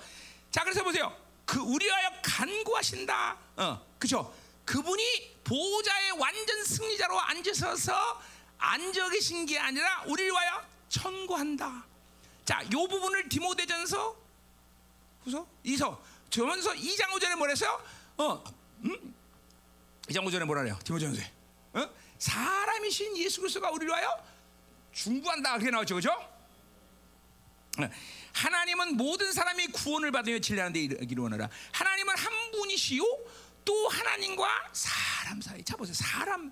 [0.51, 1.15] 자 그래서 보세요.
[1.45, 3.37] 그 우리하여 간구하신다.
[3.57, 4.33] 어, 그죠?
[4.65, 8.21] 그분이 보호자의 완전 승리자로 앉으셔서
[8.57, 11.85] 앉아 계신 게 아니라 우리를 위하여 천구한다.
[12.45, 14.15] 자, 요 부분을 디모데전서
[15.23, 17.81] 후서 이서 저면서 2장 5절에 뭐랬어요?
[18.17, 18.43] 어,
[18.85, 19.15] 음?
[20.07, 20.77] 2장 5절에 뭐라 그래요?
[20.83, 21.21] 디모데전서.
[21.73, 21.89] 어?
[22.19, 24.23] 사람이신 예수 그리스도가 우리를 위하여
[24.91, 25.57] 중구한다.
[25.57, 25.95] 그게 나왔죠.
[25.95, 26.11] 그죠?
[26.11, 27.89] 어,
[28.33, 31.49] 하나님은 모든 사람이 구원을 받으며 진리하는 데 이르기를 원하라.
[31.71, 33.03] 하나님은 한 분이시요
[33.65, 35.63] 또 하나님과 사람 사이.
[35.63, 35.93] 자 보세요.
[35.93, 36.51] 사람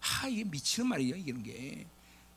[0.00, 1.16] 아 이게 미치는 말이에요.
[1.16, 1.86] 이런 게.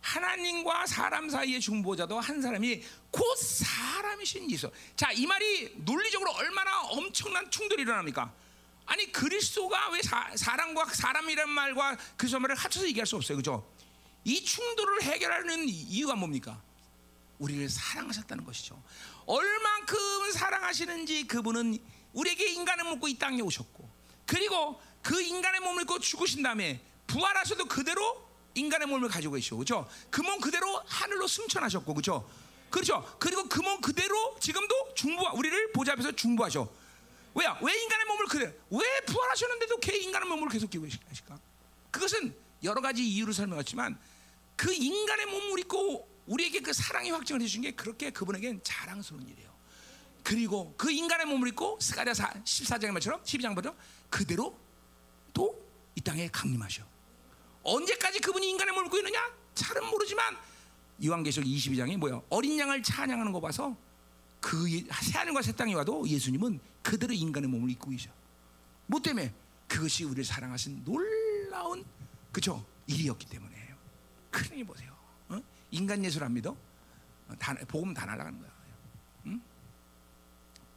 [0.01, 4.71] 하나님과 사람 사이의 중보자도 한 사람이 곧 사람이신 예수.
[4.95, 8.33] 자, 이 말이 논리적으로 얼마나 엄청난 충돌이 일어납니까?
[8.89, 13.71] 아니 그리스도가 왜 사, 사람과 사람이란 말과 그리스도 말을 합쳐서 얘기할 수 없어요, 그죠?
[14.23, 16.59] 이 충돌을 해결하는 이유가 뭡니까?
[17.37, 18.81] 우리를 사랑하셨다는 것이죠.
[19.27, 21.77] 얼만큼 사랑하시는지 그분은
[22.13, 23.87] 우리에게 인간을 묻고 이 땅에 오셨고,
[24.25, 29.87] 그리고 그 인간의 몸을 입고 죽으신 다음에 부활하셔도 그대로 인간의 몸을 가지고 계시고 그렇죠?
[30.09, 32.27] 그 몸 그대로 하늘로 승천하셨고 그렇죠?
[32.71, 33.03] 그렇죠?
[33.19, 36.67] 그리고 그 몸 그대로 지금도 중부 우리를 보좌 앞에서 중부하셔.
[37.39, 37.57] 왜야?
[37.61, 38.53] 왜 인간의 몸을 그래?
[38.69, 41.39] 왜 부활하셨는데도 걔 인간의 몸을 계속 끼고 계실까?
[41.91, 43.97] 그것은 여러 가지 이유를 설명했지만
[44.57, 49.49] 그 인간의 몸을 입고 우리에게 그 사랑의 확증을 해주신 게 그렇게 그분에겐 자랑스러운 일이에요.
[50.21, 53.75] 그리고 그 인간의 몸을 입고 스가랴 14장의 말처럼 12장 보죠.
[54.09, 54.57] 그대로
[55.33, 56.81] 또 이 땅에 강림하셔.
[57.63, 59.19] 언제까지 그분이 인간의 몸을 입고 있느냐?
[59.53, 60.37] 잘은 모르지만
[61.03, 62.21] 요한계시록 22장에 뭐야?
[62.29, 63.75] 어린 양을 찬양하는 거 봐서
[64.39, 64.65] 그
[65.03, 66.59] 새 하늘과 새 땅에 와도 예수님은
[66.89, 68.09] 그대로 인간의 몸을 입고 계셔.
[68.87, 69.31] 뭐 때문에?
[69.67, 71.85] 그것이 우리를 사랑하신 놀라운
[72.31, 73.75] 그죠 일이었기 때문에요.
[74.31, 74.97] 그러니 보세요.
[75.27, 75.39] 어?
[75.69, 76.49] 인간 예술 안 믿어?
[76.49, 78.51] 어, 다, 복음 다 날아가는 거야.
[79.27, 79.39] 응?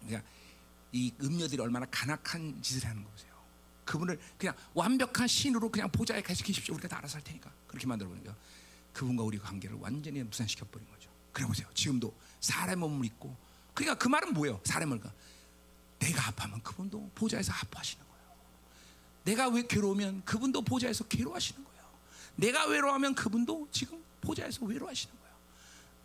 [0.02, 0.28] 그러니까
[0.92, 3.32] 이 음녀들이 얼마나 간악한 짓을 하는 거 보세요.
[3.86, 6.74] 그분을 그냥 완벽한 신으로 그냥 보좌에 계속계십시오.
[6.74, 8.36] 우리가 다 알아서 할 테니까 그렇게 만들어 버린 거야.
[8.92, 11.10] 그분과 우리 관계를 완전히 무산시켜 버린 거죠.
[11.32, 11.66] 그래 보세요.
[11.72, 13.34] 지금도 사람의 몸을 입고
[13.72, 14.60] 그러니까 그 말은 뭐예요?
[14.64, 15.10] 사람을 그
[16.02, 18.24] 내가 아파하면 그분도 보좌에서 아파하시는 거예요.
[19.24, 21.82] 내가 왜 괴로우면 그분도 보좌에서 괴로워하시는 거예요.
[22.36, 25.36] 내가 외로워하면 그분도 지금 보좌에서 외로워하시는 거예요.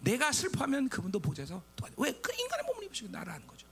[0.01, 1.63] 내가 슬퍼하면 그분도 보좌에서
[1.97, 3.65] 왜그 인간의 몸을 입으시고 나를 하는 거죠.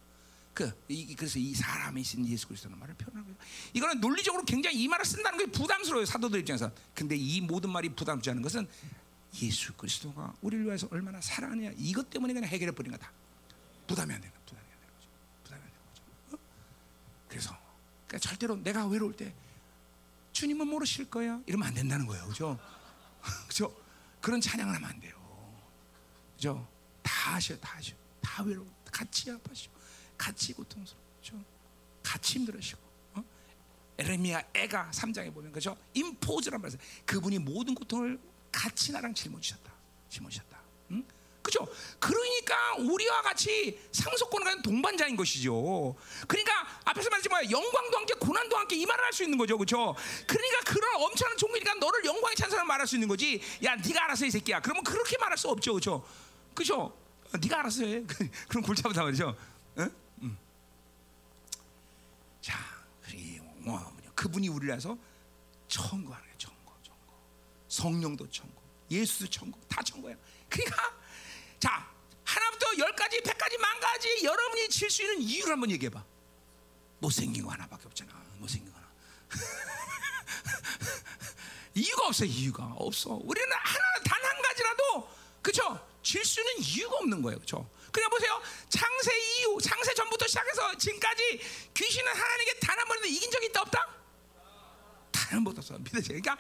[0.56, 3.26] 그 이, 그래서 이 사람이신 예수 그리스도는 말을 거예요.
[3.74, 6.72] 이거는 논리적으로 굉장히 이 말을 쓴다는 게 부담스러워요 사도들 입장에서.
[6.96, 8.68] 근데 이 모든 말이 부담지 않은 것은
[9.42, 13.12] 예수 그리스도가 우리를 위해서 얼마나 사랑하냐 이것 때문에 그냥 해결해 버린 거다.
[13.86, 15.10] 부담이 안 되는 부담이 안 되는 거죠.
[15.44, 16.04] 부담이 안 되는 거죠.
[16.32, 16.40] 어?
[17.28, 17.58] 그래서
[18.16, 19.34] 그러니까 절대로 내가 외로울 때
[20.32, 22.60] 주님은 모르실 거야 이러면 안 된다는 거예요, 그죠?
[23.48, 23.76] 그죠?
[24.22, 25.16] 그런 찬양을 하면 안 돼요,
[26.36, 26.68] 그죠?
[27.04, 29.74] 다 하셔, 다 하셔, 다 외로워, 같이 아파시고,
[30.18, 31.44] 같이 고통스럽죠,
[32.02, 32.82] 같이 힘들으시고.
[33.16, 33.24] 어?
[33.98, 35.78] 에레미야 애가 3장에 보면 그죠?
[35.94, 36.80] 임포즈란 말이에요.
[37.06, 38.20] 그분이 모든 고통을
[38.52, 39.72] 같이 나랑 짊어지셨다.
[40.10, 40.62] 짊어지셨다.
[40.92, 41.06] 응?
[41.56, 41.68] 그죠?
[42.00, 45.96] 그러니까 우리와 같이 상속권을 가진 동반자인 것이죠.
[46.28, 49.96] 그러니까 앞에서 말했지 뭐야 영광도 함께 고난도 함께 이 말을 할 수 있는 거죠, 그렇죠?
[50.28, 53.42] 그러니까 그런 엄청난 종이니까 너를 영광의 찬사를 말할 수 있는 거지.
[53.64, 54.60] 야, 네가 알아서 이 새끼야.
[54.60, 56.06] 그러면 그렇게 말할 수 없죠, 그렇죠?
[56.54, 56.98] 그죠?
[57.42, 58.04] 네가 알아서 해.
[58.50, 59.34] 그럼 골잡다 말이죠.
[59.78, 59.96] 응?
[60.24, 60.38] 응.
[62.42, 62.60] 자,
[63.60, 63.80] 뭐,
[64.16, 64.98] 그분이 우리를 해서
[65.70, 67.02] 청구하는 거예요, 청구, 청구.
[67.70, 68.54] 성령도 청구,
[68.92, 70.18] 예수도 청구, 다 청구예요.
[70.50, 70.94] 그러니까
[71.66, 71.90] 자
[72.24, 76.04] 하나부터 열까지, 백까지, 만가지 여러분이 질수 있는 이유를 한번 얘기해봐.
[77.00, 78.14] 못생긴 거 하나밖에 없잖아.
[78.38, 78.88] 못생긴 거 하나.
[81.74, 82.24] 이유가 없어.
[82.26, 83.20] 이유가 없어.
[83.24, 85.10] 우리는 하나 단 한 가지라도
[85.42, 85.88] 그쵸?
[86.04, 87.40] 질 수 있는 이유가 없는 거예요.
[87.40, 87.68] 그쵸?
[87.92, 88.40] 그냥 보세요.
[88.70, 91.40] 창세 이후, 창세 전부터 시작해서 지금까지
[91.74, 93.88] 귀신은 하나님께 단 한 번도 이긴 적이 있다 없다?
[95.12, 95.78] 단한 번도 없어.
[95.80, 96.20] 믿으세요.
[96.22, 96.38] 그러니까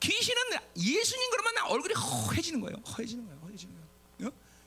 [0.00, 0.42] 귀신은
[0.76, 2.76] 예수님 그러면 얼굴이 허해지는 거예요.
[2.86, 3.35] 허해지는 거예요.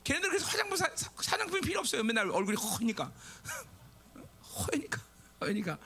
[0.10, 2.04] 걔네들 그래서 화장품 사, 화장품이 필요 없어요.
[2.04, 3.12] 맨날 얼굴이 허니까.
[4.58, 5.02] 허니까.
[5.42, 5.78] 허니까.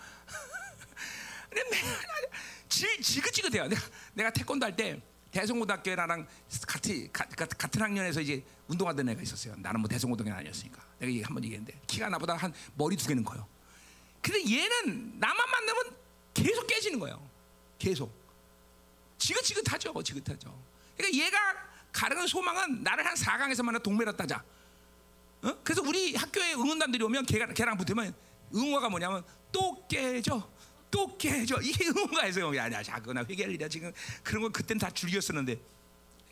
[1.50, 2.00] 근데 맨날
[2.70, 3.68] 지, 지긋지긋해요.
[3.68, 3.82] 내가,
[4.14, 5.02] 내가 태권도 할 때
[5.32, 6.26] 대성고등학교에 나랑
[6.66, 9.56] 같이 가, 가, 같은 학년에서 이제 운동하던 애가 있었어요.
[9.58, 10.82] 나는 뭐 대성고등학교 아니었으니까.
[11.00, 13.46] 내가 한번 얘기했는데 키가 나보다 한 머리 두 개는 커요.
[14.22, 15.98] 근데 얘는 나만 만나면
[16.34, 17.30] 계속 깨지는 거예요.
[17.78, 18.14] 계속.
[19.18, 20.02] 지긋지긋하죠.
[20.02, 20.64] 지긋하죠.
[20.96, 24.44] 그러니까 얘가 가르는 소망은 나를 한 4강에서 만나 동메라 따자.
[25.44, 25.58] 어?
[25.64, 28.14] 그래서 우리 학교에 응원단들이 오면 걔가, 걔랑 붙으면
[28.54, 30.50] 응원가가 뭐냐면 또 깨져.
[30.92, 31.60] 또 깨져.
[31.62, 33.92] 이게 응원가에서 야야 자그나 회개할 일이야 지금
[34.24, 35.60] 그런 거 그땐 다 즐겼었는데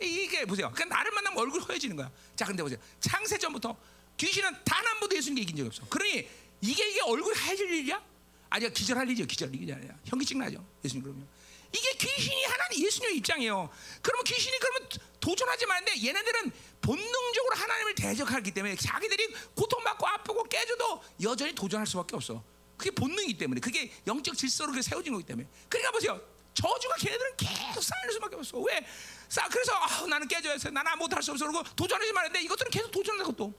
[0.02, 0.72] 이게 보세요.
[0.74, 2.12] 그러니까 나를 만나면 얼굴 허해지는 거야.
[2.36, 2.80] 자 근데 보세요.
[3.00, 3.78] 창세 전부터
[4.18, 5.86] 귀신은 단 한 번도 예수님께 이긴 적이 없어.
[5.90, 6.28] 그러니
[6.62, 8.02] 이게 이게 얼굴 하얘질 일이야?
[8.50, 9.26] 아니야 기절할 일이죠.
[9.26, 9.96] 기절 일이 아니야.
[10.06, 10.64] 현기증 나죠.
[10.84, 11.28] 예수님 그러면
[11.74, 13.70] 이게 귀신이 하나님 예수님의 입장이에요.
[14.02, 16.52] 그러면 귀신이 그러면 도전하지 말는데 얘네들은
[16.82, 22.44] 본능적으로 하나님을 대적하기 때문에 자기들이 고통받고 아프고 깨져도 여전히 도전할 수밖에 없어.
[22.78, 25.48] 그게 본능이기 때문에 그게 영적 질서로 세워진 거기 때문에.
[25.70, 26.20] 그러니까 보세요.
[26.54, 28.58] 저주가 걔네들은 계속 쌓일 수밖에 없어.
[28.60, 28.86] 왜?
[29.30, 31.48] 쌓 그래서 아, 나는 깨져야서 나는 아무것도 할수 없어.
[31.48, 33.54] 그러고 도전하지 말는데 이것들은 계속 도전하는 것도.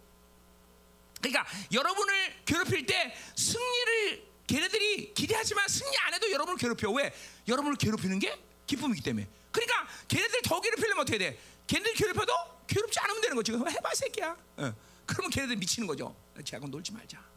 [1.21, 6.91] 그러니까 여러분을 괴롭힐 때 승리를 걔네들이 기대하지만 승리 안 해도 여러분을 괴롭혀.
[6.91, 7.15] 왜?
[7.49, 9.29] 여러분을 괴롭히는 게 기쁨이기 때문에.
[9.51, 11.39] 그러니까 걔네들 더 괴롭히려면 어떻게 돼?
[11.67, 12.33] 걔네들 괴롭혀도
[12.67, 13.53] 괴롭지 않으면 되는 거지.
[13.53, 14.37] 해봐 새끼야.
[14.57, 14.75] 어.
[15.07, 16.15] 그러면 걔네들 미치는 거죠.
[16.45, 17.33] 쟤하고 놀지 말자.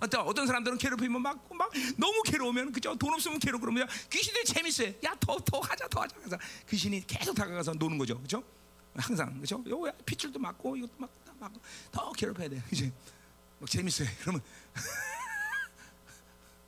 [0.00, 4.92] 어떤 어떤 사람들은 괴롭히면 막, 막 너무 괴로우면 그죠 돈 없으면 괴롭고 그러면 귀신들이 재밌어요.
[5.02, 6.38] 야더 더 하자 더 하자 그래서
[6.68, 8.20] 귀신이 계속 다가가서 노는 거죠.
[8.20, 8.42] 그죠?
[8.94, 9.62] 항상 그죠?
[9.68, 12.62] 요 핏줄도 맞고 이것도 막 맞고 더 괴롭혀야 돼.
[12.70, 12.92] 이제
[13.58, 14.08] 막 재밌어요.
[14.20, 14.40] 그러면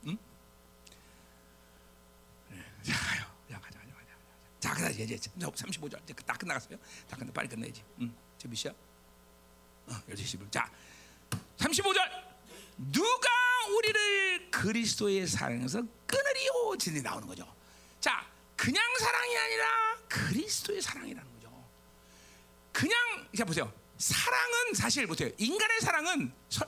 [0.07, 0.17] 응?
[2.49, 2.57] 네.
[2.83, 2.93] 자.
[3.49, 4.11] 자 가자 가자 가자.
[4.59, 6.77] 자 그다 이제 35절 이제 딱 끝나갔어요.
[7.09, 7.83] 다 끝나 빨리 끝내야지.
[8.01, 8.15] 응.
[8.37, 8.73] 저 몇이야?
[9.87, 10.51] 어, 12시 10분.
[10.51, 10.69] 자
[11.57, 12.31] 35절.
[12.77, 13.29] 누가
[13.77, 16.77] 우리를 그리스도의 사랑에서 끊으리요?
[16.79, 17.45] 진리 나오는 거죠.
[17.99, 18.25] 자,
[18.55, 21.69] 그냥 사랑이 아니라 그리스도의 사랑이라는 거죠.
[22.71, 22.95] 그냥
[23.37, 23.71] 자 보세요.
[23.97, 25.29] 사랑은 사실 보세요.
[25.37, 26.65] 인간의 사랑은 서,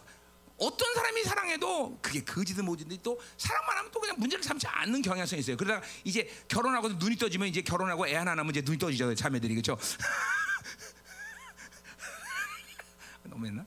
[0.57, 5.39] 어떤 사람이 사랑해도 그게 거지든 뭐지든 또 사랑만 하면 또 그냥 문제를 삼지 않는 경향성이
[5.39, 5.57] 있어요.
[5.57, 9.15] 그러다가 이제 결혼하고 눈이 떠지면 이제 결혼하고 애 하나 낳으면 이제 눈이 떠지죠.
[9.15, 9.77] 자매들이 그렇죠.
[13.23, 13.65] 너무했나?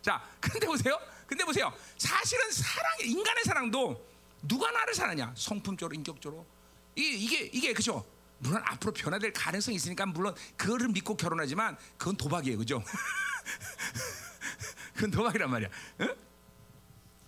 [0.00, 0.98] 자, 근데 보세요.
[1.26, 1.70] 근데 보세요.
[1.98, 4.08] 사실은 사랑, 인간의 사랑도
[4.42, 5.34] 누가 나를 사랑하냐?
[5.36, 6.46] 성품적으로, 인격적으로.
[6.94, 8.04] 이게, 이게, 이게, 그죠?
[8.38, 12.58] 물론 앞으로 변화될 가능성이 있으니까 물론 그거를 믿고 결혼하지만 그건 도박이에요.
[12.58, 12.82] 그죠?
[14.94, 15.68] 그건 도박이란 말이야.
[16.00, 16.16] 응?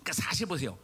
[0.01, 0.79] 그러니까 사실 보세요.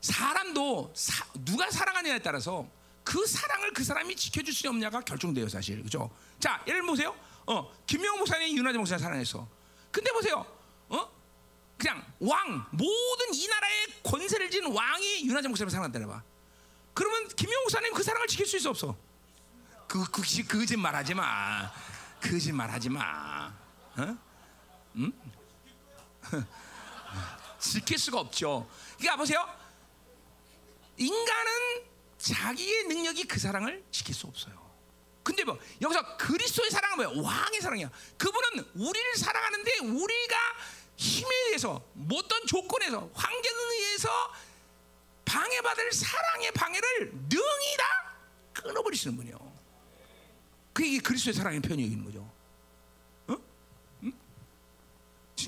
[0.00, 2.68] 사람도 사, 누가 사랑하느냐에 따라서
[3.04, 5.82] 그 사랑을 그 사람이 지켜줄 수 없냐가 결정돼요, 사실.
[5.82, 6.10] 그죠?
[6.38, 7.14] 자, 예를 보세요.
[7.46, 9.48] 어, 김명 목사님, 윤아재 목사님 사랑했어.
[9.90, 10.46] 근데 보세요.
[10.88, 11.10] 어?
[11.76, 16.22] 그냥 왕 모든 이 나라의 권세를 지닌 왕이 윤하재 목사님 사랑한다 봐.
[16.94, 18.96] 그러면 김용 목사님 그 사랑을 지킬 수 있어 없어?
[19.88, 21.70] 그, 그, 그 거짓말 하지 마.
[22.20, 23.52] 거짓말 하지 마.
[23.96, 24.18] 어?
[24.96, 25.12] 응?
[27.58, 28.68] 지킬 수가 없죠.
[28.96, 29.48] 그러니까 보세요.
[30.96, 31.52] 인간은
[32.18, 34.60] 자기의 능력이 그 사랑을 지킬 수 없어요.
[35.22, 37.22] 근데 뭐 여기서 그리스도의 사랑은 뭐야?
[37.24, 37.90] 왕의 사랑이야.
[38.18, 40.36] 그분은 우리를 사랑하는데 우리가
[40.96, 41.82] 힘에 의해서
[42.12, 44.08] 어떤 조건에서 환경에 의해서
[45.24, 48.16] 방해받을 사랑의 방해를 능히 다
[48.52, 49.52] 끊어버리시는 분이요.
[50.72, 52.20] 그게 그리스도의 사랑의 편이 있는 거죠.
[53.28, 53.36] 어?
[54.02, 54.12] 응?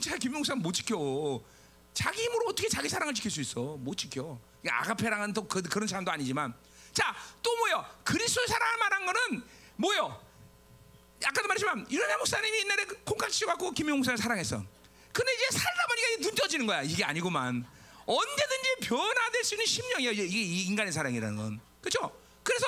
[0.00, 1.40] 진짜 김용삼 못 지켜.
[1.92, 3.76] 자기 힘으로 어떻게 자기 사랑을 지킬 수 있어?
[3.76, 4.40] 못 지켜.
[4.68, 6.52] 아가페랑은 또 그, 런 사람도 아니지만.
[6.92, 7.84] 자, 또 뭐요?
[8.02, 9.44] 그리스도의 사랑을 말한 거는
[9.76, 10.20] 뭐요?
[11.24, 14.64] 아까도 말했지만 이런야 목사님이 옛날에 콩깍지 갖고 김용삼을 사랑했어.
[15.12, 16.82] 근데 이제 살다 보니까 눈 떠지는 거야.
[16.82, 17.64] 이게 아니구만.
[18.04, 20.10] 언제든지 변화될 수 있는 심령이야.
[20.10, 21.60] 이게 인간의 사랑이라는 건.
[21.80, 22.14] 그렇죠?
[22.42, 22.66] 그래서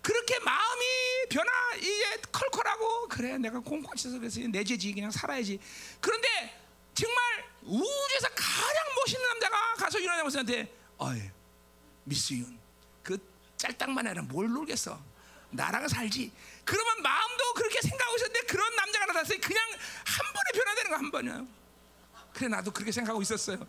[0.00, 0.84] 그렇게 마음이
[1.28, 5.60] 변화 이제 컬컬하고 그래 내가 공ቋ치서 그래서 내 죄지 그냥 살아야지.
[6.00, 6.61] 그런데
[6.94, 11.30] 정말 우주에서 가장 멋있는 남자가 가서 유나냐 목사한테 어이
[12.04, 12.58] 미스윤
[13.02, 13.18] 그
[13.56, 15.00] 짤딱만 해라 뭘 놀겠어
[15.50, 16.32] 나랑 살지
[16.64, 19.62] 그러면 마음도 그렇게 생각하고 있었는데 그런 남자가 나타났어요 그냥
[20.04, 21.62] 한 번에 변화되는 거 한 번이야
[22.32, 23.58] 그래 나도 그렇게 생각하고 있었어요.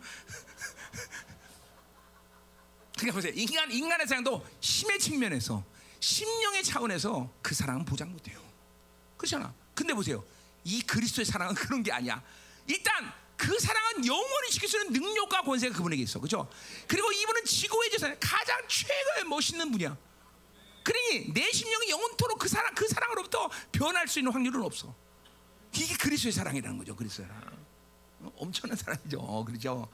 [2.96, 3.32] 그러니까 보세요.
[3.34, 5.64] 인간 인간의 사랑도 힘의 측면에서
[6.00, 8.40] 심령의 차원에서 그 사랑은 보장 못해요.
[9.16, 9.52] 그렇잖아.
[9.74, 10.24] 근데 보세요.
[10.64, 12.22] 이 그리스도의 사랑은 그런 게 아니야.
[12.66, 16.20] 일단 그 사랑은 영원히 지킬 수 있는 능력과 권세가 그분에게 있어.
[16.20, 16.48] 그죠?
[16.86, 19.96] 그리고 이분은 지구의 재산 가장 최고의 멋있는 분이야.
[20.82, 24.94] 그러니 내 심령이 영원토록 그 사랑 그 사랑으로부터 변할 수 있는 확률은 없어.
[25.74, 26.94] 이게 그리스도의 사랑이라는 거죠.
[26.94, 27.64] 그리스도의 사랑.
[28.36, 29.18] 엄청난 사랑이죠.
[29.18, 29.88] 어, 그렇죠.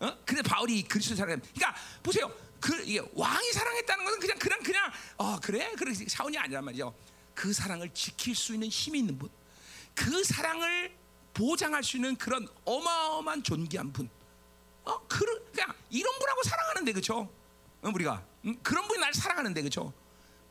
[0.00, 0.16] 어?
[0.24, 1.40] 근데 바울이 그리스도 사랑.
[1.40, 2.32] 그러니까 보세요.
[2.58, 6.94] 그 이게 왕이 사랑했다는 것은 그냥 그냥 그냥 어 그래 그래 사원이 아니란 말이죠.
[7.34, 9.30] 그 사랑을 지킬 수 있는 힘이 있는 분,
[9.94, 10.94] 그 사랑을
[11.40, 14.10] 보장할 수 있는 그런 어마어마한 존귀한 분.
[14.84, 17.32] 어, 그 그냥 이런 분하고 사랑하는데 그렇죠?
[17.82, 19.92] 어, 우리가 음, 그런 분이 나를 사랑하는데 그렇죠?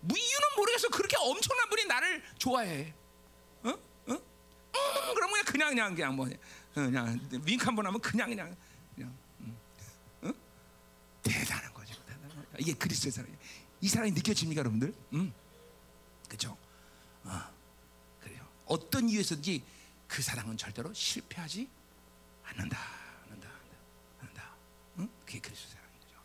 [0.02, 0.90] 뭐 이유는 모르겠어.
[0.90, 2.94] 그렇게 엄청난 분이 나를 좋아해.
[3.64, 3.70] 어?
[3.70, 3.78] 어?
[4.08, 4.20] 음,
[5.14, 6.28] 그러면 그냥 그냥 그냥 뭐
[6.74, 8.56] 그냥 윙크 한번 하면 그냥 그냥
[8.96, 9.58] 그냥 음,
[10.24, 10.32] 어?
[11.22, 11.94] 대단한 거죠.
[12.06, 12.46] 대단한.
[12.58, 13.30] 이게 그리스도의 사랑.
[13.82, 14.94] 이 사랑이 느껴집니까, 여러분들?
[15.14, 15.34] 음,
[16.28, 16.58] 그렇죠.
[17.26, 17.42] 어,
[18.20, 18.44] 그래요.
[18.66, 19.64] 어떤 이유에서든지
[20.10, 21.70] 그 사랑은 절대로 실패하지
[22.44, 22.78] 않는다,
[23.26, 23.50] 않는다,
[24.20, 24.56] 않는다.
[24.98, 25.10] 응?
[25.26, 26.16] 그게 그리스도 사랑인 거죠.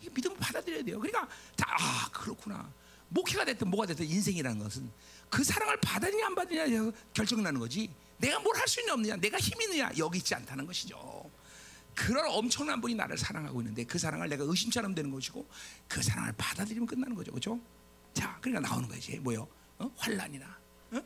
[0.00, 0.98] 이게 믿음을 받아들여야 돼요.
[1.00, 1.26] 그러니까
[1.56, 2.70] 다 아 그렇구나.
[3.08, 4.90] 목회가 됐든 뭐가 됐든 인생이라는 것은
[5.30, 7.90] 그 사랑을 받았냐 안 받느냐 결정 나는 거지.
[8.18, 11.30] 내가 뭘 할 수 있냐 없느냐, 내가 힘이 있느냐 여기 있지 않다는 것이죠.
[11.94, 15.48] 그런 엄청난 분이 나를 사랑하고 있는데 그 사랑을 내가 않으면 되는 것이고
[15.88, 17.58] 그 사랑을 받아들이면 끝나는 거죠, 그렇죠?
[18.12, 19.48] 자, 그러니까 나오는 거지, 뭐요?
[19.78, 19.90] 어?
[19.96, 20.58] 환란이나,
[20.92, 20.96] 어?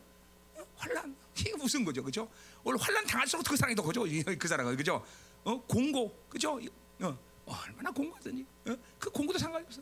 [0.55, 0.65] 어?
[0.75, 2.29] 환란 이게 무슨 거죠, 그렇죠?
[2.63, 4.05] 원래 환란 당할수록 그 사랑이 더 커져,
[4.39, 5.05] 그 사랑은 그죠?
[5.43, 5.61] 어?
[5.63, 6.59] 공고, 그죠?
[7.01, 7.19] 어?
[7.45, 8.75] 얼마나 공고하더니, 어?
[8.97, 9.81] 그 공고도 상관이 없어.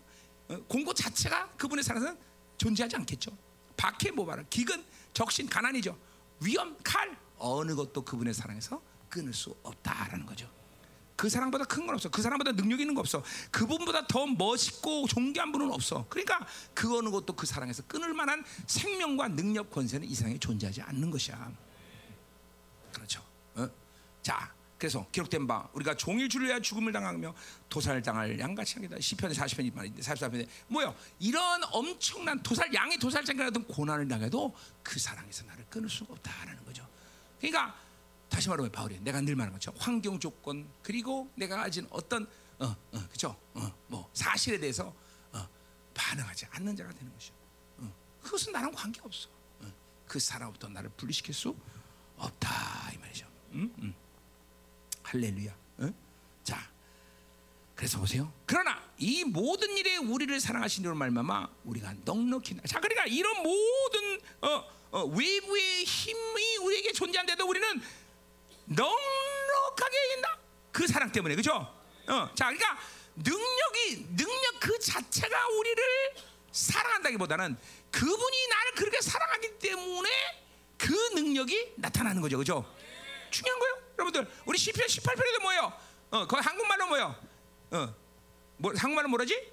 [0.50, 0.58] 어?
[0.68, 2.18] 공고 자체가 그분의 사랑은
[2.58, 3.38] 존재하지 않겠죠.
[3.78, 5.98] 박해 모발은 기근, 적신, 가난이죠.
[6.42, 10.50] 위험, 칼 어느 것도 그분의 사랑에서 끊을 수 없다라는 거죠.
[11.16, 12.10] 그 사랑보다 큰 건 없어.
[12.10, 13.24] 그 사랑보다 능력 있는 거 없어.
[13.52, 16.06] 그분보다 더 멋있고 존귀한 분은 없어.
[16.10, 21.12] 그러니까 그 어느 것도 그 사랑에서 끊을 만한 생명과 능력 권세는 이 세상에 존재하지 않는
[21.12, 21.52] 것이야.
[22.94, 23.22] 그렇죠.
[23.56, 23.70] 어?
[24.22, 27.34] 자, 그래서 기록된 바 우리가 종일 줄여야 죽음을 당하며
[27.70, 29.00] 도살 당할 양같이 하겠다.
[29.00, 30.94] 시편의 40편이 말인데 44편에 뭐요?
[31.20, 36.86] 이런 엄청난 도살 양이 도살장과 같은 고난을 당해도 그 사랑에서 나를 끊을 수가 없다라는 거죠.
[37.40, 37.76] 그러니까
[38.34, 42.28] 다시 말하면 바울이 내가 늘 말하는 것처럼 환경 조건 그리고 내가 가진 어떤
[42.58, 43.40] 어, 어 그죠?
[43.54, 44.92] 어, 뭐 사실에 대해서
[45.32, 45.48] 어,
[45.94, 47.36] 반응하지 않는 자가 되는 것이요.
[47.78, 47.94] 어,
[48.24, 49.30] 그것은 나랑 관계 없어.
[49.60, 49.72] 어,
[50.08, 51.56] 그 사람부터 나를 분리시킬 수
[52.18, 53.28] 없다 이 말이죠.
[53.52, 53.72] 음?
[53.78, 53.94] 음.
[55.04, 55.56] 할렐루야.
[55.78, 55.94] 어?
[56.44, 56.72] 자,
[57.76, 58.34] 그래서 보세요.
[58.48, 64.74] 그러나 이 모든 일에 우리를 사랑하신 이로 말미암아 우리가 넉넉히 자 그러니까 이런 모든 어,
[64.90, 67.82] 어, 외부의 힘이 우리에게 존재한데도 우리는
[68.66, 70.40] 넉넉하게 있나?
[70.72, 71.54] 그 사랑 때문에 그죠?
[72.08, 72.80] 어, 자, 그러니까
[73.16, 75.84] 능력이 능력 그 자체가 우리를
[76.52, 77.58] 사랑한다기보다는
[77.92, 80.10] 그분이 나를 그렇게 사랑하기 때문에
[80.78, 82.66] 그 능력이 나타나는 거죠, 그죠?
[83.30, 84.32] 중요한 거예요, 여러분들.
[84.46, 85.74] 우리 시편 18편에도 뭐예요?
[86.12, 87.16] 어, 거기 한국말로 뭐예요?
[87.72, 87.96] 어,
[88.58, 89.52] 뭐 한국말로 뭐라지?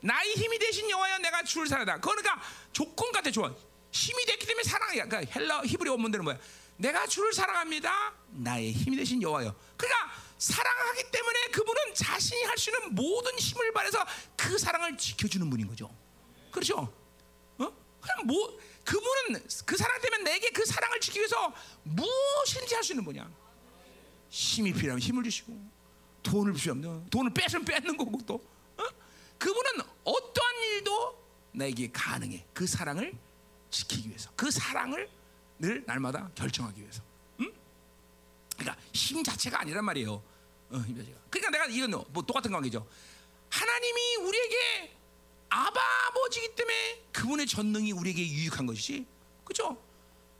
[0.00, 1.98] 나의 힘이 되신 여호와여 내가 주를 사랑다.
[1.98, 2.40] 그러니까
[2.72, 3.54] 조건 같아 좋아.
[3.90, 5.06] 힘이 됐기 때문에 사랑이야.
[5.06, 6.38] 그러니까 헬라 히브리 원문대로 뭐야?
[6.76, 8.14] 내가 주를 사랑합니다.
[8.30, 9.54] 나의 힘이 되신 여호와여.
[9.76, 14.04] 그러니까 사랑하기 때문에 그분은 자신이 할 수 있는 모든 힘을 발해서
[14.36, 15.88] 그 사랑을 지켜주는 분인 거죠.
[16.50, 16.78] 그렇죠?
[17.58, 17.72] 어?
[18.00, 23.04] 그냥 뭐 그분은 그 사랑 때문에 내게 그 사랑을 지키기 위해서 무엇인지 할 수 있는
[23.04, 23.30] 분이야.
[24.28, 25.56] 힘이 필요하면 힘을 주시고
[26.24, 28.34] 돈을 필요하면 돈을 뺏으면 뺏는 거고 또
[28.76, 28.82] 어?
[29.38, 29.70] 그분은
[30.04, 32.44] 어떠한 일도 나에게 가능해.
[32.52, 33.16] 그 사랑을
[33.70, 35.08] 지키기 위해서 그 사랑을
[35.58, 37.02] 늘 날마다 결정하기 위해서.
[37.40, 37.52] 응?
[38.56, 40.12] 그러니까 힘 자체가 아니란 말이에요.
[40.70, 41.20] 어, 힘 자체가.
[41.30, 42.86] 그러니까 내가 이건 뭐 똑같은 관계죠.
[43.50, 44.96] 하나님이 우리에게
[45.48, 49.06] 아바 아버지기 때문에 그분의 전능이 우리에게 유익한 것이지.
[49.44, 49.80] 그죠?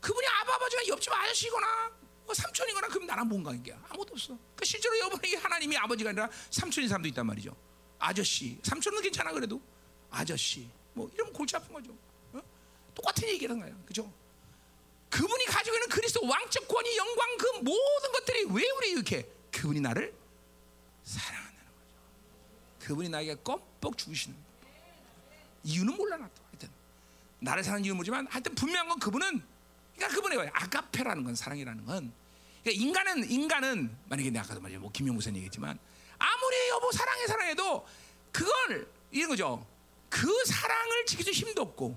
[0.01, 1.93] 그분이 아바 아버지가 옆집 아저씨거나
[2.25, 3.77] 뭐 삼촌이거나 그럼 나랑 뭔 관계야?
[3.89, 4.29] 아무것도 없어.
[4.29, 7.55] 그러니까 실제로 여러분에게 하나님이 아버지가 아니라 삼촌인 사람도 있단 말이죠.
[7.99, 9.61] 아저씨, 삼촌은 괜찮아 그래도
[10.11, 11.97] 아저씨, 뭐 이러면 골치 아픈 거죠.
[12.33, 12.41] 어?
[12.95, 14.13] 똑같은 얘기라는 거야, 그죠?
[15.15, 20.13] 그분이 가지고 있는 그리스도 왕적 권위, 영광 그 모든 것들이 왜 우리 이렇게 그분이 나를
[21.05, 21.97] 사랑한다는 거죠.
[22.81, 24.37] 그분이 나에게 껌뻑 죽으시는
[25.63, 26.69] 이유는 몰라 나도 하여튼
[27.39, 29.41] 나를 사랑하는 이유는 모르지만 하여튼 분명한 건 그분은
[29.95, 32.13] 그러니까 그분의 왜 아가페라는 건 사랑이라는 건
[32.65, 35.79] 그러니까 인간은 인간은 만약에 내가 아까도 말이야 뭐 김영 무 선 얘기했지만
[36.19, 37.87] 아무리 여보 사랑해 사랑해도
[38.33, 39.65] 그걸 이런 거죠.
[40.11, 41.97] 그 사랑을 지키줄 힘도 없고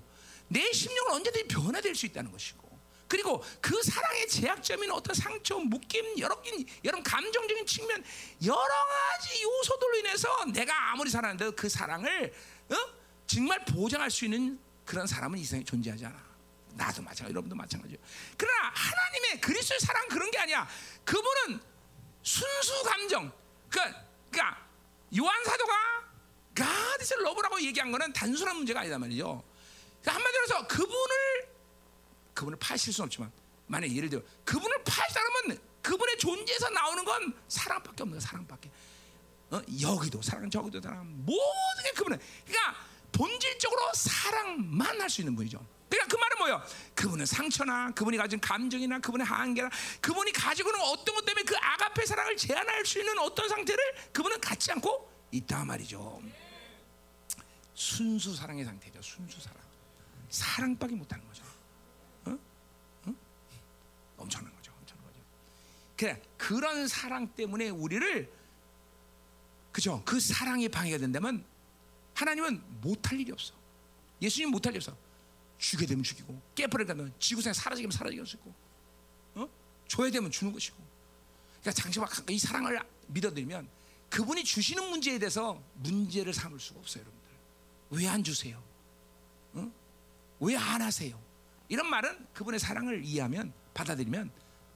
[0.50, 2.67] 내 심령은 언제든지 변화될 수 있다는 것이고
[3.08, 6.42] 그리고 그 사랑의 제약점인 어떤 상처, 묶임, 여러
[6.84, 8.04] 여러 감정적인 측면
[8.46, 12.34] 여러 가지 요소들로 인해서 내가 아무리 사랑한데도 그 사랑을
[12.70, 12.76] 어?
[13.26, 16.28] 정말 보장할 수 있는 그런 사람은 이 세상에 존재하지 않아.
[16.74, 18.00] 나도 마찬가지, 여러분도 마찬가지예요.
[18.38, 20.68] 그러나 하나님의 그리스도의 사랑 그런 게 아니야.
[21.04, 21.60] 그분은
[22.22, 23.32] 순수 감정.
[23.70, 24.68] 그러니까, 그러니까
[25.18, 25.74] 요한 사도가
[26.56, 29.44] God is love라고 얘기한 거는 단순한 문제가 아니다 말이죠.
[30.02, 31.57] 그러니까 한마디로 해서 그분을
[32.38, 33.32] 그분을 파실 수는 없지만
[33.66, 38.70] 만약 예를 들어 그분을 파시다 그러면 그분의 존재에서 나오는 건 사랑밖에 없는 거야 사랑밖에.
[39.50, 39.62] 어?
[39.82, 41.08] 여기도 사랑 저기도 사랑.
[41.26, 42.76] 모든 게 그분은 그러니까
[43.12, 45.66] 본질적으로 사랑만 할 수 있는 분이죠.
[45.90, 46.64] 그러니까 그 말은 뭐예요?
[46.94, 49.70] 그분은 상처나 그분이 가진 감정이나 그분의 한계나
[50.02, 53.84] 그분이 가지고 있는 어떤 것 때문에 그 아가페 사랑을 제한할 수 있는 어떤 상태를
[54.14, 56.22] 그분은 갖지 않고 있다 말이죠.
[57.74, 59.58] 순수 사랑의 상태죠 순수 사랑.
[60.30, 61.47] 사랑밖에 못하는 거죠
[64.18, 64.72] 엄청난 거죠.
[64.80, 65.20] 엄청난 거죠.
[65.96, 68.32] 그래 그런 사랑 때문에 우리를
[69.72, 70.02] 그죠?
[70.06, 71.46] 그 사랑이 방해가 된다면
[72.16, 73.54] 하나님은 못할 일이 없어.
[74.22, 74.98] 예수님 못할 일이 없어.
[75.60, 78.54] 죽게 되면 죽이고 깨버려 가면 지구상에 사라지면 사라질 수 있고,
[79.36, 79.48] 어?
[79.88, 80.78] 줘야 되면 주는 것이고.
[81.62, 83.68] 그러니까 장시막 이 사랑을 믿어들면
[84.10, 87.30] 그분이 주시는 문제에 대해서 문제를 삼을 수가 없어요, 여러분들.
[87.92, 88.62] 왜 안 주세요?
[89.56, 89.72] 응?
[90.40, 91.20] 왜안 하세요?
[91.70, 94.32] 이런 말은 그분의 사랑을 이해하면 받아들이면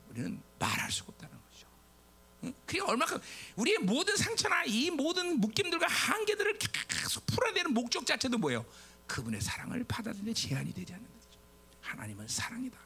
[0.10, 1.68] 우리는 말할 수가 없다는 거죠.
[2.44, 2.53] 응?
[2.65, 3.19] 그게 얼마큼
[3.56, 8.64] 우리의 모든 상처나 이 모든 묶임들과 한계들을 계속 풀어야 되는 목적 자체도 뭐예요?
[9.07, 11.40] 그분의 사랑을 받아들이는 제한이 되지 않는 거죠.
[11.82, 12.78] 하나님은 사랑이다.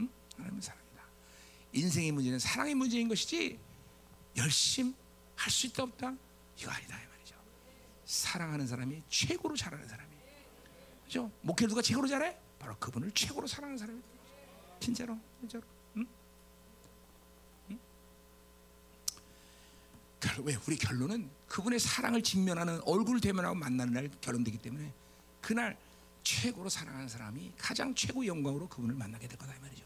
[0.00, 0.08] 응?
[0.36, 1.02] 하나님은 사랑이다.
[1.72, 3.58] 인생의 문제는 사랑의 문제인 것이지
[4.36, 4.94] 열심
[5.34, 6.14] 할 수 있다 없다
[6.58, 7.34] 이거 아니다 이 말이죠.
[8.04, 10.10] 사랑하는 사람이 최고로 잘하는 사람이.
[11.04, 11.30] 그죠?
[11.42, 12.36] 목회를 누가 최고로 잘해?
[12.58, 14.00] 바로 그분을 최고로 사랑하는 사람이.
[14.80, 15.64] 진짜로, 진짜로.
[15.96, 16.06] 응?
[17.70, 17.78] 응?
[20.20, 24.92] 결- 왜 우리 결론은 그분의 사랑을 직면하는 얼굴 대면하고 만나는 날 결론되기 때문에
[25.40, 25.76] 그날
[26.22, 29.84] 최고로 사랑하는 사람이 가장 최고 영광으로 그분을 만나게 될 거다 이 말이죠.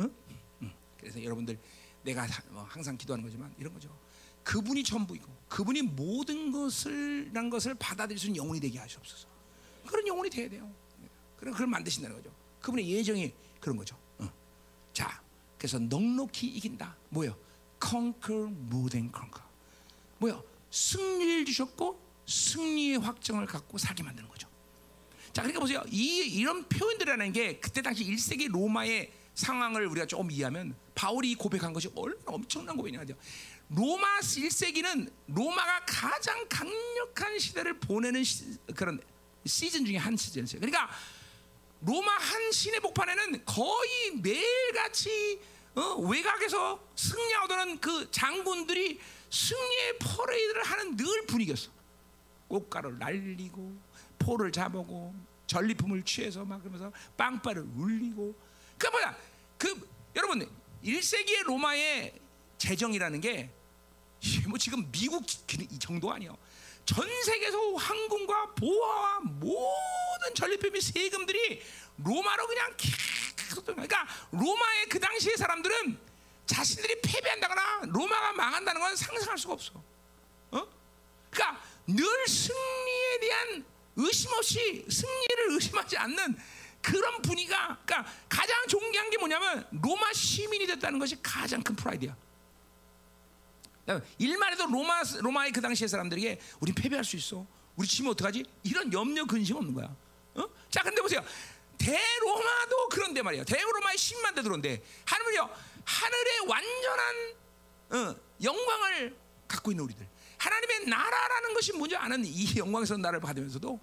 [0.00, 0.14] 응?
[0.62, 0.72] 응.
[0.98, 1.58] 그래서 여러분들
[2.02, 3.88] 내가 사- 뭐 항상 기도하는 거지만 이런 거죠.
[4.44, 9.28] 그분이 전부이고 그분이 모든 것을 란 것을 받아들일 수 있는 영혼이 되게 하시옵소서.
[9.86, 10.70] 그런 영혼이 돼야 돼요.
[11.36, 12.34] 그런 그걸 만드신다는 거죠.
[12.60, 13.96] 그분의 예정이 그런 거죠.
[14.92, 14.94] 응.
[14.94, 15.22] 자,
[15.58, 16.96] 그래서 넉넉히 이긴다.
[17.10, 17.36] 뭐요?
[17.82, 19.44] Conquer more than conquer.
[20.18, 20.44] 뭐요?
[20.70, 24.48] 승리를 주셨고 승리의 확정을 갖고 살게 만드는 거죠.
[25.32, 25.82] 자, 그러니까 보세요.
[25.88, 31.90] 이 이런 표현들이라는 게 그때 당시 1세기 로마의 상황을 우리가 조금 이해하면 바울이 고백한 것이
[31.94, 33.14] 얼마나 엄청난 고백이냐죠.
[33.70, 39.00] 로마 1세기는 로마가 가장 강력한 시대를 보내는 시, 그런
[39.46, 40.60] 시즌 중에 한 시즌이었어요.
[40.60, 40.90] 그러니까
[41.82, 45.40] 로마 한 시내 복판에는 거의 매일같이
[45.74, 49.00] 어, 외곽에서 승리하던 그 장군들이
[49.30, 51.70] 승리의 퍼레이드를 하는 늘 분위기였어.
[52.48, 53.74] 꽃가루를 날리고
[54.18, 55.14] 포를 잡고
[55.46, 58.34] 전리품을 취해서 막 그러면서 빵빠를 울리고
[58.78, 59.16] 그 뭐야
[59.56, 60.46] 그 여러분
[60.84, 62.12] 1세기의 로마의
[62.58, 63.62] 재정이라는 게
[64.48, 65.24] 뭐 지금 미국
[65.70, 66.36] 이 정도 아니에요.
[66.84, 70.01] 전 세계에서 황금과 보화와 모든
[70.34, 71.62] 전리품의 세금들이
[71.98, 75.98] 로마로 그냥 계속 그러니까 로마의 그 당시의 사람들은
[76.46, 79.72] 자신들이 패배한다거나 로마가 망한다는 건 상상할 수가 없어.
[80.50, 80.66] 어?
[81.30, 83.64] 그러니까 늘 승리에 대한
[83.96, 86.36] 의심 없이 승리를 의심하지 않는
[86.80, 92.16] 그런 분위기가 그러니까 가장 존귀한 게 뭐냐면 로마 시민이 됐다는 것이 가장 큰 프라이드야.
[94.18, 97.46] 일만 해도 로마 로마의 그 당시의 사람들에게 우리 패배할 수 있어.
[97.76, 98.44] 우리 지면 어떡하지?
[98.62, 99.94] 이런 염려 근심 없는 거야.
[100.34, 100.48] 어?
[100.70, 101.22] 자, 근데 보세요.
[101.78, 103.44] 대로마도 그런데 말이야.
[103.44, 105.50] 대로마의 10만 대 들어온데 하늘은요
[105.84, 107.34] 하늘의 완전한
[107.90, 109.16] 어, 영광을
[109.48, 110.08] 갖고 있는 우리들.
[110.38, 113.78] 하나님의 나라라는 것이 뭔지 아는 이 영광에서 나를 받으면서도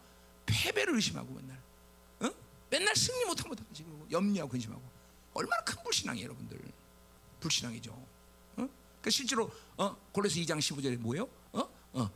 [0.46, 1.62] 패배를 의심하고 맨날,
[2.22, 2.30] 어?
[2.70, 4.82] 맨날 승리 못하면 지금 염려하고 근심하고
[5.34, 6.60] 얼마나 큰 불신앙이에요, 여러분들.
[7.40, 7.92] 불신앙이죠.
[8.58, 8.70] 어?
[9.02, 9.96] 그 실제로 어?
[10.12, 11.30] 골로새 2장 15절에 뭐예요?
[11.54, 11.70] 어?
[11.94, 12.10] 어.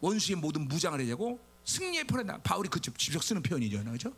[0.00, 4.12] 원수의 모든 무장을 해자고 승리의 편에다 바울이 그 직접 쓰는 표현이죠, 그렇죠?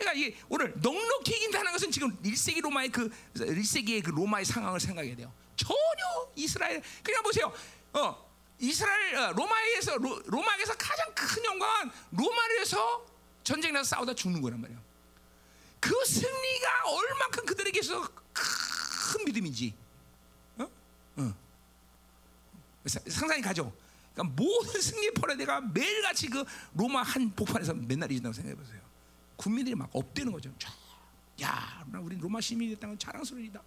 [0.00, 5.14] 그러니까 이게 오늘 넉넉히 이긴다는 것은 지금 1세기 로마의 그 1세기의 그 로마의 상황을 생각해야
[5.14, 5.32] 돼요.
[5.56, 7.52] 전혀 이스라엘 그냥 보세요.
[7.92, 13.06] 어 이스라엘 어, 로마에서 로, 로마에서 가장 큰 영광은 로마에서
[13.44, 14.80] 전쟁 나서 싸우다 죽는 거란 말이에요.
[15.80, 19.74] 그 승리가 얼만큼 그들에게 있어서 큰 믿음인지
[20.58, 20.70] 어?
[21.16, 21.34] 어.
[22.86, 23.72] 상상이 가죠.
[24.14, 28.80] 그러니까 모든 승리의 퍼레드가 매일같이 그 로마 한 복판에서 맨날 이긴다고 생각해 보세요.
[29.36, 30.52] 국민들이 막 업되는 거죠.
[31.42, 33.62] 야, 우리 로마 시민이 됐다는 건 자랑스러운 일이다.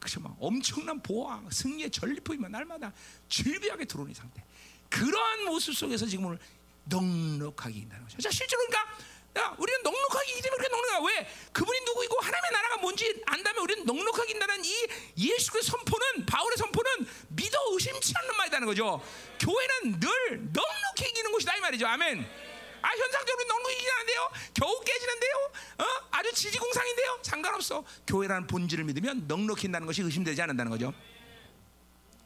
[0.00, 2.92] 그래서 막 엄청난 보화, 승리의 전리품이 날마다
[3.28, 4.44] 즐비하게 들어오는 상태.
[4.88, 6.38] 그러한 모습 속에서 지금 오늘
[6.84, 8.18] 넉넉하게 이긴다는 거죠.
[8.18, 8.98] 자, 실제로 그러니까
[9.38, 11.28] 야, 우리는 넉넉하게 때문에 그렇게 넉넉한 왜?
[11.52, 14.72] 그분이 누구이고 하나님의 나라가 뭔지 안다면 우리는 넉넉하게 인다는 이
[15.16, 19.00] 예수 그리스도의 선포는 바울의 선포는 믿어 의심치 않는 말이라는 거죠.
[19.38, 20.10] 교회는 늘
[20.52, 21.86] 넉넉히 이기는 곳이다 이 말이죠.
[21.86, 22.48] 아멘.
[22.82, 24.30] 아 현상적으로 넉넉히 이기는데요.
[24.54, 25.34] 겨우 깨지는데요.
[25.78, 25.84] 어?
[26.10, 27.18] 아주 지지공상인데요.
[27.22, 27.84] 상관없어.
[28.06, 30.92] 교회라는 본질을 믿으면 넉넉히 인다는 것이 의심되지 않는다는 거죠.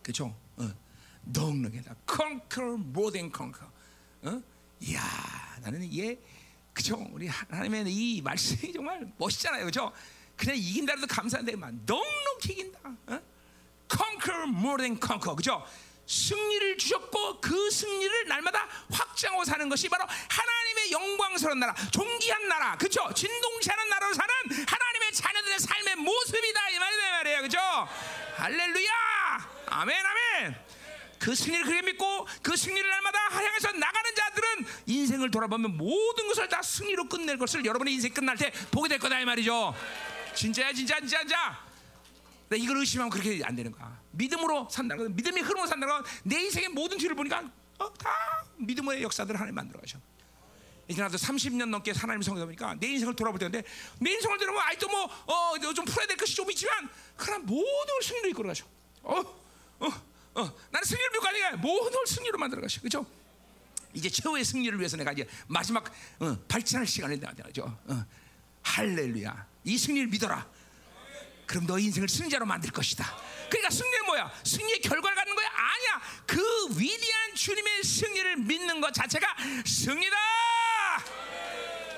[0.03, 0.35] 그렇죠?
[0.57, 0.71] 어.
[1.25, 1.95] 넉넉하다.
[2.09, 3.71] Conquer more than conquer.
[4.23, 4.43] 어?
[4.81, 5.01] 이야,
[5.63, 6.21] 나는 이게
[6.73, 7.07] 그죠?
[7.13, 9.93] 우리 하나님의 이 말씀이 정말 멋있잖아요, 그죠?
[10.37, 12.79] 그냥 이긴다 해도 감사한데, 만 넉넉히 이긴다.
[12.85, 13.21] 어?
[13.91, 15.65] Conquer more than conquer, 그죠?
[16.07, 23.09] 승리를 주셨고 그 승리를 날마다 확장하고 사는 것이 바로 하나님의 영광스러운 나라, 존귀한 나라, 그죠?
[23.15, 24.35] 진동치 않은 나라로 사는
[24.67, 27.59] 하나님의 자녀들의 삶의 모습이다 이 말이다 이 말이에요, 그죠?
[28.37, 28.93] 할렐루야,
[29.67, 30.73] 아멘, 아멘.
[31.19, 34.22] 그 승리를 그렇게 믿고 그 승리를 날마다 향해서 나가는 자들은
[35.23, 39.21] 인생을 돌아보면 모든 것을 다 승리로 끝낼 것을 여러분의 인생 끝날 때 보게 될 거다
[39.21, 39.75] 이 말이죠.
[40.35, 41.59] 진짜야, 진짜, 진짜, 진짜.
[42.49, 44.01] 나 이걸 의심하면 그렇게 안 되는 거야.
[44.11, 48.11] 믿음으로 산다는 건 믿음이 흐름으로 산다는 건내 인생의 모든 뒤를 보니까 어, 다
[48.57, 49.99] 믿음의 역사들을 하나님 만들어 가셔.
[50.89, 53.63] 이제 나도 30년 넘게 하나님 성경 보니까 내 인생을 돌아볼 때인데
[54.01, 58.49] 내 인생을 돌아보면 아직도 뭐어좀 풀어야 될 것이 좀 있지만 그러나 모든 걸 승리로 이끌어
[58.49, 58.67] 가셔.
[59.03, 59.21] 어,
[59.79, 59.87] 어,
[60.35, 60.53] 어.
[60.71, 62.81] 나는 승리를 믿고 아니라 모든 걸 승리로 만들어 가셔.
[62.81, 63.07] 그렇죠?
[63.95, 65.85] 이제 최후의 승리를 위해서 내가 이제 마지막
[66.21, 67.79] 어, 발전할 시간을 내야 되죠.
[67.87, 68.05] 어.
[68.63, 69.47] 할렐루야.
[69.65, 70.47] 이 승리를 믿어라.
[71.47, 73.05] 그럼 너 인생을 승자로 만들 것이다.
[73.51, 74.33] 그러니까 승리는 뭐야?
[74.45, 75.49] 승리의 결과를 갖는 거야?
[75.49, 76.03] 아니야.
[76.27, 79.27] 그 위대한 주님의 승리를 믿는 것 자체가
[79.67, 80.17] 승리다.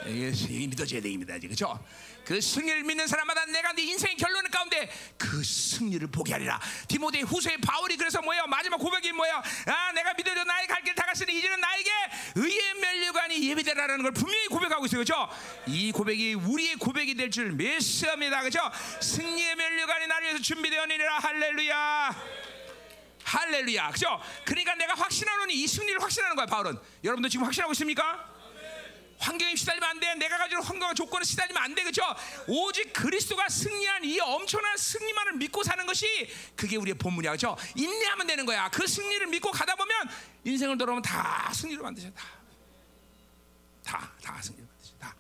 [0.07, 1.39] 이게 이게 믿어져야 됩니다.
[1.39, 1.85] 그렇죠?
[2.25, 6.61] 그 승리를 믿는 사람마다 내가 네 인생의 결론 가운데 그 승리를 보게 하리라.
[6.89, 8.47] 디모데 후서의 바울이 그래서 뭐예요?
[8.47, 9.43] 마지막 고백이 뭐예요?
[9.67, 11.91] 아, 내가 믿어져 나의 갈 길 다 갔으니 이제는 나에게
[12.37, 15.03] 의의 면류관이 예비되라는 걸 분명히 고백하고 있어요.
[15.05, 15.29] 그렇죠?
[15.67, 18.41] 이 고백이 우리의 고백이 될 줄 믿습니다.
[18.41, 18.61] 그렇죠?
[19.01, 21.19] 승리의 면류관이 나를 위해서 준비되었느니라.
[21.19, 22.15] 할렐루야.
[23.25, 23.91] 할렐루야.
[23.91, 24.21] 그죠?
[24.45, 26.79] 그러니까 내가 확신하노니 이 승리를 확신하는 거야, 바울은.
[27.03, 28.34] 여러분도 지금 확신하고 있습니까?
[29.19, 30.15] 환경에 시달리면 안 돼.
[30.15, 31.83] 내가 가지고 환경과 조건에 시달리면 안 돼.
[31.83, 32.03] 그죠?
[32.47, 36.07] 오직 그리스도가 승리한 이 엄청난 승리만을 믿고 사는 것이
[36.57, 37.33] 그게 우리의 본문이야.
[37.33, 37.57] 그죠?
[37.75, 38.69] 인내하면 되는 거야.
[38.71, 40.09] 그 승리를 믿고 가다 보면
[40.45, 42.11] 인생을 돌아보면 다 승리로 만드셔.
[42.13, 42.25] 다.
[43.83, 44.95] 다, 다 승리로 만드셔.
[44.99, 45.17] 다.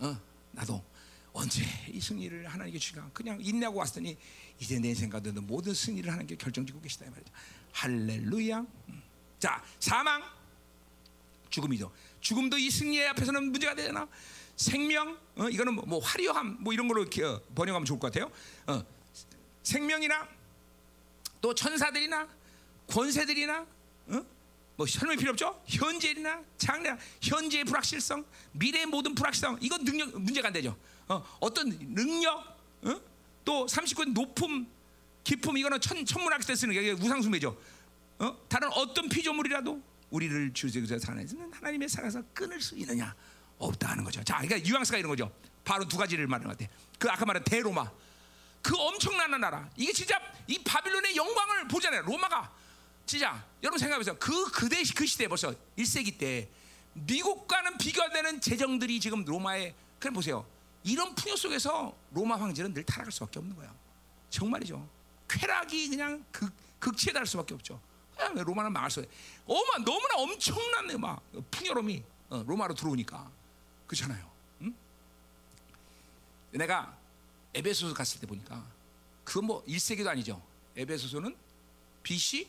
[0.00, 0.20] 어,
[0.52, 0.84] 나도
[1.32, 4.16] 언제 이 승리를 하나님께 주가 그냥 인내하고 왔더니
[4.58, 7.32] 이제 내 생각도 모든 승리를 하나님께 결정짓고 계시다 이 말이죠.
[7.72, 8.58] 할렐루야.
[8.60, 9.02] 음.
[9.38, 10.22] 자, 사망,
[11.50, 11.92] 죽음이죠.
[12.20, 14.08] 죽음도 이 승리의 앞에서는 문제가 되잖아.
[14.56, 18.30] 생명, 어, 이거는 뭐, 뭐 화려함, 뭐 이런 걸로 이렇게 어, 번역하면 좋을 것 같아요.
[18.66, 18.84] 어,
[19.62, 20.28] 생명이나
[21.40, 22.28] 또 천사들이나
[22.88, 23.66] 권세들이나,
[24.08, 24.26] 어?
[24.76, 25.62] 뭐 설명 필요 없죠.
[25.66, 30.76] 현재나 장래나 현재의 불확실성, 미래의 모든 불확실성, 이건 능력 문제가 안 되죠.
[31.08, 32.38] 어, 어떤 능력,
[32.82, 33.00] 어?
[33.44, 34.66] 또 39의 높음,
[35.24, 37.56] 깊음 이거는 천 천문학 때 쓰는 게 우상숭배죠.
[38.18, 38.36] 어?
[38.48, 43.14] 다른 어떤 피조물이라도 우리를 주제에서 살아내는 하나님의 살아서 끊을 수 있느냐
[43.58, 44.22] 없다 하는 거죠.
[44.22, 45.32] 자, 그러니까 유황스가 이런 거죠.
[45.64, 46.72] 바로 두 가지를 말하는 것 같아.
[46.98, 47.90] 그 아까 말한 대로마,
[48.62, 49.68] 그 엄청난 나라.
[49.76, 52.02] 이게 진짜 이 바빌론의 영광을 보잖아요.
[52.02, 52.52] 로마가
[53.04, 54.16] 진짜 여러분 생각해보세요.
[54.18, 56.48] 그 그대 그 시대 벌써 1세기 때
[56.94, 60.46] 미국과는 비교되는 재정들이 지금 로마에 그럼 보세요.
[60.82, 63.74] 이런 풍요 속에서 로마 황제는 늘 타락할 수밖에 없는 거야.
[64.30, 64.88] 정말이죠.
[65.28, 67.80] 쾌락이 그냥 극 극치에 달할 수밖에 없죠.
[68.16, 69.04] 그냥 로마는 수.
[69.46, 73.30] 어마 너무나 엄청난 막 풍요로움이 어, 로마로 들어오니까
[73.86, 74.30] 그렇잖아요.
[74.62, 74.74] 응?
[76.52, 76.96] 내가
[77.54, 78.64] 에베소서 갔을 때 보니까
[79.24, 80.42] 그건 뭐 1세기도 아니죠.
[80.76, 81.36] 에베소서는
[82.02, 82.48] BC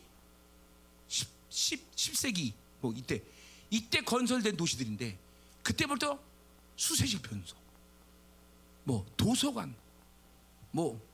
[1.08, 3.22] 10, 10, 10세기 뭐 이때
[3.70, 5.18] 이때 건설된 도시들인데
[5.64, 6.20] 그때부터
[6.76, 7.56] 수세식 변소
[8.84, 9.76] 뭐 도서관
[10.72, 11.07] 뭐 어?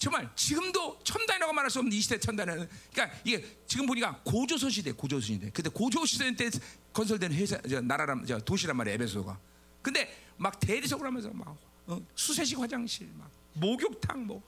[0.00, 4.92] 정말 지금도 첨단이라고 말할 수 없는 이 시대 첨단은 그러니까 이게 지금 보니까 고조선 시대
[4.92, 5.50] 고조선 시대.
[5.50, 6.48] 근데 고조선 때
[6.94, 9.38] 건설된 회사 저, 나라란 저, 도시란 말이에요 에베소가.
[9.82, 11.54] 근데 막 대리석으로 하면서 막
[11.86, 12.00] 어?
[12.14, 14.42] 수세식 화장실 막 목욕탕 뭐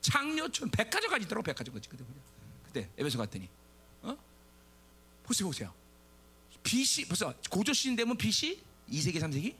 [0.00, 2.18] 장려촌 백화점까지 있더라고 백화점까지 그때 보냐
[2.64, 3.48] 그때 에베소 갔더니.
[4.02, 4.16] 어?
[5.22, 5.72] 보세요 보세요.
[6.64, 8.60] BC 벌써 고조 시대 되면 BC
[8.90, 9.54] 2세기 3세기?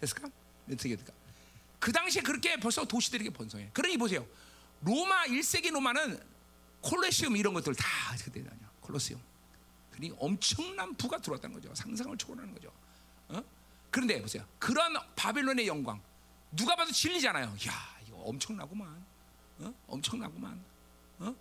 [0.00, 0.30] 됐을까?
[0.66, 1.12] 몇 세기 됐을까?
[1.80, 3.70] 그 당시에 그렇게 벌써 도시들이 번성해.
[3.72, 4.24] 그러니 보세요.
[4.82, 6.20] 로마 1세기 로마는
[6.82, 7.86] 콜레시움 이런 것들 다
[8.24, 8.70] 그때 아니야.
[8.80, 9.20] 콜로세움.
[9.90, 11.74] 그러니 엄청난 부가 들어왔다는 거죠.
[11.74, 12.70] 상상을 초월하는 거죠.
[13.28, 13.42] 어?
[13.90, 14.44] 그런데 보세요.
[14.58, 16.00] 그런 바벨론의 영광
[16.52, 17.46] 누가 봐도 진리잖아요.
[17.66, 19.04] 야 이거 엄청나구만.
[19.60, 19.74] 어?
[19.88, 20.62] 엄청나구만.
[21.20, 21.34] 어?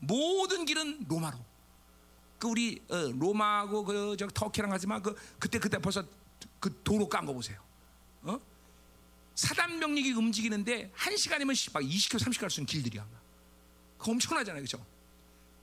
[0.00, 1.38] 모든 길은 로마로.
[2.38, 6.04] 그 우리 어, 로마하고 그 저 터키랑 하지만 그 그때 그때 벌써
[6.58, 7.60] 그 도로 깐 거 보세요.
[8.22, 8.38] 어?
[9.40, 13.06] 사단 병력이 움직이는데 한 시간이면 막 20km, 30km 갈 수 있는 길들이야.
[13.96, 14.84] 그 엄청나잖아요, 그렇죠?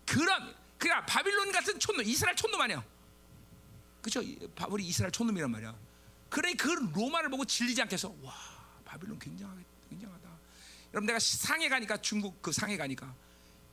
[0.04, 2.84] 그런 그냥 바빌론 같은 촌놈, 이스라엘 촌놈 아니야.
[4.02, 4.24] 그렇죠?
[4.70, 5.76] 우리 이스라엘 촌놈이란 말이야.
[6.30, 8.16] 그래 그 로마를 보고 질리지 않겠어.
[8.24, 8.34] 와,
[8.84, 10.30] 바빌론 굉장하게 굉장하다.
[10.94, 13.14] 여러분 내가 상해 가니까 중국 그 상해 가니까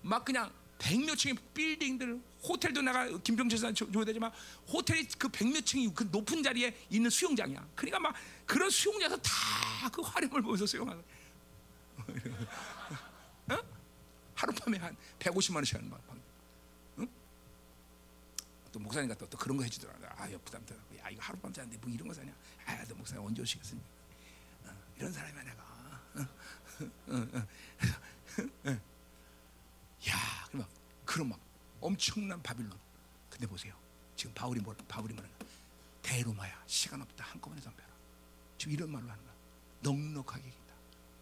[0.02, 4.30] 막 그냥 백몇 층의 빌딩들 호텔도 내가 김병철 사 줘야 되지만
[4.68, 7.68] 호텔이 그 백몇 층이 그 높은 자리에 있는 수영장이야.
[7.74, 8.14] 그러니까 막
[8.46, 11.02] 그런 수영장에서 다 그 화려함을 보면서 수영하는.
[13.50, 13.56] 어?
[14.34, 16.00] 하룻밤에 한 150만 원씩 하는 거야.
[16.98, 17.08] 응?
[18.72, 19.94] 또 목사님 같다 또 그런 거 해주더라.
[20.16, 20.80] 아, 야 부담되다.
[20.98, 22.32] 야 이거 하룻밤 자는데 뭐 이런 거 사냐?
[22.66, 23.88] 아, 너 목사님 언제 오시겠습니까?
[24.64, 25.62] 어, 이런 사람이야 내가.
[26.16, 26.26] 어,
[27.06, 28.70] 어,
[30.08, 30.66] 야, 그럼
[31.04, 31.38] 그런 막
[31.84, 32.72] 엄청난 바빌론.
[33.28, 33.74] 근데 보세요.
[34.16, 35.28] 지금 바울이 뭐 바울이 뭐라
[36.00, 37.88] 대로마야 시간 없다 한꺼번에 덤벼라.
[38.56, 39.34] 지금 이런 말로 하는 거야.
[39.80, 40.74] 넉넉하게 이긴다.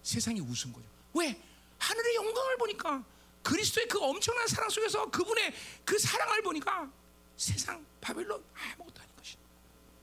[0.02, 0.86] 세상이 웃은 거죠.
[1.14, 1.42] 왜?
[1.78, 3.04] 하늘의 영광을 보니까
[3.42, 5.52] 그리스도의 그 엄청난 사랑 속에서 그분의
[5.84, 6.90] 그 사랑을 보니까
[7.36, 9.36] 세상 바벨론 아무것도 아닌 것이.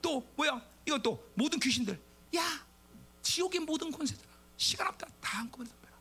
[0.02, 0.62] 또 뭐야?
[0.86, 1.98] 이것도 모든 귀신들.
[2.36, 2.68] 야,
[3.22, 4.26] 지옥의 모든 권세들.
[4.58, 5.08] 시간 없다.
[5.22, 5.98] 다 한꺼번에 덮여라.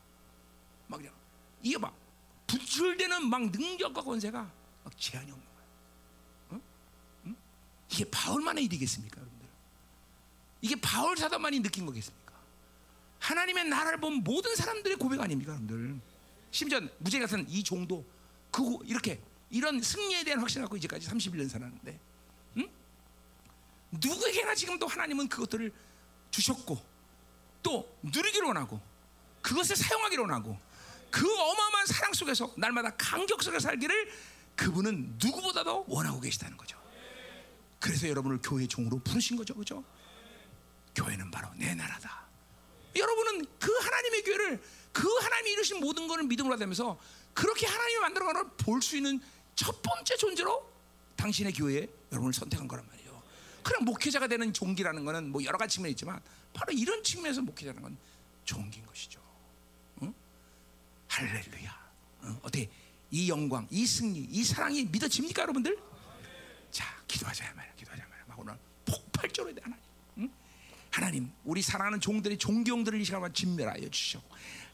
[0.89, 1.13] 막 이래.
[1.63, 1.95] 이게 막
[2.49, 4.51] 분출되는 막 능력과 권세가
[4.85, 5.65] 막 제한이 없는 거야.
[6.51, 6.61] 어?
[7.27, 7.37] 응?
[7.91, 9.49] 이게 바울만의 일이겠습니까, 여러분들?
[10.63, 12.35] 이게 바울 사도만이 느낀 거겠습니까?
[13.21, 16.01] 하나님의 나라를 본 모든 사람들의 고백 아닙니까, 여러분들?
[16.51, 18.05] 심지어 무죄 같은 이 종도
[18.51, 19.21] 그 이렇게
[19.51, 22.01] 이런 승리에 대한 확신을 갖고 이제까지 31년 살았는데,
[22.57, 22.69] 응?
[23.93, 25.73] 누구에게나 지금도 하나님은 그것들을
[26.31, 26.79] 주셨고
[27.63, 28.81] 또 누리기로 원하고
[29.43, 30.59] 그것을 사용하기로 원하고
[31.11, 34.11] 그 어마어마한 사랑 속에서 날마다 강격스럽게 살기를
[34.57, 36.79] 그분은 누구보다도 원하고 계시다는 거죠.
[37.81, 39.85] 그래서 여러분을 교회 종으로 부르신 거죠, 그죠?
[40.95, 42.27] 교회는 바로 내 나라다.
[42.97, 44.63] 여러분은 그 하나님의 교회를
[44.93, 46.99] 그 하나님이 이루신 모든 것을 믿음으로 하면서
[47.35, 49.21] 그렇게 하나님이 만들어 가는 걸 볼 수 있는
[49.55, 50.69] 첫 번째 존재로
[51.17, 53.23] 당신의 교회에 여러분을 선택한 거란 말이에요.
[53.63, 56.21] 그냥 목회자가 되는 종기라는 것은 뭐 여러 가지 측면이 있지만
[56.53, 57.99] 바로 이런 측면에서 목회자라는 건
[58.45, 59.21] 종기인 것이죠.
[61.09, 61.27] 응?
[61.27, 61.91] 할렐루야.
[62.25, 62.39] 응?
[62.43, 62.71] 어떻게
[63.11, 65.79] 이 영광, 이 승리, 이 사랑이 믿어집니까, 여러분들?
[66.71, 68.25] 자, 기도하자 말이야, 기도하자 말이야.
[68.27, 69.85] 막 오늘 폭발적으로 돼 하나님.
[70.19, 70.31] 응?
[70.91, 74.21] 하나님, 우리 사랑하는 종들의 종교용들을 이 시간만 진멸하여 주시오.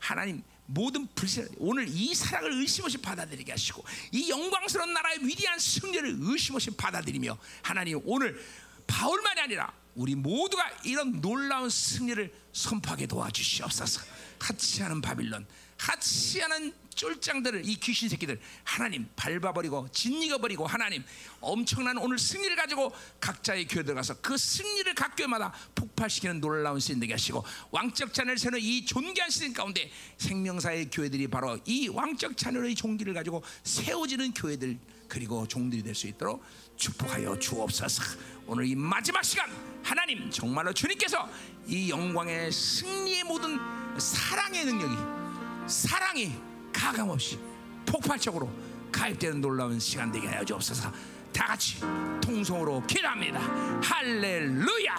[0.00, 6.16] 하나님, 모든 불신 오늘 이 사랑을 의심 없이 받아들이게 하시고 이 영광스러운 나라의 위대한 승리를
[6.20, 8.42] 의심 없이 받아들이며 하나님 오늘
[8.86, 14.02] 바울만이 아니라 우리 모두가 이런 놀라운 승리를 선포하게 도와주시옵소서.
[14.40, 15.46] 하치하는 바빌론,
[15.84, 21.04] 하치하는 쫄장들을 이 귀신 새끼들 하나님 밟아버리고 짓이겨버리고 하나님
[21.40, 27.12] 엄청난 오늘 승리를 가지고 각자의 교회 들어가서 그 승리를 각 교회마다 폭발시키는 놀라운 시즌 되게
[27.12, 33.12] 하시고 왕적 찬을 세는 이 존귀한 시즌 가운데 생명사의 교회들이 바로 이 왕적 찬을의 종기를
[33.12, 34.78] 가지고 세워지는 교회들
[35.08, 36.42] 그리고 종들이 될 수 있도록
[36.76, 38.02] 축복하여 주옵소서.
[38.46, 39.48] 오늘 이 마지막 시간
[39.82, 41.28] 하나님 정말로 주님께서
[41.66, 43.58] 이 영광의 승리의 모든
[43.98, 45.23] 사랑의 능력이
[45.66, 46.32] 사랑이
[46.72, 47.38] 가감없이
[47.86, 48.50] 폭발적으로
[48.92, 50.92] 가입되는 놀라운 시간 되게 하여 주옵소서.
[51.32, 51.80] 다 같이
[52.20, 53.40] 통성으로 기도합니다.
[53.82, 54.96] 할렐루야.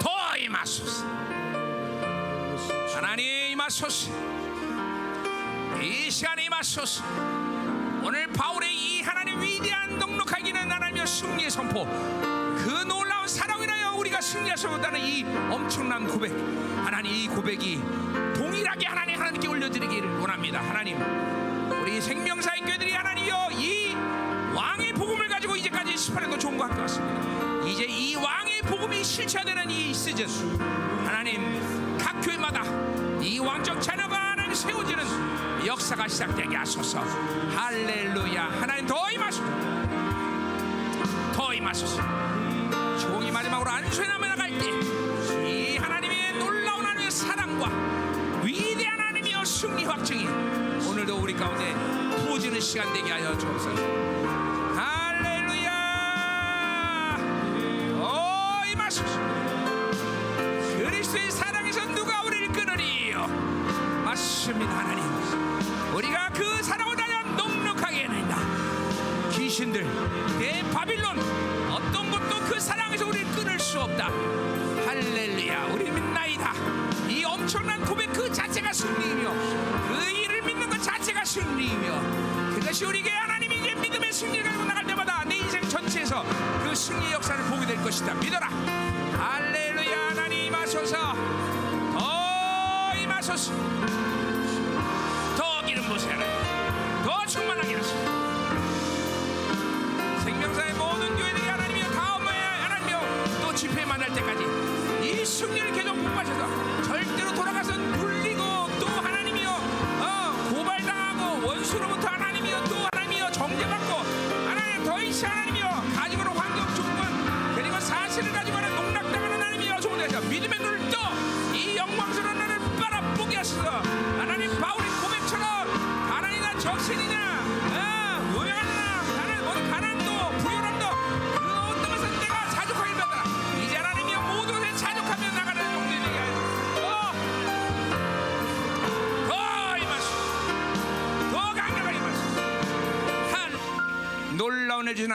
[0.00, 1.06] 더 임하소서.
[2.94, 4.10] 하나님 임하소서.
[5.82, 7.04] 이 시간에 임하소서.
[8.04, 13.83] 오늘 바울의 이 하나님 위대한 넉넉하기는 하나님의 승리의 선포 그 놀라운 사랑이라여 우리가
[14.24, 16.32] 없다는 이 엄청난 고백
[16.82, 17.82] 하나님 이 고백이
[18.34, 20.60] 동일하게 하나님 하나님께 올려드리기를 원합니다.
[20.60, 20.98] 하나님
[21.70, 23.94] 우리 생명사의 교회들이 하나님이여 이
[24.54, 27.66] 왕의 복음을 가지고 이제까지 18년도 좋은 것 같습니다.
[27.66, 30.26] 이제 이 왕의 복음이 실체되는 이 시즌
[31.04, 32.64] 하나님 각 교회마다
[33.20, 35.04] 이 왕적 자녀가 하나님 세워지는
[35.66, 37.00] 역사가 시작되게 하소서.
[37.54, 38.44] 할렐루야.
[38.58, 39.44] 하나님 더 임하소서.
[41.34, 42.43] 더 임하소서
[42.98, 47.68] 종이 마지막으로 안수해나며 나갈 때이 하나님의 놀라운 하나님의 사랑과
[48.42, 50.26] 위대한 하나님의 승리 확증이
[50.88, 51.74] 오늘도 우리 가운데
[52.16, 54.33] 부어지는 시간 되게 하여 주옵소서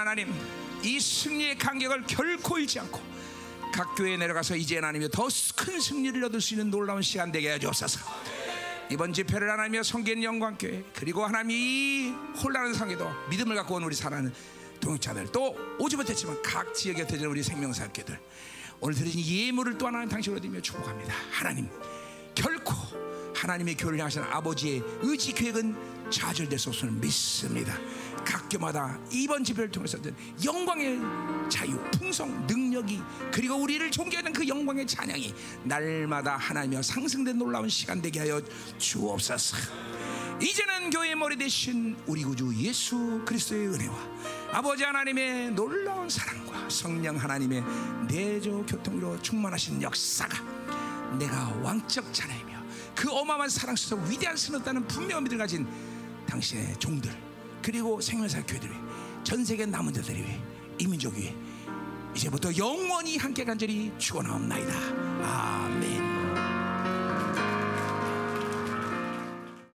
[0.10, 0.34] 하나님
[0.84, 3.00] 이 승리의 간격을 결코 잃지 않고
[3.72, 7.60] 각 교회에 내려가서 이제 하나님이 더 큰 승리를 얻을 수 있는 놀라운 시간 되게 하여
[7.60, 8.00] 주옵소서.
[8.90, 12.12] 이번 집회를 하나님이 성계인 영광교회 그리고 하나님이
[12.42, 14.34] 혼란한 상에도 믿음을 갖고 온 우리 살아는
[14.80, 18.20] 동역자들 또 오지 못했지만 각 지역에 흩어진 우리 생명사역계들
[18.80, 21.14] 오늘 드린 예물을 또 하나님 당신으로 드리며 축복합니다.
[21.30, 21.70] 하나님
[22.34, 22.74] 결코
[23.36, 27.78] 하나님의 교회를 향하신 아버지의 의지 계획은 좌절될 수 없음을 믿습니다.
[28.30, 30.16] 각 교마다 이번 집회를 통해서든
[30.46, 31.00] 영광의
[31.50, 33.02] 자유, 풍성, 능력이
[33.32, 35.34] 그리고 우리를 존경하는 그 영광의 찬양이
[35.64, 38.40] 날마다 하나님여 상승된 놀라운 시간 되게 하여
[38.78, 39.58] 주옵소서.
[40.40, 43.96] 이제는 교회의 머리 대신 우리 구주 예수 그리스도의 은혜와
[44.52, 47.64] 아버지 하나님의 놀라운 사랑과 성령 하나님의
[48.08, 52.64] 내조 교통으로 충만하신 역사가 내가 왕적 찬양이며
[52.96, 55.68] 그 어마어마한 사랑 속에서 위대한 선었다는 분명한 믿음을 가진
[56.28, 57.29] 당신의 종들
[57.62, 58.80] 그리고 생명사 교회들 위해
[59.24, 60.40] 전 세계 남은 자들 위해
[60.78, 61.36] 이민족 위해
[62.16, 64.74] 이제부터 영원히 함께 간절히 축원하옵나이다
[65.24, 66.19] 아멘.